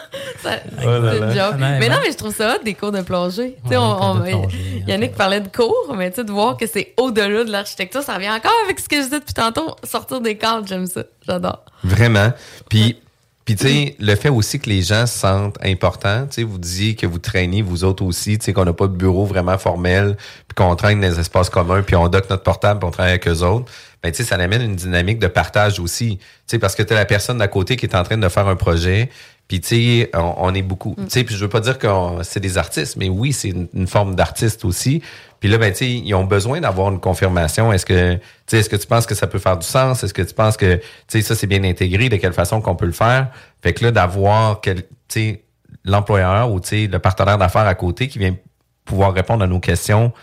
Ça- 0.43 0.49
Oh 0.83 0.85
là 0.85 1.11
c'est 1.13 1.17
une 1.17 1.25
là. 1.25 1.33
joke. 1.51 1.59
Ouais, 1.59 1.79
mais 1.79 1.89
non, 1.89 1.95
ouais. 1.95 2.01
mais 2.05 2.11
je 2.11 2.17
trouve 2.17 2.35
ça 2.35 2.55
hot, 2.55 2.63
des 2.63 2.75
cours 2.75 2.91
de 2.91 3.01
plongée. 3.01 3.57
Tu 3.63 3.69
sais, 3.69 3.77
Ouais, 3.77 3.83
on- 3.83 4.15
de 4.15 4.19
on- 4.21 4.41
plongée, 4.41 4.83
Yannick 4.87 5.15
parlait 5.15 5.41
de 5.41 5.47
cours, 5.47 5.95
mais 5.97 6.11
tu 6.11 6.17
sais, 6.17 6.23
de 6.23 6.31
voir 6.31 6.57
que 6.57 6.67
c'est 6.67 6.93
au-delà 6.97 7.43
de 7.43 7.51
l'architecture, 7.51 8.03
ça 8.03 8.13
revient 8.13 8.29
encore 8.29 8.51
avec 8.65 8.79
ce 8.79 8.87
que 8.87 8.97
je 8.97 9.01
disais 9.05 9.19
depuis 9.19 9.33
tantôt, 9.33 9.75
sortir 9.83 10.21
des 10.21 10.37
cadres, 10.37 10.67
j'aime 10.67 10.85
ça. 10.85 11.01
J'adore. 11.27 11.63
Vraiment. 11.83 12.31
Puis, 12.69 12.99
puis 13.45 13.55
tu 13.55 13.67
sais, 13.67 13.95
le 13.99 14.15
fait 14.15 14.29
aussi 14.29 14.59
que 14.59 14.69
les 14.69 14.81
gens 14.81 15.07
se 15.07 15.17
sentent 15.17 15.57
importants, 15.63 16.27
tu 16.27 16.35
sais, 16.35 16.43
vous 16.43 16.59
disiez 16.59 16.95
que 16.95 17.07
vous 17.07 17.17
traînez, 17.17 17.61
vous 17.61 17.83
autres 17.83 18.03
aussi, 18.03 18.37
tu 18.37 18.45
sais, 18.45 18.53
qu'on 18.53 18.65
n'a 18.65 18.73
pas 18.73 18.87
de 18.87 18.95
bureau 18.95 19.25
vraiment 19.25 19.57
formel, 19.57 20.15
puis 20.47 20.55
qu'on 20.55 20.75
traîne 20.75 21.01
dans 21.01 21.07
les 21.07 21.19
espaces 21.19 21.49
communs, 21.49 21.81
puis 21.81 21.95
on 21.95 22.07
dock 22.07 22.29
notre 22.29 22.43
portable, 22.43 22.79
puis 22.79 22.87
on 22.87 22.91
travaille 22.91 23.13
avec 23.13 23.27
eux 23.27 23.43
autres. 23.43 23.71
Ben, 24.03 24.11
tu 24.11 24.17
sais, 24.17 24.29
ça 24.29 24.35
amène 24.35 24.61
une 24.61 24.75
dynamique 24.75 25.19
de 25.19 25.27
partage 25.27 25.79
aussi. 25.79 26.17
Tu 26.17 26.25
sais, 26.47 26.59
parce 26.59 26.75
que 26.75 26.83
tu 26.83 26.93
as 26.93 26.95
la 26.95 27.05
personne 27.05 27.39
d'à 27.39 27.47
côté 27.47 27.77
qui 27.77 27.85
est 27.85 27.95
en 27.95 28.03
train 28.03 28.17
de 28.17 28.29
faire 28.29 28.47
un 28.47 28.55
projet, 28.55 29.09
puis 29.47 29.59
tu 29.59 29.67
sais, 29.67 30.11
on, 30.13 30.35
on 30.37 30.53
est 30.53 30.61
beaucoup. 30.61 30.95
Tu 30.97 31.09
sais, 31.09 31.23
puis 31.23 31.35
je 31.35 31.41
veux 31.43 31.49
pas 31.49 31.61
dire 31.61 31.79
que 31.79 31.87
c'est 32.21 32.39
des 32.39 32.57
artistes, 32.59 32.95
mais 32.95 33.09
oui, 33.09 33.33
c'est 33.33 33.49
une, 33.49 33.67
une 33.73 33.87
forme 33.87 34.15
d'artiste 34.15 34.65
aussi. 34.65 35.01
Puis 35.41 35.49
là, 35.49 35.57
ben, 35.57 35.73
ils 35.81 36.13
ont 36.13 36.23
besoin 36.23 36.61
d'avoir 36.61 36.91
une 36.91 36.99
confirmation. 36.99 37.73
Est-ce 37.73 37.85
que, 37.85 38.19
est-ce 38.51 38.69
que 38.69 38.75
tu 38.75 38.85
penses 38.85 39.07
que 39.07 39.15
ça 39.15 39.25
peut 39.25 39.39
faire 39.39 39.57
du 39.57 39.65
sens? 39.65 40.03
Est-ce 40.03 40.13
que 40.13 40.21
tu 40.21 40.35
penses 40.35 40.55
que, 40.55 40.79
ça, 41.07 41.35
c'est 41.35 41.47
bien 41.47 41.63
intégré? 41.63 42.09
De 42.09 42.17
quelle 42.17 42.31
façon 42.31 42.61
qu'on 42.61 42.75
peut 42.75 42.85
le 42.85 42.91
faire? 42.91 43.31
Fait 43.63 43.73
que 43.73 43.83
là, 43.83 43.91
d'avoir, 43.91 44.61
l'employeur 45.83 46.51
ou, 46.51 46.61
le 46.71 46.97
partenaire 46.99 47.39
d'affaires 47.39 47.65
à 47.65 47.73
côté 47.73 48.07
qui 48.07 48.19
vient 48.19 48.35
pouvoir 48.85 49.13
répondre 49.13 49.43
à 49.43 49.47
nos 49.47 49.59
questions 49.59 50.13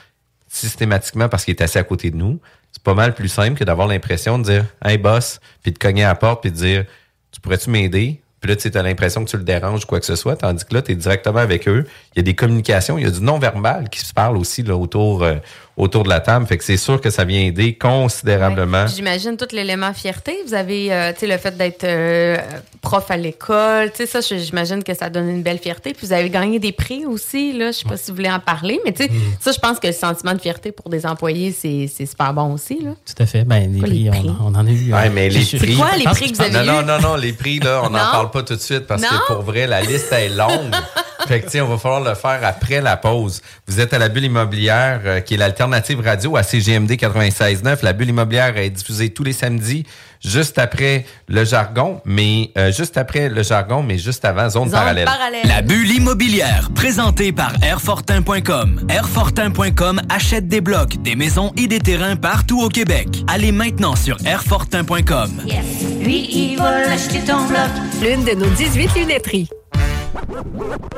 systématiquement 0.46 1.28
parce 1.28 1.44
qu'il 1.44 1.54
est 1.54 1.62
assis 1.62 1.78
à 1.78 1.84
côté 1.84 2.12
de 2.12 2.16
nous, 2.16 2.40
c'est 2.70 2.82
pas 2.82 2.94
mal 2.94 3.12
plus 3.12 3.28
simple 3.28 3.58
que 3.58 3.64
d'avoir 3.64 3.88
l'impression 3.88 4.38
de 4.38 4.44
dire, 4.44 4.64
hey, 4.84 4.98
boss, 4.98 5.40
puis 5.62 5.72
de 5.72 5.78
cogner 5.78 6.04
à 6.04 6.08
la 6.08 6.14
porte 6.14 6.42
puis 6.42 6.52
de 6.52 6.56
dire, 6.56 6.84
tu 7.32 7.40
pourrais-tu 7.40 7.70
m'aider? 7.70 8.22
Puis 8.40 8.50
là, 8.50 8.56
tu 8.56 8.70
as 8.72 8.82
l'impression 8.82 9.24
que 9.24 9.30
tu 9.30 9.36
le 9.36 9.42
déranges 9.42 9.84
ou 9.84 9.86
quoi 9.86 9.98
que 9.98 10.06
ce 10.06 10.16
soit, 10.16 10.36
tandis 10.36 10.64
que 10.64 10.74
là, 10.74 10.82
tu 10.82 10.92
es 10.92 10.94
directement 10.94 11.40
avec 11.40 11.68
eux. 11.68 11.84
Il 12.14 12.18
y 12.18 12.20
a 12.20 12.22
des 12.22 12.34
communications, 12.34 12.98
il 12.98 13.04
y 13.04 13.06
a 13.06 13.10
du 13.10 13.20
non-verbal 13.20 13.88
qui 13.88 14.00
se 14.00 14.14
parle 14.14 14.36
aussi 14.36 14.62
là, 14.62 14.76
autour, 14.76 15.22
euh, 15.22 15.36
autour 15.78 16.02
de 16.02 16.10
la 16.10 16.20
table. 16.20 16.46
Fait 16.46 16.58
que 16.58 16.64
c'est 16.64 16.76
sûr 16.76 17.00
que 17.00 17.08
ça 17.08 17.24
vient 17.24 17.40
aider 17.40 17.74
considérablement. 17.78 18.86
J'imagine 18.86 19.36
tout 19.36 19.46
l'élément 19.52 19.94
fierté. 19.94 20.36
Vous 20.46 20.52
avez, 20.54 20.92
euh, 20.92 21.12
tu 21.12 21.20
sais, 21.20 21.26
le 21.26 21.38
fait 21.38 21.56
d'être 21.56 21.84
euh, 21.84 22.36
prof 22.82 23.10
à 23.10 23.16
l'école. 23.16 23.90
Tu 23.92 24.06
sais, 24.06 24.20
ça, 24.20 24.36
j'imagine 24.36 24.82
que 24.82 24.92
ça 24.94 25.08
donne 25.08 25.28
une 25.30 25.42
belle 25.42 25.58
fierté. 25.58 25.94
Puis 25.94 26.06
vous 26.06 26.12
avez 26.12 26.28
gagné 26.30 26.58
des 26.58 26.72
prix 26.72 27.06
aussi, 27.06 27.52
là. 27.56 27.68
Je 27.72 27.78
sais 27.78 27.88
pas 27.88 27.96
si 27.96 28.10
vous 28.10 28.16
voulez 28.16 28.30
en 28.30 28.40
parler, 28.40 28.80
mais 28.84 28.92
tu 28.92 29.04
sais, 29.04 29.10
ça, 29.40 29.52
je 29.52 29.58
pense 29.58 29.78
que 29.78 29.86
le 29.86 29.92
sentiment 29.92 30.34
de 30.34 30.40
fierté 30.40 30.72
pour 30.72 30.90
des 30.90 31.06
employés, 31.06 31.52
c'est 31.52 31.88
c'est 31.94 32.06
super 32.06 32.34
bon 32.34 32.52
aussi, 32.54 32.80
là. 32.82 32.90
Tout 33.06 33.22
à 33.22 33.26
fait. 33.26 33.44
Ben, 33.44 33.72
les 33.72 33.78
Quoi, 33.78 33.88
prix, 33.88 34.02
les 34.04 34.10
on- 34.10 34.12
prix? 34.12 34.30
On, 34.40 34.54
en 34.54 34.66
a 34.66 34.70
eu. 34.70 34.92
Ouais, 34.92 35.10
mais 35.10 35.28
les 35.28 35.40
prix. 35.40 35.58
C'est 35.60 35.72
quoi 35.74 35.90
les 35.96 36.04
prix 36.04 36.32
que 36.32 36.36
vous 36.36 36.42
avez 36.42 36.52
Non, 36.52 36.60
eu? 36.62 36.66
non, 36.66 36.82
non, 36.82 37.00
non, 37.10 37.16
les 37.16 37.32
prix, 37.32 37.60
là, 37.60 37.82
on 37.84 37.90
n'en 37.90 37.98
parle 37.98 38.30
pas 38.30 38.42
tout 38.42 38.56
de 38.56 38.60
suite 38.60 38.86
parce 38.86 39.02
Non? 39.02 39.08
que 39.08 39.32
pour 39.32 39.42
vrai, 39.42 39.66
la 39.68 39.80
liste 39.80 40.12
est 40.12 40.28
longue. 40.30 40.74
fait 41.28 41.40
que, 41.40 41.44
tu 41.46 41.52
sais, 41.52 41.60
on 41.60 41.68
va 41.68 41.78
falloir 41.78 42.00
le 42.00 42.14
faire 42.14 42.40
après 42.42 42.80
la 42.80 42.96
pause. 42.96 43.42
Vous 43.66 43.80
êtes 43.80 43.92
à 43.94 43.98
la 43.98 44.08
bulle 44.08 44.24
immobilière, 44.24 45.00
euh, 45.04 45.20
qui 45.20 45.34
est 45.34 45.36
l'alternative 45.36 45.67
radio 46.04 46.36
à 46.36 46.42
CGMD 46.42 46.92
96.9. 46.92 47.78
La 47.82 47.92
bulle 47.92 48.08
immobilière 48.10 48.56
est 48.56 48.70
diffusée 48.70 49.10
tous 49.10 49.24
les 49.24 49.32
samedis, 49.32 49.84
juste 50.24 50.58
après 50.58 51.04
le 51.28 51.44
jargon, 51.44 52.00
mais 52.04 52.50
euh, 52.56 52.72
juste 52.72 52.96
après 52.96 53.28
le 53.28 53.42
jargon, 53.42 53.82
mais 53.82 53.98
juste 53.98 54.24
avant 54.24 54.48
zone, 54.48 54.64
Zone 54.64 54.72
parallèle. 54.72 55.04
parallèle. 55.04 55.46
La 55.46 55.62
bulle 55.62 55.90
immobilière, 55.90 56.70
présentée 56.74 57.32
par 57.32 57.52
Airfortin.com. 57.62 58.86
Airfortin.com 58.88 60.00
achète 60.08 60.48
des 60.48 60.60
blocs, 60.60 61.00
des 61.02 61.16
maisons 61.16 61.52
et 61.56 61.66
des 61.66 61.80
terrains 61.80 62.16
partout 62.16 62.60
au 62.62 62.68
Québec. 62.68 63.08
Allez 63.28 63.52
maintenant 63.52 63.96
sur 63.96 64.16
Airfortin.com. 64.24 65.42
Yes. 65.46 65.64
Lui, 66.02 66.28
il 66.30 66.56
va 66.58 66.86
l'acheter 66.86 67.20
ton 67.20 67.46
bloc. 67.46 67.68
L'une 68.02 68.24
de 68.24 68.32
nos 68.32 68.50
18 68.50 68.94
lunetteries. 68.96 69.48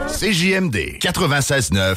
CJMD 0.09 0.99
96.9. 1.01 1.97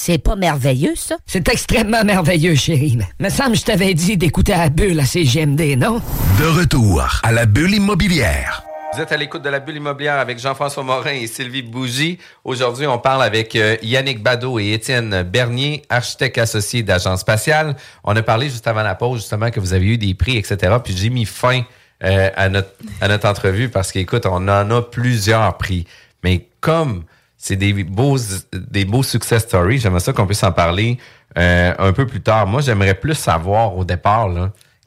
C'est 0.00 0.18
pas 0.18 0.36
merveilleux, 0.36 0.94
ça? 0.94 1.16
C'est 1.26 1.48
extrêmement 1.48 2.04
merveilleux, 2.04 2.54
chérie. 2.54 2.96
Me 3.18 3.28
semble 3.30 3.52
que 3.52 3.58
je 3.58 3.64
t'avais 3.64 3.94
dit 3.94 4.16
d'écouter 4.16 4.52
à 4.52 4.58
la 4.58 4.68
bulle 4.68 5.00
à 5.00 5.04
CGMD, 5.04 5.76
non? 5.76 6.00
De 6.38 6.46
retour 6.46 7.04
à 7.24 7.32
la 7.32 7.46
bulle 7.46 7.74
immobilière. 7.74 8.62
Vous 8.94 9.00
êtes 9.00 9.10
à 9.10 9.16
l'écoute 9.16 9.42
de 9.42 9.48
la 9.48 9.58
bulle 9.58 9.76
immobilière 9.76 10.20
avec 10.20 10.38
Jean-François 10.38 10.84
Morin 10.84 11.14
et 11.14 11.26
Sylvie 11.26 11.62
Bougie. 11.62 12.18
Aujourd'hui, 12.44 12.86
on 12.86 12.98
parle 12.98 13.24
avec 13.24 13.56
euh, 13.56 13.76
Yannick 13.82 14.22
Badeau 14.22 14.60
et 14.60 14.72
Étienne 14.72 15.24
Bernier, 15.24 15.82
architectes 15.88 16.38
associés 16.38 16.84
d'Agence 16.84 17.20
Spatiale. 17.20 17.74
On 18.04 18.14
a 18.14 18.22
parlé 18.22 18.48
juste 18.48 18.68
avant 18.68 18.84
la 18.84 18.94
pause, 18.94 19.18
justement, 19.18 19.50
que 19.50 19.58
vous 19.58 19.72
avez 19.72 19.86
eu 19.86 19.98
des 19.98 20.14
prix, 20.14 20.36
etc. 20.36 20.76
Puis 20.82 20.96
j'ai 20.96 21.10
mis 21.10 21.24
fin 21.24 21.62
euh, 22.04 22.30
à, 22.36 22.48
notre, 22.48 22.70
à 23.00 23.08
notre 23.08 23.28
entrevue 23.28 23.68
parce 23.68 23.90
qu'écoute, 23.90 24.26
on 24.26 24.46
en 24.46 24.70
a 24.70 24.80
plusieurs 24.80 25.58
prix. 25.58 25.88
Mais 26.22 26.46
comme 26.60 27.02
c'est 27.38 27.54
des 27.54 27.72
beaux, 27.84 28.18
des 28.52 28.84
beaux 28.84 29.04
success 29.04 29.44
stories, 29.44 29.78
j'aimerais 29.78 30.00
ça 30.00 30.12
qu'on 30.12 30.26
puisse 30.26 30.42
en 30.42 30.50
parler 30.50 30.98
euh, 31.38 31.72
un 31.78 31.92
peu 31.92 32.04
plus 32.04 32.20
tard. 32.20 32.48
Moi, 32.48 32.60
j'aimerais 32.60 32.94
plus 32.94 33.14
savoir 33.14 33.76
au 33.76 33.84
départ, 33.84 34.28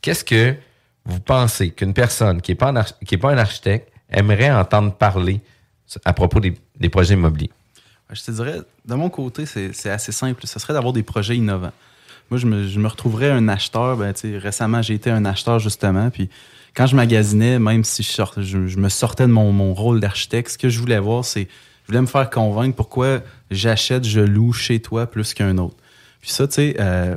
qu'est-ce 0.01 0.25
que 0.25 0.53
vous 1.05 1.21
pensez 1.21 1.71
qu'une 1.71 1.93
personne 1.93 2.41
qui 2.41 2.51
n'est 2.51 2.55
pas, 2.55 2.69
un 2.69 3.37
architecte 3.37 3.91
aimerait 4.09 4.51
entendre 4.51 4.93
parler 4.93 5.39
à 6.03 6.11
propos 6.11 6.41
des, 6.41 6.89
projets 6.89 7.13
immobiliers? 7.13 7.51
Je 8.11 8.21
te 8.21 8.31
dirais, 8.31 8.59
de 8.85 8.95
mon 8.95 9.09
côté, 9.09 9.45
c'est 9.45 9.89
assez 9.89 10.11
simple. 10.11 10.45
Ce 10.45 10.59
serait 10.59 10.73
d'avoir 10.73 10.91
des 10.91 11.03
projets 11.03 11.37
innovants. 11.37 11.71
Moi, 12.29 12.37
je 12.37 12.47
me, 12.47 12.87
retrouverais 12.87 13.31
un 13.31 13.47
acheteur. 13.47 13.95
Ben, 13.95 14.13
récemment, 14.37 14.81
j'ai 14.81 14.95
été 14.95 15.09
un 15.09 15.23
acheteur, 15.23 15.59
justement. 15.59 16.09
Puis 16.09 16.29
quand 16.75 16.85
je 16.85 16.97
magasinais, 16.97 17.59
même 17.59 17.85
si 17.85 18.03
je, 18.03 18.41
je, 18.41 18.77
me 18.77 18.89
sortais 18.89 19.27
de 19.27 19.31
mon, 19.31 19.53
mon 19.53 19.73
rôle 19.73 20.01
d'architecte, 20.01 20.51
ce 20.51 20.57
que 20.57 20.67
je 20.67 20.79
voulais 20.79 20.99
voir, 20.99 21.23
c'est 21.23 21.47
voulais 21.91 22.01
me 22.01 22.07
faire 22.07 22.29
convaincre 22.29 22.75
pourquoi 22.75 23.19
j'achète, 23.49 24.05
je 24.05 24.21
loue 24.21 24.53
chez 24.53 24.79
toi 24.79 25.05
plus 25.07 25.33
qu'un 25.33 25.57
autre. 25.57 25.75
Puis 26.21 26.31
ça, 26.31 26.47
tu 26.47 26.53
sais, 26.53 26.75
euh, 26.79 27.15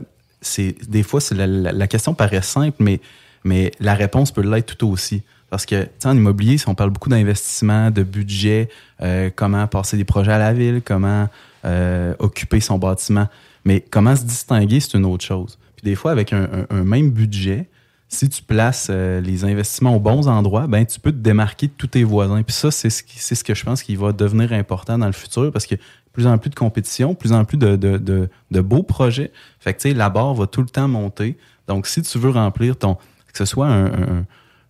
des 0.89 1.03
fois, 1.03 1.21
la, 1.33 1.87
question 1.87 2.15
paraît 2.15 2.43
simple, 2.43 2.77
mais, 2.81 3.01
mais 3.45 3.71
la 3.81 3.95
réponse 3.95 4.33
peut 4.33 4.43
l'être 4.43 4.77
tout 4.77 4.89
aussi. 4.89 5.23
Parce 5.51 5.67
que, 5.67 5.85
tu 5.85 5.91
sais, 6.01 6.09
en 6.09 6.17
immobilier, 6.17 6.59
si 6.59 6.69
on 6.69 6.75
parle 6.75 6.91
beaucoup 6.91 7.09
d'investissement, 7.09 7.91
de 7.91 8.03
budget, 8.03 8.69
euh, 9.03 9.31
comment 9.35 9.67
passer 9.67 9.97
des 9.97 10.05
projets 10.05 10.33
à 10.33 10.39
la 10.39 10.53
ville, 10.53 10.83
comment 10.85 11.29
euh, 11.65 12.15
occuper 12.19 12.61
son 12.61 12.79
bâtiment. 12.79 13.29
Mais 13.65 13.81
comment 13.81 14.17
se 14.17 14.25
distinguer, 14.25 14.81
c'est 14.81 14.95
une 14.95 15.05
autre 15.05 15.25
chose. 15.25 15.59
Puis 15.77 15.85
des 15.85 15.95
fois, 15.95 16.11
avec 16.11 16.33
un 16.33 16.67
même 16.85 17.11
budget, 17.11 17.69
si 18.09 18.29
tu 18.29 18.43
places 18.43 18.89
euh, 18.91 19.21
les 19.21 19.45
investissements 19.45 19.97
aux 19.97 20.01
bons 20.01 20.29
endroits, 20.29 20.67
ben 20.67 20.85
tu 20.85 21.01
peux 21.01 21.13
te 21.13 21.19
démarquer 21.19 21.67
de 21.67 21.73
tous 21.77 21.89
tes 21.89 22.05
voisins. 22.05 22.43
Puis 22.43 22.55
ça, 22.55 22.71
c'est 22.71 22.91
ce, 22.91 23.45
que 23.45 23.55
je 23.55 23.65
pense 23.65 23.83
qui 23.83 23.97
va 23.97 24.13
devenir 24.13 24.53
important 24.53 24.99
dans 24.99 25.07
le 25.07 25.13
futur 25.13 25.51
parce 25.53 25.67
que 25.67 25.75
plus 26.13 26.27
en 26.27 26.39
plus 26.39 26.51
de 26.51 26.55
compétition, 26.55 27.15
plus 27.15 27.33
en 27.33 27.45
plus 27.45 27.59
de, 27.59 28.29
beaux 28.51 28.85
projets. 28.85 29.33
Fait 29.59 29.75
que, 29.75 29.89
la 29.89 30.11
barre 30.11 30.35
va 30.35 30.47
tout 30.47 30.61
le 30.61 30.69
temps 30.69 30.87
monter. 30.87 31.37
Donc, 31.67 31.87
si 31.87 32.03
tu 32.03 32.19
veux 32.19 32.31
remplir 32.31 32.77
ton, 32.77 32.95
que 32.95 33.39
ce 33.39 33.45
soit 33.45 33.67
un, 33.67 34.25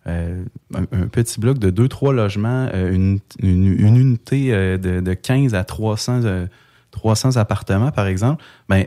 euh, 0.07 0.43
petit 1.11 1.39
bloc 1.39 1.59
de 1.59 1.69
2-3 1.69 2.13
logements, 2.13 2.67
euh, 2.73 2.91
une, 2.91 3.19
unité 3.41 4.51
de, 4.77 4.99
de 5.01 5.13
15 5.13 5.53
à 5.53 5.63
300, 5.63 6.21
euh, 6.23 6.47
300 6.91 7.37
appartements, 7.37 7.91
par 7.91 8.07
exemple, 8.07 8.43
ben, 8.69 8.85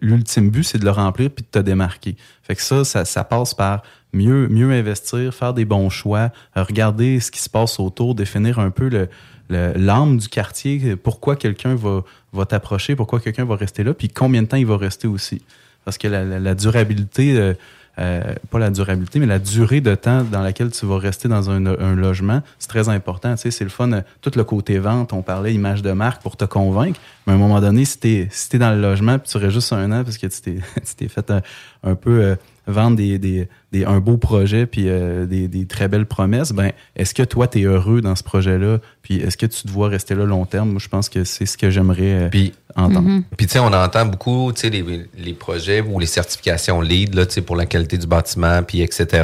l'ultime 0.00 0.50
but, 0.50 0.64
c'est 0.64 0.78
de 0.78 0.84
le 0.84 0.90
remplir 0.90 1.30
puis 1.30 1.44
de 1.44 1.48
te 1.50 1.58
démarquer. 1.64 2.16
Fait 2.42 2.54
que 2.54 2.62
ça, 2.62 2.84
ça, 2.84 3.24
passe 3.24 3.54
par 3.54 3.82
mieux, 4.12 4.48
mieux 4.48 4.70
investir, 4.72 5.34
faire 5.34 5.52
des 5.54 5.64
bons 5.64 5.90
choix, 5.90 6.30
euh, 6.56 6.62
regarder 6.62 7.20
ce 7.20 7.30
qui 7.30 7.40
se 7.40 7.50
passe 7.50 7.78
autour, 7.80 8.14
définir 8.14 8.58
un 8.58 8.70
peu 8.70 8.88
le, 8.88 9.08
l'âme 9.48 10.18
du 10.18 10.28
quartier, 10.28 10.96
pourquoi 10.96 11.36
quelqu'un 11.36 11.74
va, 11.74 12.02
va 12.32 12.46
t'approcher, 12.46 12.96
pourquoi 12.96 13.20
quelqu'un 13.20 13.44
va 13.44 13.56
rester 13.56 13.84
là, 13.84 13.94
puis 13.94 14.08
combien 14.08 14.42
de 14.42 14.48
temps 14.48 14.56
il 14.56 14.66
va 14.66 14.76
rester 14.76 15.06
aussi. 15.08 15.42
Parce 15.84 15.98
que 15.98 16.08
la, 16.08 16.24
la- 16.24 16.40
la 16.40 16.54
durabilité, 16.54 17.54
euh, 17.98 18.20
euh, 18.26 18.34
pas 18.50 18.58
la 18.58 18.70
durabilité, 18.70 19.18
mais 19.18 19.26
la 19.26 19.38
durée 19.38 19.80
de 19.80 19.94
temps 19.94 20.22
dans 20.22 20.42
laquelle 20.42 20.70
tu 20.70 20.86
vas 20.86 20.98
rester 20.98 21.28
dans 21.28 21.50
un, 21.50 21.60
logement, 21.94 22.42
c'est 22.58 22.68
très 22.68 22.88
important. 22.88 23.34
Tu 23.34 23.42
sais, 23.42 23.50
c'est 23.50 23.64
le 23.64 23.70
fun. 23.70 23.90
euh, 23.92 24.02
Tout 24.20 24.32
le 24.36 24.44
côté 24.44 24.78
vente, 24.78 25.12
on 25.12 25.22
parlait 25.22 25.54
image 25.54 25.82
de 25.82 25.92
marque 25.92 26.22
pour 26.22 26.36
te 26.36 26.44
convaincre. 26.44 27.00
Mais 27.26 27.32
à 27.32 27.36
un 27.36 27.38
moment 27.38 27.60
donné, 27.60 27.84
si 27.84 27.98
t'es 27.98 28.28
si 28.30 28.58
dans 28.58 28.70
le 28.70 28.80
logement 28.80 29.18
puis 29.18 29.28
tu 29.30 29.36
restes 29.38 29.54
juste 29.54 29.72
un 29.72 29.90
an 29.92 30.04
parce 30.04 30.18
que 30.18 30.26
tu 30.26 30.40
t'es 30.40 30.58
tu 30.86 30.94
t'es 30.96 31.08
fait 31.08 31.30
un, 31.30 31.42
un 31.82 31.94
peu 31.94 32.22
euh, 32.22 32.36
vendre 32.66 32.96
des, 32.96 33.18
des, 33.18 33.48
des- 33.72 33.84
un 33.84 34.00
beau 34.00 34.16
projet 34.16 34.66
puis 34.66 34.84
euh, 34.88 35.26
des, 35.26 35.48
des 35.48 35.66
très 35.66 35.88
belles 35.88 36.06
promesses, 36.06 36.52
ben 36.52 36.72
est-ce 36.96 37.14
que 37.14 37.22
toi, 37.22 37.46
tu 37.48 37.60
es 37.60 37.64
heureux 37.64 38.00
dans 38.00 38.16
ce 38.16 38.22
projet-là? 38.22 38.78
Puis 39.02 39.16
est-ce 39.20 39.36
que 39.36 39.46
tu 39.46 39.62
te 39.62 39.68
vois 39.70 39.88
rester 39.88 40.14
là 40.14 40.24
long 40.24 40.44
terme? 40.46 40.70
Moi, 40.70 40.80
je 40.82 40.88
pense 40.88 41.08
que 41.08 41.22
c'est 41.24 41.46
ce 41.46 41.56
que 41.56 41.70
j'aimerais 41.70 42.12
euh, 42.24 42.28
entendre. 42.74 43.08
Puis, 43.36 43.46
tu 43.46 43.52
sais, 43.52 43.58
on 43.60 43.66
entend 43.72 44.04
beaucoup, 44.06 44.50
tu 44.52 44.62
sais, 44.62 44.70
les, 44.70 44.84
les 45.16 45.32
projets 45.32 45.80
ou 45.80 45.98
les 46.00 46.06
certifications 46.06 46.80
LEED, 46.80 47.14
là, 47.14 47.24
tu 47.26 47.34
sais, 47.34 47.40
pour 47.42 47.54
la 47.56 47.66
qualité 47.66 47.98
du 47.98 48.06
bâtiment, 48.08 48.62
puis 48.64 48.82
etc. 48.82 49.22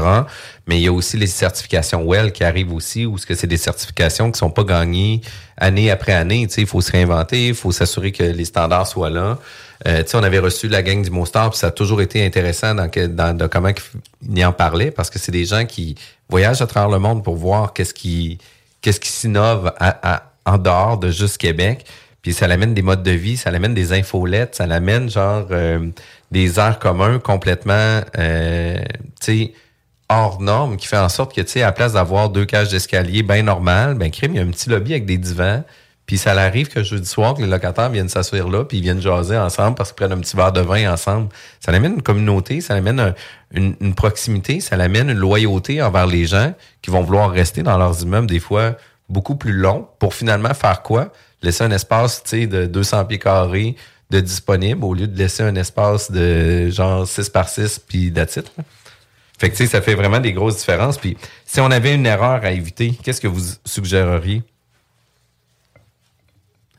Mais 0.69 0.79
il 0.79 0.85
y 0.85 0.89
a 0.89 0.93
aussi 0.93 1.17
les 1.17 1.27
certifications 1.27 2.05
WELL 2.05 2.31
qui 2.33 2.45
arrivent 2.45 2.73
aussi, 2.73 3.07
où 3.07 3.19
ce 3.19 3.27
que 3.27 3.35
c'est 3.35 3.49
des 3.49 3.57
certifications 3.57 4.31
qui 4.31 4.39
sont 4.39 4.51
pas 4.51 4.63
gagnées 4.65 5.21
année 5.57 5.91
après 5.91 6.13
année. 6.13 6.47
Tu 6.47 6.55
sais, 6.55 6.61
il 6.63 6.67
faut 6.67 6.81
se 6.81 6.93
réinventer, 6.93 7.49
il 7.49 7.55
faut 7.55 7.73
s'assurer 7.73 8.13
que 8.13 8.23
les 8.23 8.45
standards 8.45 8.87
soient 8.87 9.11
là. 9.11 9.39
Euh, 9.87 10.05
on 10.15 10.23
avait 10.23 10.39
reçu 10.39 10.69
la 10.69 10.83
gang 10.83 11.03
du 11.03 11.11
Monstar, 11.11 11.51
puis 11.51 11.59
ça 11.59 11.69
a 11.69 11.71
toujours 11.71 12.01
été 12.03 12.25
intéressant 12.25 12.75
dans, 12.75 12.89
dans, 13.37 13.49
comment 13.49 13.71
il 14.29 14.39
y 14.39 14.45
en 14.45 14.53
parlait, 14.53 14.91
parce 14.91 15.11
que 15.11 15.19
c'est 15.19 15.33
des 15.33 15.45
gens 15.45 15.65
qui 15.65 15.97
voyagent 16.29 16.63
à 16.63 16.67
travers 16.67 16.91
le 16.91 16.99
monde 16.99 17.25
pour 17.25 17.37
voir 17.37 17.73
qu'est-ce 17.73 17.95
qui 17.95 18.39
qu'est-ce 18.81 19.01
s'innove 19.03 19.73
en 20.45 20.59
dehors 20.59 20.99
de 20.99 21.11
juste 21.11 21.39
Québec. 21.39 21.85
Puis 22.23 22.33
ça 22.33 22.47
l'amène 22.47 22.73
des 22.73 22.83
modes 22.83 23.03
de 23.03 23.11
vie, 23.11 23.37
ça 23.37 23.51
l'amène 23.51 23.75
des 23.75 23.93
infolettes, 23.93 24.55
ça 24.55 24.67
l'amène 24.67 25.11
genre 25.11 25.47
euh, 25.51 25.89
des 26.31 26.59
airs 26.61 26.79
communs 26.79 27.19
complètement, 27.19 28.01
euh, 28.17 28.81
hors 30.09 30.41
normes, 30.41 30.77
qui 30.77 30.87
fait 30.87 30.99
en 30.99 31.09
sorte 31.09 31.35
que, 31.35 31.41
tu 31.41 31.61
à 31.61 31.67
la 31.67 31.73
place 31.73 31.95
d'avoir 31.95 32.29
deux 32.29 32.45
cages 32.45 32.69
d'escalier 32.69 33.23
bien 33.23 33.43
normales, 33.43 33.95
ben 33.95 34.11
crime, 34.11 34.35
il 34.35 34.37
y 34.37 34.41
a 34.41 34.43
un 34.43 34.51
petit 34.51 34.69
lobby 34.69 34.93
avec 34.93 35.07
des 35.07 35.19
divans. 35.19 35.65
Puis 36.13 36.19
ça 36.19 36.33
arrive 36.33 36.69
que 36.69 36.83
jeudi 36.83 37.09
soir, 37.09 37.33
que 37.33 37.41
les 37.41 37.49
locataires 37.49 37.89
viennent 37.89 38.11
s'asseoir 38.11 38.47
là, 38.47 38.67
puis 38.67 38.77
ils 38.77 38.83
viennent 38.83 39.01
jaser 39.01 39.39
ensemble 39.39 39.77
parce 39.77 39.93
qu'ils 39.93 39.97
prennent 39.97 40.13
un 40.13 40.21
petit 40.21 40.37
verre 40.37 40.53
de 40.53 40.61
vin 40.61 40.93
ensemble. 40.93 41.31
Ça 41.59 41.73
l'amène 41.73 41.95
une 41.95 42.03
communauté, 42.03 42.61
ça 42.61 42.75
l'amène 42.75 43.01
un- 43.01 43.15
une, 43.55 43.95
proximité, 43.95 44.61
ça 44.61 44.77
l'amène 44.77 45.09
une 45.09 45.17
loyauté 45.17 45.81
envers 45.81 46.07
les 46.07 46.27
gens 46.27 46.53
qui 46.83 46.91
vont 46.91 47.01
vouloir 47.01 47.31
rester 47.31 47.63
dans 47.63 47.79
leurs 47.79 48.03
immeubles 48.03 48.27
des 48.27 48.41
fois 48.41 48.77
beaucoup 49.09 49.37
plus 49.37 49.55
longs 49.55 49.89
pour 49.99 50.13
finalement 50.13 50.53
faire 50.53 50.83
quoi? 50.83 51.15
Laisser 51.41 51.65
un 51.65 51.71
espace, 51.71 52.23
de 52.31 52.67
200 52.67 53.07
pieds 53.07 53.19
carrés 53.19 53.75
de 54.11 54.21
disponible 54.21 54.85
au 54.85 54.93
lieu 54.93 55.07
de 55.07 55.17
laisser 55.17 55.43
un 55.45 55.55
espace 55.55 56.11
de 56.11 56.69
genre 56.69 57.09
6 57.09 57.31
par 57.31 57.49
6 57.49 57.79
puis 57.89 58.11
d'attitude. 58.11 58.53
Fait 59.39 59.49
que, 59.49 59.57
tu 59.57 59.65
sais, 59.65 59.67
ça 59.67 59.81
fait 59.81 59.95
vraiment 59.95 60.21
des 60.21 60.35
grosses 60.35 60.59
différences. 60.59 60.99
Puis, 60.99 61.17
si 61.47 61.59
on 61.63 61.71
avait 61.71 61.95
une 61.95 62.05
erreur 62.05 62.45
à 62.45 62.51
éviter, 62.51 62.93
qu'est-ce 63.03 63.23
que 63.23 63.29
vous 63.29 63.41
suggéreriez? 63.65 64.43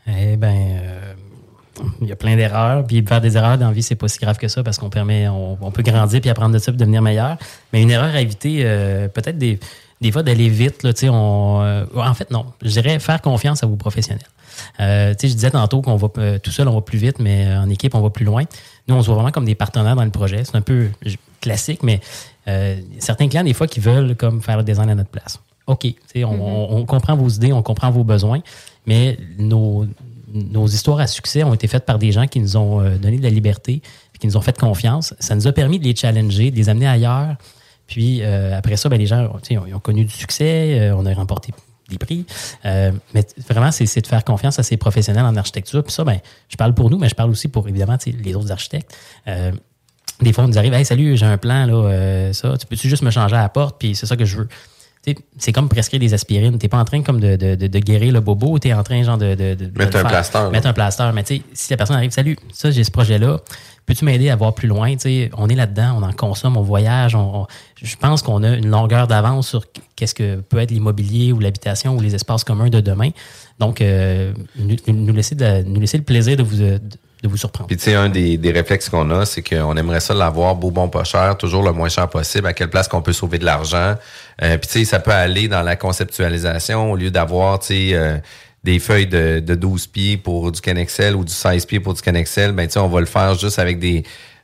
Eh 0.07 0.35
ben, 0.37 0.55
euh, 0.55 1.13
il 2.01 2.07
y 2.07 2.11
a 2.11 2.15
plein 2.15 2.35
d'erreurs. 2.35 2.85
Puis 2.85 3.03
faire 3.05 3.21
des 3.21 3.37
erreurs 3.37 3.57
dans 3.57 3.67
la 3.67 3.73
vie, 3.73 3.83
c'est 3.83 3.95
pas 3.95 4.07
si 4.07 4.19
grave 4.19 4.37
que 4.37 4.47
ça 4.47 4.63
parce 4.63 4.77
qu'on 4.77 4.89
permet, 4.89 5.27
on, 5.27 5.57
on 5.61 5.71
peut 5.71 5.83
grandir 5.83 6.21
puis 6.21 6.29
apprendre 6.29 6.53
de 6.53 6.59
ça 6.59 6.71
puis 6.71 6.77
devenir 6.77 7.01
meilleur. 7.01 7.37
Mais 7.71 7.81
une 7.81 7.91
erreur 7.91 8.13
à 8.13 8.21
éviter, 8.21 8.61
euh, 8.63 9.07
peut-être 9.07 9.37
des, 9.37 9.59
des 10.01 10.11
fois 10.11 10.23
d'aller 10.23 10.49
vite. 10.49 10.83
Là, 10.83 10.93
tu 10.93 11.01
sais, 11.01 11.09
on, 11.09 11.61
euh, 11.61 11.85
en 11.95 12.13
fait, 12.13 12.29
non. 12.31 12.45
Je 12.61 12.69
dirais 12.69 12.99
faire 12.99 13.21
confiance 13.21 13.63
à 13.63 13.67
vos 13.67 13.75
professionnels. 13.77 14.23
Euh, 14.79 15.11
tu 15.15 15.21
sais, 15.21 15.27
je 15.29 15.33
disais 15.33 15.51
tantôt 15.51 15.81
qu'on 15.81 15.95
va 15.95 16.09
euh, 16.19 16.37
tout 16.37 16.51
seul, 16.51 16.67
on 16.67 16.75
va 16.75 16.81
plus 16.81 16.99
vite, 16.99 17.17
mais 17.19 17.47
euh, 17.47 17.61
en 17.61 17.69
équipe, 17.69 17.95
on 17.95 18.01
va 18.01 18.09
plus 18.11 18.25
loin. 18.25 18.43
Nous, 18.87 18.93
on 18.95 19.01
se 19.01 19.07
voit 19.07 19.15
vraiment 19.15 19.31
comme 19.31 19.45
des 19.45 19.55
partenaires 19.55 19.95
dans 19.95 20.03
le 20.03 20.11
projet. 20.11 20.43
C'est 20.43 20.55
un 20.55 20.61
peu 20.61 20.89
classique, 21.41 21.81
mais 21.81 22.01
euh, 22.47 22.75
certains 22.99 23.27
clients, 23.29 23.43
des 23.43 23.53
fois, 23.53 23.65
qui 23.67 23.79
veulent 23.79 24.15
comme 24.15 24.41
faire 24.43 24.57
le 24.57 24.63
design 24.63 24.89
à 24.89 24.95
notre 24.95 25.09
place. 25.09 25.39
OK, 25.65 25.79
tu 25.81 25.95
sais, 26.13 26.23
on, 26.25 26.31
on- 26.33 26.77
on 26.77 26.85
comprend 26.85 27.15
vos 27.15 27.29
idées, 27.29 27.53
on 27.53 27.63
comprend 27.63 27.89
vos 27.89 28.03
besoins, 28.03 28.41
mais 28.85 29.17
nos, 29.37 29.87
histoires 30.67 30.99
à 30.99 31.07
succès 31.07 31.43
ont 31.43 31.53
été 31.53 31.67
faites 31.67 31.85
par 31.85 31.99
des 31.99 32.11
gens 32.11 32.27
qui 32.27 32.39
nous 32.39 32.57
ont 32.57 32.81
euh, 32.81 32.97
donné 32.97 33.17
de 33.17 33.23
la 33.23 33.29
liberté, 33.29 33.81
qui 34.19 34.27
nous 34.27 34.37
ont 34.37 34.41
fait 34.41 34.57
confiance. 34.57 35.13
Ça 35.19 35.35
nous 35.35 35.47
a 35.47 35.51
permis 35.51 35.79
de 35.79 35.83
les 35.83 35.95
challenger, 35.95 36.51
de 36.51 36.55
les 36.55 36.69
amener 36.69 36.87
ailleurs. 36.87 37.35
Puis 37.87 38.21
euh, 38.21 38.57
après 38.57 38.77
ça, 38.77 38.89
ben, 38.89 38.97
les 38.97 39.05
gens 39.05 39.25
ont, 39.25 39.75
ont 39.75 39.79
connu 39.79 40.05
du 40.05 40.13
succès, 40.13 40.79
euh, 40.79 40.95
on 40.95 41.05
a 41.05 41.13
remporté 41.13 41.53
des 41.89 41.97
prix. 41.97 42.25
Mais 42.63 43.25
vraiment, 43.49 43.71
c'est 43.71 44.01
de 44.01 44.07
faire 44.07 44.23
confiance 44.23 44.57
à 44.57 44.63
ces 44.63 44.77
professionnels 44.77 45.25
en 45.25 45.35
architecture. 45.35 45.83
Puis 45.83 45.93
ça, 45.93 46.03
ben, 46.03 46.19
je 46.49 46.55
parle 46.55 46.73
pour 46.73 46.89
nous, 46.89 46.97
mais 46.97 47.09
je 47.09 47.15
parle 47.15 47.29
aussi 47.29 47.49
pour 47.49 47.67
évidemment 47.67 47.97
les 48.05 48.35
autres 48.35 48.51
architectes. 48.51 48.95
Des 50.21 50.31
fois, 50.31 50.45
on 50.45 50.47
nous 50.47 50.57
arrive, 50.57 50.73
hey, 50.73 50.85
salut, 50.85 51.17
j'ai 51.17 51.25
un 51.25 51.37
plan, 51.37 51.65
là, 51.65 52.31
ça, 52.31 52.57
tu 52.57 52.65
peux-tu 52.65 52.87
juste 52.87 53.03
me 53.03 53.11
changer 53.11 53.35
à 53.35 53.41
la 53.41 53.49
porte, 53.49 53.77
puis 53.77 53.95
c'est 53.95 54.05
ça 54.05 54.15
que 54.15 54.23
je 54.25 54.37
veux. 54.37 54.47
C'est 55.37 55.51
comme 55.51 55.67
prescrire 55.67 55.99
des 55.99 56.13
aspirines. 56.13 56.57
T'es 56.57 56.69
pas 56.69 56.77
en 56.77 56.85
train 56.85 57.01
comme 57.01 57.19
de, 57.19 57.35
de, 57.35 57.55
de, 57.55 57.67
de 57.67 57.79
guérir 57.79 58.13
le 58.13 58.21
bobo, 58.21 58.57
t'es 58.59 58.73
en 58.73 58.83
train 58.83 59.03
genre 59.03 59.17
de, 59.17 59.35
Mettre 59.77 59.97
un 59.97 60.03
plaster. 60.05 60.49
Mettre 60.51 60.67
un 60.67 60.73
plaster. 60.73 61.09
Mais 61.13 61.23
tu 61.23 61.35
sais, 61.37 61.41
si 61.53 61.71
la 61.71 61.77
personne 61.77 61.97
arrive, 61.97 62.11
salut, 62.11 62.37
ça, 62.53 62.71
j'ai 62.71 62.85
ce 62.85 62.91
projet-là, 62.91 63.39
peux-tu 63.85 64.05
m'aider 64.05 64.29
à 64.29 64.37
voir 64.37 64.55
plus 64.55 64.69
loin? 64.69 64.93
On 65.37 65.49
est 65.49 65.55
là-dedans, 65.55 65.97
on 65.99 66.03
en 66.03 66.13
consomme, 66.13 66.55
on 66.55 66.61
voyage. 66.61 67.15
On, 67.15 67.41
on- 67.41 67.47
je 67.81 67.95
pense 67.97 68.21
qu'on 68.21 68.43
a 68.43 68.51
une 68.55 68.69
longueur 68.69 69.07
d'avance 69.07 69.49
sur 69.49 69.65
qu'est-ce 69.97 70.15
que 70.15 70.37
peut 70.37 70.59
être 70.59 70.71
l'immobilier 70.71 71.33
ou 71.33 71.39
l'habitation 71.39 71.97
ou 71.97 71.99
les 71.99 72.15
espaces 72.15 72.45
communs 72.45 72.69
de 72.69 72.79
demain. 72.79 73.09
Donc, 73.59 73.81
euh, 73.81 74.33
nous, 74.57 74.77
nous 74.87 75.13
laisser 75.13 75.35
nous 75.65 75.81
laisser 75.81 75.97
le 75.97 76.03
plaisir 76.05 76.37
de 76.37 76.43
vous, 76.43 76.61
de. 77.27 77.67
Puis, 77.67 77.77
tu 77.77 77.83
sais, 77.83 77.95
un 77.95 78.09
des, 78.09 78.37
des 78.37 78.51
réflexes 78.51 78.89
qu'on 78.89 79.09
a, 79.11 79.25
c'est 79.25 79.41
qu'on 79.41 79.75
aimerait 79.77 79.99
ça 79.99 80.13
l'avoir 80.13 80.55
beau, 80.55 80.71
bon, 80.71 80.89
pas 80.89 81.03
cher, 81.03 81.37
toujours 81.37 81.63
le 81.63 81.71
moins 81.71 81.89
cher 81.89 82.09
possible, 82.09 82.47
à 82.47 82.53
quelle 82.53 82.69
place 82.69 82.87
qu'on 82.87 83.01
peut 83.01 83.13
sauver 83.13 83.39
de 83.39 83.45
l'argent. 83.45 83.95
Euh, 84.41 84.57
puis, 84.57 84.67
tu 84.67 84.79
sais, 84.79 84.85
ça 84.85 84.99
peut 84.99 85.11
aller 85.11 85.47
dans 85.47 85.61
la 85.61 85.75
conceptualisation 85.75 86.91
au 86.91 86.95
lieu 86.95 87.11
d'avoir, 87.11 87.59
tu 87.59 87.67
sais, 87.67 87.89
euh, 87.93 88.17
des 88.63 88.79
feuilles 88.79 89.07
de, 89.07 89.39
de 89.39 89.55
12 89.55 89.87
pieds 89.87 90.17
pour 90.17 90.51
du 90.51 90.61
Canexel 90.61 91.15
ou 91.15 91.23
du 91.23 91.33
16 91.33 91.65
pieds 91.65 91.79
pour 91.79 91.93
du 91.93 92.01
Canexel. 92.01 92.51
Ben, 92.51 92.67
tu 92.67 92.73
sais, 92.73 92.79
on 92.79 92.87
va 92.87 92.99
le 92.99 93.05
faire 93.05 93.35
juste 93.35 93.59
avec 93.59 93.79
des, 93.79 94.03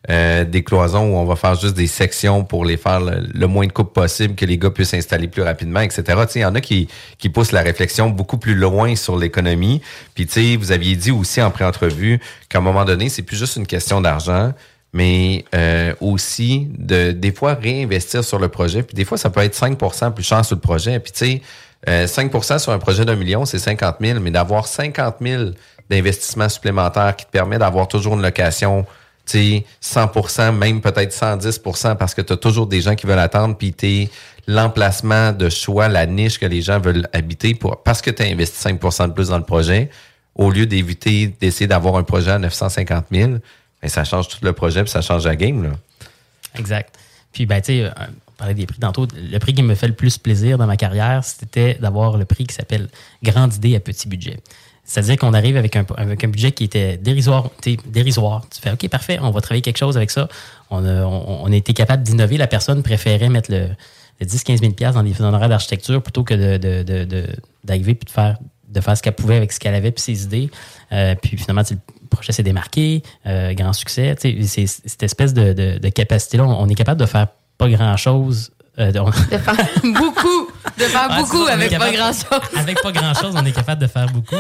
euh, 0.09 0.45
des 0.45 0.63
cloisons 0.63 1.11
où 1.11 1.17
on 1.17 1.25
va 1.25 1.35
faire 1.35 1.55
juste 1.55 1.75
des 1.75 1.87
sections 1.87 2.45
pour 2.45 2.63
les 2.63 2.77
faire 2.77 3.01
le, 3.01 3.47
moins 3.47 3.67
de 3.67 3.71
coupes 3.73 3.93
possible, 3.93 4.33
que 4.35 4.45
les 4.45 4.57
gars 4.57 4.69
puissent 4.69 4.91
s'installer 4.91 5.27
plus 5.27 5.41
rapidement, 5.41 5.81
etc. 5.81 6.03
Il 6.35 6.41
y 6.41 6.45
en 6.45 6.55
a 6.55 6.61
qui, 6.61 6.87
qui 7.17 7.27
poussent 7.27 7.51
la 7.51 7.61
réflexion 7.61 8.09
beaucoup 8.09 8.37
plus 8.37 8.55
loin 8.55 8.95
sur 8.95 9.17
l'économie. 9.17 9.81
Puis, 10.15 10.55
vous 10.55 10.71
aviez 10.71 10.95
dit 10.95 11.11
aussi 11.11 11.41
en 11.41 11.51
pré-entrevue 11.51 12.21
qu'à 12.47 12.59
un 12.59 12.61
moment 12.61 12.85
donné, 12.85 13.09
c'est 13.09 13.23
plus 13.23 13.37
juste 13.37 13.57
une 13.57 13.67
question 13.67 13.99
d'argent, 13.99 14.53
mais 14.93 15.43
euh, 15.53 15.93
aussi 15.99 16.69
de 16.77 17.11
des 17.11 17.33
fois 17.33 17.55
réinvestir 17.55 18.23
sur 18.23 18.39
le 18.39 18.47
projet. 18.47 18.83
Puis 18.83 18.95
des 18.95 19.03
fois, 19.03 19.17
ça 19.17 19.29
peut 19.29 19.41
être 19.41 19.55
5% 19.55 20.13
plus 20.13 20.23
cher 20.23 20.45
sur 20.45 20.55
le 20.55 20.61
projet. 20.61 20.99
Puis, 20.99 21.11
tu 21.11 21.25
sais, 21.25 21.41
euh, 21.89 22.07
5% 22.07 22.59
sur 22.59 22.71
un 22.71 22.79
projet 22.79 23.03
d'un 23.03 23.15
million, 23.15 23.43
c'est 23.43 23.59
50 23.59 23.97
000, 23.99 24.19
mais 24.21 24.31
d'avoir 24.31 24.65
50 24.65 25.15
000 25.21 25.43
d'investissement 25.89 26.47
supplémentaire 26.47 27.15
qui 27.15 27.25
te 27.25 27.31
permet 27.31 27.57
d'avoir 27.57 27.87
toujours 27.87 28.13
une 28.13 28.21
location 28.21 28.85
100% 29.37 30.55
même 30.55 30.81
peut-être 30.81 31.13
110% 31.13 31.95
parce 31.97 32.13
que 32.13 32.21
tu 32.21 32.33
as 32.33 32.37
toujours 32.37 32.67
des 32.67 32.81
gens 32.81 32.95
qui 32.95 33.05
veulent 33.05 33.19
attendre, 33.19 33.55
puis 33.57 33.73
tu 33.73 34.07
l'emplacement 34.47 35.31
de 35.31 35.47
choix, 35.47 35.87
la 35.87 36.07
niche 36.07 36.39
que 36.39 36.45
les 36.45 36.61
gens 36.61 36.79
veulent 36.79 37.07
habiter 37.13 37.57
parce 37.83 38.01
que 38.01 38.09
tu 38.09 38.23
as 38.23 38.25
investi 38.25 38.67
5% 38.67 39.09
de 39.09 39.13
plus 39.13 39.27
dans 39.29 39.37
le 39.37 39.43
projet, 39.43 39.89
au 40.35 40.49
lieu 40.49 40.65
d'éviter 40.65 41.27
d'essayer 41.27 41.67
d'avoir 41.67 41.95
un 41.97 42.03
projet 42.03 42.31
à 42.31 42.39
950 42.39 43.05
000, 43.11 43.31
ben, 43.81 43.87
ça 43.87 44.03
change 44.03 44.27
tout 44.27 44.37
le 44.41 44.53
projet, 44.53 44.81
puis 44.83 44.91
ça 44.91 45.01
change 45.01 45.25
la 45.25 45.35
game. 45.35 45.63
Là. 45.63 45.71
Exact. 46.57 46.95
Puis, 47.31 47.45
ben, 47.45 47.61
tu 47.61 47.73
sais, 47.73 47.83
euh, 47.83 47.91
on 48.27 48.31
parlait 48.37 48.53
des 48.53 48.65
prix 48.65 48.79
tantôt. 48.79 49.05
Le 49.15 49.37
prix 49.37 49.53
qui 49.53 49.63
me 49.63 49.75
fait 49.75 49.87
le 49.87 49.93
plus 49.93 50.17
plaisir 50.17 50.57
dans 50.57 50.65
ma 50.65 50.77
carrière, 50.77 51.23
c'était 51.23 51.75
d'avoir 51.75 52.17
le 52.17 52.25
prix 52.25 52.45
qui 52.45 52.55
s'appelle 52.55 52.89
Grande 53.23 53.53
idée 53.55 53.75
à 53.75 53.79
petit 53.79 54.07
budget. 54.07 54.39
C'est-à-dire 54.89 55.17
qu'on 55.17 55.35
arrive 55.35 55.55
avec 55.55 55.75
un, 55.75 55.85
avec 55.97 56.23
un 56.23 56.29
budget 56.29 56.51
qui 56.51 56.63
était 56.63 56.97
dérisoire. 56.97 57.51
dérisoire. 57.85 58.43
Tu 58.51 58.59
fais, 58.59 58.71
OK, 58.71 58.89
parfait, 58.89 59.19
on 59.21 59.29
va 59.29 59.39
travailler 59.39 59.61
quelque 59.61 59.77
chose 59.77 59.95
avec 59.97 60.09
ça. 60.09 60.27
On 60.71 60.83
a, 60.83 61.05
on, 61.05 61.47
été 61.51 61.73
capable 61.73 62.01
d'innover. 62.01 62.37
La 62.37 62.47
personne 62.47 62.81
préférait 62.81 63.29
mettre 63.29 63.51
le, 63.51 63.67
le 64.19 64.25
10-15 64.25 64.57
000 64.79 64.91
dans 64.91 65.03
les 65.03 65.21
honoraires 65.21 65.47
d'architecture 65.47 66.01
plutôt 66.01 66.23
que 66.23 66.33
de, 66.33 66.57
de, 66.57 66.81
de, 66.81 67.05
de- 67.05 67.27
d'arriver 67.63 67.93
puis 67.93 68.07
de 68.07 68.09
faire 68.09 68.37
de 68.67 68.81
faire 68.81 68.97
ce 68.97 69.03
qu'elle 69.03 69.13
pouvait 69.13 69.35
avec 69.35 69.51
ce 69.51 69.59
qu'elle 69.59 69.75
avait 69.75 69.91
puis 69.91 70.01
ses 70.01 70.23
idées. 70.23 70.49
Euh, 70.91 71.13
puis 71.15 71.37
finalement, 71.37 71.63
le 71.69 71.77
projet 72.09 72.31
s'est 72.31 72.43
démarqué, 72.43 73.03
euh, 73.27 73.53
grand 73.53 73.73
succès. 73.73 74.15
Tu 74.15 74.43
cette 74.47 75.03
espèce 75.03 75.33
de, 75.35 75.89
capacité-là, 75.89 76.45
on 76.45 76.67
est 76.67 76.75
capable 76.75 76.99
de 76.99 77.05
faire 77.05 77.27
pas 77.59 77.69
grand-chose. 77.69 78.51
Euh, 78.79 78.91
de- 78.91 78.99
De 79.31 79.37
faire 79.37 79.55
beaucoup. 79.83 80.47
De 80.77 80.83
faire 80.83 81.09
beaucoup 81.17 81.45
ça, 81.45 81.53
avec 81.53 81.77
pas 81.77 81.91
grand-chose. 81.91 82.41
Avec 82.55 82.81
pas 82.81 82.91
grand-chose, 82.91 83.33
on 83.35 83.45
est 83.45 83.51
capable 83.51 83.81
de 83.81 83.87
faire 83.87 84.07
beaucoup. 84.11 84.35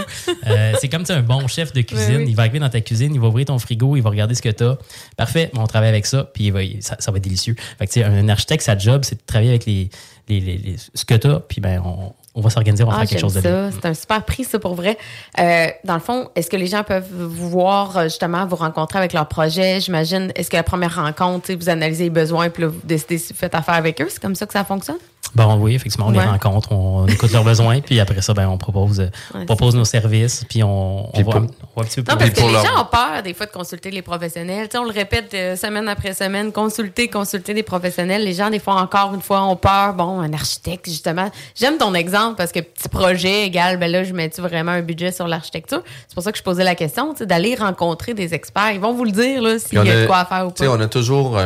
Euh, 0.47 0.73
c'est 0.79 0.87
comme 0.89 1.03
tu 1.03 1.11
un 1.11 1.21
bon 1.21 1.47
chef 1.47 1.73
de 1.73 1.81
cuisine. 1.81 2.17
Oui, 2.17 2.23
oui. 2.23 2.29
Il 2.29 2.35
va 2.35 2.43
arriver 2.43 2.59
dans 2.59 2.69
ta 2.69 2.81
cuisine, 2.81 3.13
il 3.13 3.19
va 3.19 3.27
ouvrir 3.27 3.45
ton 3.45 3.59
frigo, 3.59 3.95
il 3.95 4.01
va 4.01 4.09
regarder 4.09 4.35
ce 4.35 4.41
que 4.41 4.49
tu 4.49 4.63
as. 4.63 4.77
Parfait, 5.17 5.51
on 5.55 5.65
travaille 5.67 5.89
avec 5.89 6.05
ça, 6.05 6.23
puis 6.33 6.45
il 6.45 6.53
va- 6.53 6.59
ça, 6.81 6.95
ça 6.99 7.11
va 7.11 7.17
être 7.17 7.23
délicieux. 7.23 7.55
Fait 7.77 7.87
que, 7.87 7.91
tu 7.93 7.99
sais, 8.01 8.05
un 8.05 8.29
architecte, 8.29 8.63
sa 8.63 8.77
job, 8.77 9.01
c'est 9.03 9.15
de 9.15 9.21
travailler 9.25 9.49
avec 9.51 9.65
les, 9.65 9.89
les- 10.27 10.39
les- 10.39 10.57
les- 10.57 10.75
ce 10.93 11.05
que 11.05 11.15
tu 11.15 11.27
as, 11.27 11.39
puis 11.39 11.59
ben, 11.61 11.81
on, 11.83 12.13
on 12.35 12.41
va 12.41 12.49
s'organiser, 12.49 12.83
on 12.83 12.87
va 12.87 12.93
Ah, 12.95 12.99
faire 12.99 13.09
quelque 13.09 13.19
chose 13.21 13.33
de 13.33 13.41
bien. 13.41 13.71
ça. 13.71 13.77
C'est 13.81 13.87
un 13.87 13.93
super 13.93 14.23
prix, 14.23 14.43
ça, 14.43 14.59
pour 14.59 14.75
vrai. 14.75 14.97
Euh, 15.39 15.67
dans 15.83 15.95
le 15.95 15.99
fond, 15.99 16.29
est-ce 16.35 16.49
que 16.49 16.55
les 16.57 16.67
gens 16.67 16.83
peuvent 16.83 17.07
vous 17.11 17.49
voir, 17.49 17.97
euh, 17.97 18.03
justement, 18.03 18.45
vous 18.45 18.55
rencontrer 18.55 18.99
avec 18.99 19.13
leur 19.13 19.27
projet? 19.27 19.79
J'imagine, 19.79 20.31
est-ce 20.35 20.49
que 20.49 20.55
la 20.57 20.63
première 20.63 20.95
rencontre, 20.95 21.51
vous 21.53 21.69
analysez 21.69 22.05
les 22.05 22.09
besoins, 22.09 22.49
puis 22.49 22.63
là, 22.63 22.69
vous 22.69 22.79
décidez 22.83 23.17
si 23.17 23.33
vous 23.33 23.39
faites 23.39 23.55
affaire 23.55 23.75
avec 23.75 23.99
eux? 24.01 24.07
C'est 24.09 24.21
comme 24.21 24.35
ça 24.35 24.45
que 24.45 24.53
ça 24.53 24.63
fonctionne? 24.63 24.97
Bon, 25.35 25.55
oui, 25.59 25.75
effectivement, 25.75 26.07
on 26.07 26.11
Ouais. 26.15 26.23
les 26.23 26.29
rencontre, 26.29 26.71
on, 26.71 27.05
écoute 27.07 27.31
leurs 27.31 27.43
besoins, 27.43 27.81
puis 27.81 27.99
après 27.99 28.21
ça, 28.21 28.33
ben, 28.33 28.47
on 28.47 28.57
propose, 28.57 28.99
euh, 28.99 29.09
on 29.33 29.45
propose 29.45 29.75
nos 29.75 29.85
services, 29.85 30.43
puis 30.49 30.63
on, 30.63 31.07
on, 31.07 31.11
Puis 31.11 31.23
va 31.23 31.37
un 31.37 31.41
petit 31.83 32.01
peu 32.01 32.11
Non, 32.11 32.17
plus 32.17 32.29
parce 32.29 32.29
que 32.31 32.41
les 32.47 32.51
leur- 32.51 32.65
gens 32.65 32.81
ont 32.81 32.85
peur, 32.85 33.23
des 33.23 33.33
fois, 33.33 33.45
de 33.45 33.51
consulter 33.51 33.91
les 33.91 34.01
professionnels. 34.01 34.67
Tu 34.67 34.73
sais, 34.73 34.77
on 34.79 34.83
le 34.85 34.91
répète 34.91 35.33
euh, 35.33 35.55
semaine 35.55 35.87
après 35.87 36.13
semaine, 36.13 36.51
consulter, 36.51 37.07
consulter 37.09 37.53
des 37.53 37.63
professionnels. 37.63 38.23
Les 38.23 38.33
gens, 38.33 38.49
des 38.49 38.59
fois, 38.59 38.75
encore 38.81 39.13
une 39.13 39.21
fois, 39.21 39.43
ont 39.43 39.55
peur. 39.55 39.93
Bon, 39.93 40.19
un 40.19 40.33
architecte, 40.33 40.87
justement. 40.87 41.29
J'aime 41.55 41.77
ton 41.77 41.93
exemple 41.93 42.35
parce 42.37 42.51
que 42.51 42.59
petit 42.59 42.89
projet 42.89 43.45
égal, 43.45 43.77
ben 43.77 43.91
là, 43.91 44.03
je 44.03 44.13
mets-tu 44.13 44.41
vraiment 44.41 44.71
un 44.71 44.81
budget 44.81 45.11
sur 45.11 45.27
l'architecture? 45.27 45.81
C'est 46.07 46.13
pour 46.15 46.23
ça 46.23 46.31
que 46.31 46.37
je 46.37 46.43
posais 46.43 46.63
la 46.63 46.75
question, 46.75 47.11
tu 47.13 47.19
sais, 47.19 47.25
d'aller 47.25 47.55
rencontrer 47.55 48.13
des 48.13 48.33
experts. 48.33 48.71
Ils 48.73 48.79
vont 48.79 48.93
vous 48.93 49.05
le 49.05 49.11
dire, 49.11 49.41
là, 49.41 49.59
s'il 49.59 49.77
y 49.77 49.89
a 49.89 50.01
de 50.01 50.05
quoi 50.07 50.17
à 50.19 50.25
faire 50.25 50.47
ou 50.47 50.51
Tu 50.51 50.63
sais, 50.63 50.65
pas. 50.69 50.75
on 50.75 50.79
a 50.81 50.87
toujours 50.87 51.37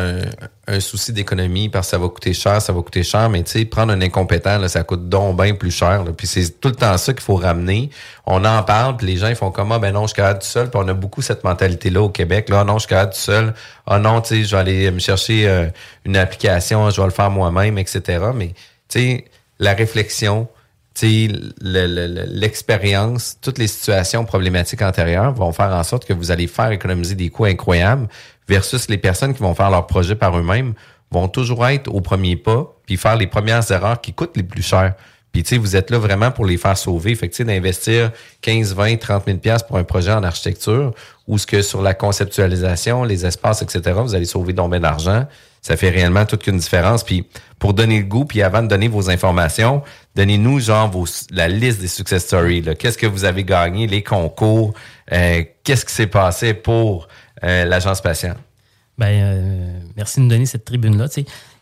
un 0.67 0.79
souci 0.79 1.11
d'économie 1.11 1.67
parce 1.67 1.87
que 1.87 1.91
ça 1.91 1.97
va 1.97 2.07
coûter 2.07 2.33
cher, 2.33 2.61
ça 2.61 2.71
va 2.71 2.81
coûter 2.81 3.03
cher, 3.03 3.29
mais 3.29 3.43
tu 3.43 3.51
sais, 3.51 3.65
prendre 3.65 3.91
un 3.91 4.01
incompétent, 4.01 4.57
là, 4.57 4.69
ça 4.69 4.83
coûte 4.83 5.09
donc 5.09 5.41
bien 5.41 5.55
plus 5.55 5.71
cher. 5.71 6.03
là. 6.05 6.11
Puis 6.13 6.25
c'est 6.25 6.61
tout 6.61 6.69
le 6.69 6.75
temps 6.75 6.97
ça 6.97 7.13
qu'il 7.13 7.21
faut 7.21 7.35
ramener. 7.35 7.89
On 8.25 8.45
en 8.45 8.63
parle, 8.63 8.95
puis 8.95 9.07
les 9.07 9.17
gens 9.17 9.27
ils 9.27 9.35
font 9.35 9.51
comme 9.51 9.73
ah 9.73 9.79
ben 9.79 9.91
non, 9.91 10.07
je 10.07 10.13
suis 10.13 10.21
tout 10.21 10.37
seul. 10.41 10.69
Puis 10.69 10.79
on 10.81 10.87
a 10.87 10.93
beaucoup 10.93 11.21
cette 11.21 11.43
mentalité-là 11.43 12.01
au 12.01 12.09
Québec. 12.09 12.47
Là, 12.49 12.61
Ah 12.61 12.63
non, 12.63 12.79
je 12.79 12.87
suis 12.87 12.95
tout 12.95 13.11
seul. 13.11 13.53
Ah 13.85 13.99
non, 13.99 14.21
tu 14.21 14.29
sais, 14.29 14.43
je 14.43 14.55
vais 14.55 14.61
aller 14.61 14.91
me 14.91 14.99
chercher 14.99 15.47
euh, 15.49 15.67
une 16.05 16.15
application, 16.15 16.89
je 16.89 17.01
vais 17.01 17.07
le 17.07 17.13
faire 17.13 17.29
moi-même, 17.29 17.77
etc. 17.77 18.23
Mais 18.33 18.53
tu 18.87 18.99
sais, 18.99 19.25
la 19.59 19.73
réflexion, 19.73 20.47
l'expérience, 21.01 23.37
toutes 23.41 23.57
les 23.57 23.67
situations 23.67 24.25
problématiques 24.25 24.81
antérieures 24.81 25.33
vont 25.33 25.51
faire 25.51 25.73
en 25.73 25.83
sorte 25.83 26.05
que 26.05 26.13
vous 26.13 26.31
allez 26.31 26.47
faire 26.47 26.71
économiser 26.71 27.15
des 27.15 27.29
coûts 27.29 27.45
incroyables 27.45 28.07
versus 28.47 28.89
les 28.89 28.97
personnes 28.97 29.33
qui 29.33 29.41
vont 29.41 29.55
faire 29.55 29.69
leur 29.69 29.87
projet 29.87 30.15
par 30.15 30.37
eux-mêmes 30.37 30.73
vont 31.11 31.27
toujours 31.27 31.65
être 31.67 31.93
au 31.93 32.01
premier 32.01 32.35
pas 32.35 32.75
puis 32.85 32.97
faire 32.97 33.15
les 33.15 33.27
premières 33.27 33.69
erreurs 33.71 34.01
qui 34.01 34.13
coûtent 34.13 34.35
les 34.35 34.43
plus 34.43 34.63
cher. 34.63 34.95
Puis, 35.31 35.41
tu 35.41 35.49
sais, 35.49 35.57
vous 35.57 35.75
êtes 35.75 35.89
là 35.89 35.97
vraiment 35.97 36.29
pour 36.29 36.45
les 36.45 36.57
faire 36.57 36.77
sauver. 36.77 37.15
Fait 37.15 37.27
que, 37.27 37.43
d'investir 37.43 38.11
15, 38.41 38.75
20, 38.75 38.97
30 38.97 39.25
000 39.25 39.37
piastres 39.39 39.67
pour 39.67 39.77
un 39.77 39.83
projet 39.83 40.11
en 40.11 40.23
architecture 40.23 40.93
ou 41.27 41.39
ce 41.39 41.47
que 41.47 41.63
sur 41.63 41.81
la 41.81 41.95
conceptualisation, 41.95 43.03
les 43.03 43.25
espaces, 43.25 43.63
etc., 43.63 43.99
vous 44.03 44.13
allez 44.13 44.25
sauver 44.25 44.53
donc 44.53 44.69
bien 44.69 44.79
d'argent. 44.79 45.25
Ça 45.63 45.77
fait 45.77 45.89
réellement 45.89 46.25
toute 46.25 46.45
une 46.45 46.57
différence. 46.57 47.03
Puis, 47.03 47.25
pour 47.57 47.73
donner 47.73 47.99
le 47.99 48.05
goût, 48.05 48.25
puis 48.25 48.41
avant 48.41 48.61
de 48.61 48.67
donner 48.67 48.89
vos 48.89 49.09
informations, 49.09 49.81
donnez-nous, 50.13 50.59
genre, 50.59 50.91
vos, 50.91 51.05
la 51.31 51.47
liste 51.47 51.79
des 51.79 51.87
success 51.87 52.25
stories. 52.25 52.63
Qu'est-ce 52.77 52.97
que 52.97 53.07
vous 53.07 53.23
avez 53.23 53.45
gagné, 53.45 53.87
les 53.87 54.03
concours, 54.03 54.73
euh, 55.13 55.41
qu'est-ce 55.63 55.85
qui 55.85 55.93
s'est 55.93 56.07
passé 56.07 56.53
pour 56.53 57.07
euh, 57.45 57.63
l'agence 57.63 57.99
spatiale? 57.99 58.35
Ben, 58.97 59.07
euh, 59.07 59.79
merci 59.95 60.19
de 60.19 60.25
nous 60.25 60.29
donner 60.29 60.45
cette 60.45 60.65
tribune-là. 60.65 61.07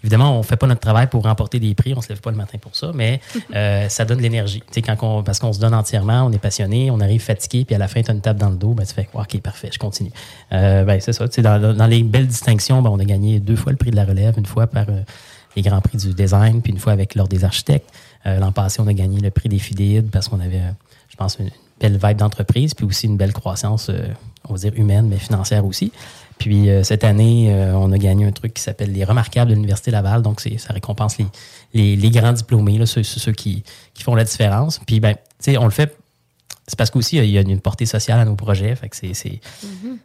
Évidemment, 0.04 0.38
on 0.38 0.43
fait 0.43 0.56
pas 0.58 0.68
notre 0.68 0.82
travail 0.82 1.08
pour 1.08 1.24
remporter 1.24 1.60
des 1.60 1.76
prix, 1.76 1.93
on 1.95 2.02
se 2.02 2.10
lève 2.10 2.22
pas 2.22 2.32
le 2.32 2.38
matin 2.38 2.58
pour 2.60 2.76
ça, 2.76 2.91
mais 2.93 3.22
euh, 3.56 3.88
ça 3.89 4.06
donne 4.06 4.18
de 4.18 4.24
l'énergie. 4.24 4.62
Tu 4.68 4.74
sais, 4.74 4.82
Quand 4.82 4.97
on, 5.02 5.24
parce 5.24 5.39
qu'on 5.39 5.54
se 5.54 5.60
donne 5.60 5.74
entièrement, 5.74 6.24
on 6.26 6.32
est 6.32 6.39
passionné, 6.39 6.89
on 6.91 6.99
arrive 6.99 7.22
fatigué, 7.22 7.66
puis 7.66 7.76
à 7.76 7.78
la 7.78 7.88
fin, 7.88 8.02
tu 8.02 8.12
as 8.12 8.14
une 8.14 8.22
tape 8.22 8.38
dans 8.38 8.49
le 8.49 8.56
dos, 8.58 8.74
ben, 8.74 8.86
tu 8.86 8.93
fais 8.93 9.08
OK, 9.14 9.39
parfait, 9.41 9.70
je 9.72 9.80
continue. 9.80 10.12
Euh, 10.54 10.84
ben, 10.84 10.99
c'est 10.99 11.14
ça. 11.14 11.28
tu 11.28 11.36
sais, 11.36 11.41
Dans, 11.41 11.76
dans 11.76 11.88
les 11.88 12.04
belles 12.04 12.28
distinctions, 12.28 12.82
ben, 12.82 12.89
on 12.89 12.99
a 12.99 13.06
gagné 13.06 13.39
deux 13.39 13.56
fois 13.56 13.72
le 13.72 13.78
prix 13.78 13.91
de 13.91 13.95
la 13.95 14.06
relève, 14.06 14.36
une 14.38 14.45
fois 14.45 14.68
par 14.68 14.86
euh, 14.89 15.02
les 15.56 15.62
grands 15.62 15.82
prix 15.82 15.97
du 15.97 16.14
design, 16.14 16.62
puis 16.62 16.72
une 16.72 16.80
fois 16.80 16.93
avec 16.93 17.16
l'Ordre 17.16 17.30
des 17.36 17.43
architectes. 17.43 17.89
Euh, 18.26 18.39
L'an 18.39 18.52
passé, 18.52 18.82
on 18.82 18.88
a 18.88 18.93
gagné 18.93 19.20
le 19.20 19.32
prix 19.32 19.49
des 19.49 19.60
FIDID 19.60 20.10
parce 20.12 20.28
qu'on 20.28 20.39
avait, 20.39 20.58
euh, 20.58 20.72
je 21.10 21.16
pense, 21.16 21.38
une 21.39 21.49
belle 21.80 21.97
vibe 22.02 22.18
d'entreprise, 22.18 22.74
puis 22.74 22.86
aussi 22.86 23.08
une 23.08 23.18
belle 23.18 23.34
croissance, 23.34 23.89
euh, 23.89 24.08
on 24.47 24.54
va 24.54 24.60
dire 24.60 24.74
humaine, 24.76 25.08
mais 25.10 25.18
financière 25.18 25.66
aussi. 25.66 25.91
Puis 26.42 26.70
euh, 26.72 26.82
cette 26.84 27.04
année, 27.04 27.54
euh, 27.54 27.74
on 27.76 27.92
a 27.92 27.98
gagné 28.00 28.26
un 28.26 28.32
truc 28.32 28.56
qui 28.56 28.64
s'appelle 28.64 28.92
les 28.92 29.04
Remarquables 29.04 29.50
de 29.52 29.56
l'Université 29.56 29.92
Laval. 29.92 30.24
Donc, 30.24 30.42
c'est, 30.42 30.58
ça 30.58 30.74
récompense 30.74 31.18
les, 31.20 31.26
les, 31.76 31.96
les 31.96 32.10
grands 32.10 32.34
diplômés, 32.34 32.80
là, 32.80 32.88
ceux, 32.88 33.04
ceux 33.04 33.32
qui, 33.32 33.64
qui 33.94 34.02
font 34.02 34.16
la 34.16 34.24
différence. 34.24 34.80
Puis, 34.86 35.00
ben, 35.00 35.14
tu 35.14 35.20
sais, 35.52 35.58
on 35.58 35.66
le 35.66 35.72
fait. 35.72 35.96
C'est 36.68 36.78
parce 36.78 36.89
qu'aussi, 36.89 37.18
il 37.18 37.26
y 37.30 37.38
a 37.38 37.42
une 37.42 37.60
portée 37.60 37.86
sociale 37.86 38.20
à 38.20 38.24
nos 38.26 38.36
projets. 38.36 38.74
Fait 38.76 38.88
que 38.88 38.96
c'est, 38.96 39.14
c'est- 39.14 39.42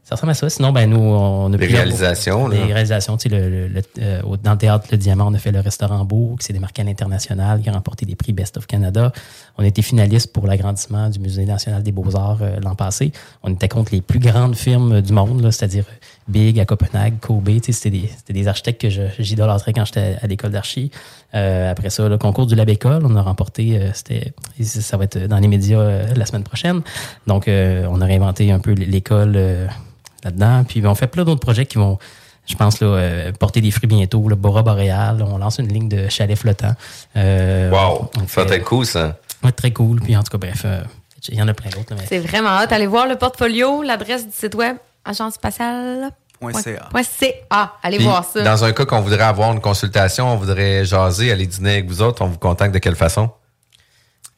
ça 0.03 0.16
ressemble 0.16 0.32
à 0.32 0.34
ça. 0.34 0.51
Sinon, 0.51 0.72
ben, 0.72 0.91
nous, 0.91 0.99
on 0.99 1.53
a 1.53 1.57
Des 1.57 1.66
réalisations, 1.66 2.49
Des 2.49 2.59
là. 2.59 2.66
réalisations. 2.66 3.16
Tu 3.16 3.28
sais, 3.28 3.34
le, 3.39 3.49
le- 3.51 3.68
le- 3.68 3.82
euh, 4.01 4.22
dans 4.43 4.53
le 4.53 4.59
théâtre 4.59 4.87
Le 4.91 4.97
Diamant, 4.99 5.26
on 5.28 5.34
a 5.34 5.39
fait 5.39 5.53
le 5.53 5.61
restaurant 5.61 6.05
Beau, 6.05 6.34
qui 6.41 6.47
s'est 6.47 6.53
démarqué 6.53 6.82
à 6.82 6.84
l'international, 6.84 7.61
qui 7.62 7.68
a 7.68 7.72
remporté 7.72 8.05
des 8.05 8.16
prix 8.16 8.32
Best 8.32 8.57
of 8.57 8.66
Canada. 8.66 9.12
On 9.59 9.62
a 9.62 9.66
été 9.66 9.80
finaliste 9.80 10.32
pour 10.32 10.47
l'agrandissement 10.49 11.09
du 11.09 11.20
Musée 11.20 11.45
national 11.45 11.82
des 11.84 11.93
beaux-arts 11.93 12.39
euh, 12.43 12.59
l'an 12.61 12.74
passé. 12.74 13.12
On 13.45 13.53
était 13.53 13.68
contre 13.68 13.93
les 13.95 14.01
plus 14.01 14.18
grandes 14.18 14.57
firmes 14.57 15.01
du 15.03 15.12
monde, 15.12 15.43
là, 15.43 15.53
c'est-à-dire 15.53 15.84
Big 16.29 16.59
à 16.59 16.64
Copenhague, 16.64 17.18
Kobe. 17.20 17.49
Tu 17.49 17.61
sais, 17.66 17.72
C'était 17.72 17.91
des, 17.91 18.09
c'était 18.16 18.33
des 18.33 18.49
architectes 18.49 18.83
que 18.83 18.89
j'idolâtrais 19.18 19.72
quand 19.72 19.85
j'étais 19.85 20.16
à 20.20 20.27
l'école 20.27 20.51
d'archi. 20.51 20.91
Euh, 21.35 21.70
après 21.70 21.91
ça, 21.91 22.09
le 22.09 22.18
concours 22.18 22.47
du 22.47 22.55
Lab 22.55 22.68
École, 22.68 23.03
on 23.05 23.14
a 23.16 23.22
remporté, 23.22 23.79
euh, 23.79 23.91
c'était, 23.95 24.33
ça 24.62 24.97
va 24.97 25.05
être 25.05 25.18
dans 25.27 25.39
les 25.39 25.49
médias 25.49 25.79
euh, 25.79 26.07
la 26.14 26.27
semaine 26.27 26.43
prochaine. 26.45 26.83
Donc, 27.27 27.47
euh, 27.49 27.87
on 27.91 28.01
a 28.01 28.05
réinventé 28.07 28.51
un 28.51 28.59
peu 28.59 28.72
l'école 28.72 29.35
euh, 29.37 29.66
là-dedans. 30.24 30.64
Puis, 30.66 30.85
on 30.87 30.95
fait 30.95 31.07
plein 31.07 31.24
d'autres 31.24 31.41
projets 31.41 31.66
qui 31.66 31.79
vont, 31.79 31.99
je 32.49 32.55
pense, 32.57 32.81
là, 32.81 32.87
euh, 32.89 33.33
porter 33.33 33.61
des 33.61 33.70
fruits 33.70 33.89
bientôt. 33.89 34.29
Le 34.29 34.35
Bora 34.37 34.62
Boréal, 34.62 35.22
on 35.22 35.39
lance 35.39 35.59
une 35.59 35.68
ligne 35.68 35.89
de 35.89 36.09
chalets 36.09 36.39
flottants. 36.39 36.74
Euh, 37.16 37.70
Wow, 37.70 38.11
ça 38.27 38.43
être 38.43 38.64
cool, 38.64 38.85
ça. 38.87 39.18
Ouais, 39.45 39.53
très 39.53 39.70
cool. 39.72 40.01
Puis, 40.01 40.16
en 40.16 40.22
tout 40.24 40.31
cas, 40.31 40.39
bref, 40.39 40.62
euh, 40.64 40.81
il 41.29 41.35
y 41.37 41.43
en 41.43 41.49
a 41.49 41.55
plein 41.55 41.70
d'autres. 41.70 41.95
mais- 41.97 42.07
C'est 42.09 42.18
vraiment 42.20 42.49
hâte. 42.51 42.72
Allez 42.72 42.87
voir 42.87 43.07
le 43.07 43.16
portfolio, 43.16 43.83
l'adresse 43.83 44.27
du 44.27 44.33
site 44.33 44.55
web, 44.55 44.77
agence 45.07 45.34
spatiale? 45.34 46.11
Point 46.38 46.52
CA. 46.52 46.88
Allez 47.82 47.96
Puis, 47.96 48.07
voir 48.07 48.24
ça. 48.24 48.42
Dans 48.42 48.64
un 48.64 48.72
cas 48.72 48.84
qu'on 48.84 49.00
voudrait 49.00 49.24
avoir 49.24 49.52
une 49.52 49.61
consultation, 49.61 50.32
on 50.32 50.36
voudrait 50.36 50.84
jaser, 50.84 51.32
aller 51.32 51.46
dîner 51.46 51.72
avec 51.74 51.86
vous 51.86 52.02
autres, 52.02 52.22
on 52.22 52.26
vous 52.26 52.38
contacte 52.38 52.74
de 52.74 52.78
quelle 52.78 52.96
façon? 52.96 53.30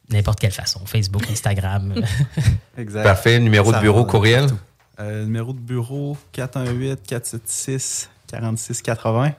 N'importe 0.09 0.39
quelle 0.39 0.53
façon. 0.53 0.79
Facebook, 0.85 1.29
Instagram. 1.29 1.93
Exact. 2.77 3.03
Parfait. 3.03 3.39
Numéro 3.39 3.71
de 3.71 3.77
bureau, 3.79 4.05
courriel? 4.05 4.47
Euh, 4.99 5.25
numéro 5.25 5.53
de 5.53 5.59
bureau 5.59 6.17
418-476-4680. 6.33 9.33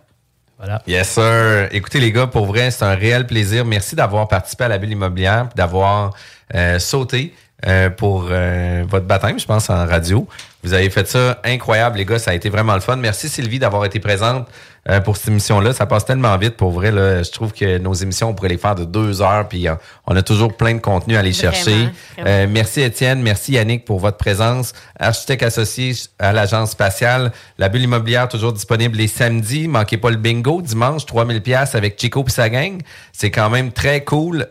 Voilà. 0.58 0.82
Yes, 0.86 1.08
sir. 1.08 1.68
Écoutez, 1.72 1.98
les 2.00 2.12
gars, 2.12 2.26
pour 2.26 2.44
vrai, 2.46 2.70
c'est 2.70 2.84
un 2.84 2.94
réel 2.94 3.26
plaisir. 3.26 3.64
Merci 3.64 3.96
d'avoir 3.96 4.28
participé 4.28 4.64
à 4.64 4.68
la 4.68 4.76
bulle 4.78 4.92
immobilière, 4.92 5.48
d'avoir 5.56 6.12
euh, 6.54 6.78
sauté 6.78 7.34
euh, 7.66 7.90
pour 7.90 8.28
euh, 8.30 8.84
votre 8.88 9.06
baptême, 9.06 9.38
je 9.38 9.46
pense, 9.46 9.70
en 9.70 9.86
radio. 9.86 10.26
Vous 10.62 10.74
avez 10.74 10.90
fait 10.90 11.08
ça 11.08 11.40
incroyable, 11.44 11.98
les 11.98 12.04
gars. 12.04 12.18
Ça 12.18 12.32
a 12.32 12.34
été 12.34 12.50
vraiment 12.50 12.74
le 12.74 12.80
fun. 12.80 12.96
Merci, 12.96 13.28
Sylvie, 13.30 13.58
d'avoir 13.58 13.86
été 13.86 13.98
présente 13.98 14.46
euh, 14.90 15.00
pour 15.00 15.16
cette 15.16 15.28
émission-là. 15.28 15.72
Ça 15.72 15.86
passe 15.86 16.04
tellement 16.04 16.36
vite, 16.36 16.56
pour 16.56 16.70
vrai. 16.70 16.90
Là. 16.90 17.22
Je 17.22 17.30
trouve 17.30 17.52
que 17.54 17.78
nos 17.78 17.94
émissions, 17.94 18.28
on 18.28 18.34
pourrait 18.34 18.50
les 18.50 18.58
faire 18.58 18.74
de 18.74 18.84
deux 18.84 19.22
heures, 19.22 19.48
puis 19.48 19.68
euh, 19.68 19.74
on 20.06 20.14
a 20.16 20.22
toujours 20.22 20.54
plein 20.54 20.74
de 20.74 20.80
contenu 20.80 21.16
à 21.16 21.20
aller 21.20 21.30
Vraiment, 21.30 21.52
chercher. 21.54 21.70
vraiment. 22.16 22.28
Euh, 22.28 22.46
merci, 22.50 22.82
Étienne. 22.82 23.22
Merci, 23.22 23.52
Yannick, 23.52 23.86
pour 23.86 24.00
votre 24.00 24.18
présence. 24.18 24.74
Architecte 24.98 25.42
associé 25.44 25.94
à 26.18 26.34
l'agence 26.34 26.72
spatiale. 26.72 27.32
La 27.56 27.70
bulle 27.70 27.82
immobilière, 27.82 28.28
toujours 28.28 28.52
disponible 28.52 28.98
les 28.98 29.08
samedis. 29.08 29.66
Manquez 29.66 29.96
pas 29.96 30.10
le 30.10 30.16
bingo. 30.16 30.60
Dimanche, 30.60 31.06
3000 31.06 31.40
pièces 31.40 31.74
avec 31.74 31.98
Chico 31.98 32.22
et 32.26 32.30
sa 32.30 32.50
gang. 32.50 32.82
C'est 33.12 33.30
quand 33.30 33.48
même 33.48 33.72
très 33.72 34.04
cool. 34.04 34.46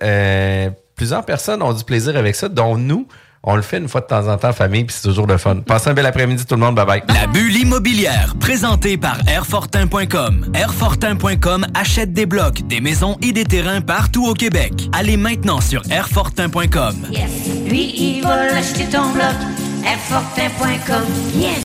Plusieurs 0.99 1.23
personnes 1.23 1.61
ont 1.61 1.71
du 1.71 1.85
plaisir 1.85 2.17
avec 2.17 2.35
ça, 2.35 2.49
dont 2.49 2.75
nous. 2.75 3.07
On 3.41 3.55
le 3.55 3.61
fait 3.61 3.77
une 3.77 3.87
fois 3.87 4.01
de 4.01 4.07
temps 4.07 4.27
en 4.27 4.37
temps 4.37 4.49
en 4.49 4.51
famille, 4.51 4.83
puis 4.83 4.93
c'est 4.93 5.07
toujours 5.07 5.27
le 5.27 5.37
fun. 5.37 5.61
Passez 5.65 5.89
un 5.89 5.93
bel 5.93 6.05
après-midi, 6.05 6.45
tout 6.45 6.55
le 6.55 6.59
monde. 6.59 6.75
Bye 6.75 6.85
bye. 6.85 7.03
La 7.07 7.25
bulle 7.25 7.55
immobilière, 7.55 8.35
présentée 8.37 8.97
par 8.97 9.17
Airfortin.com. 9.25 10.51
Airfortin.com 10.53 11.67
achète 11.73 12.11
des 12.11 12.25
blocs, 12.25 12.67
des 12.67 12.81
maisons 12.81 13.17
et 13.21 13.31
des 13.31 13.45
terrains 13.45 13.79
partout 13.79 14.27
au 14.27 14.33
Québec. 14.33 14.89
Allez 14.91 15.15
maintenant 15.15 15.61
sur 15.61 15.89
Airfortin.com. 15.89 16.95
Lui, 17.69 17.93
il 17.95 18.21
va 18.21 18.47
l'acheter 18.47 18.83
ton 18.89 19.09
bloc. 19.13 19.35
Airfortin.com. 19.85 21.05
Yes! 21.33 21.68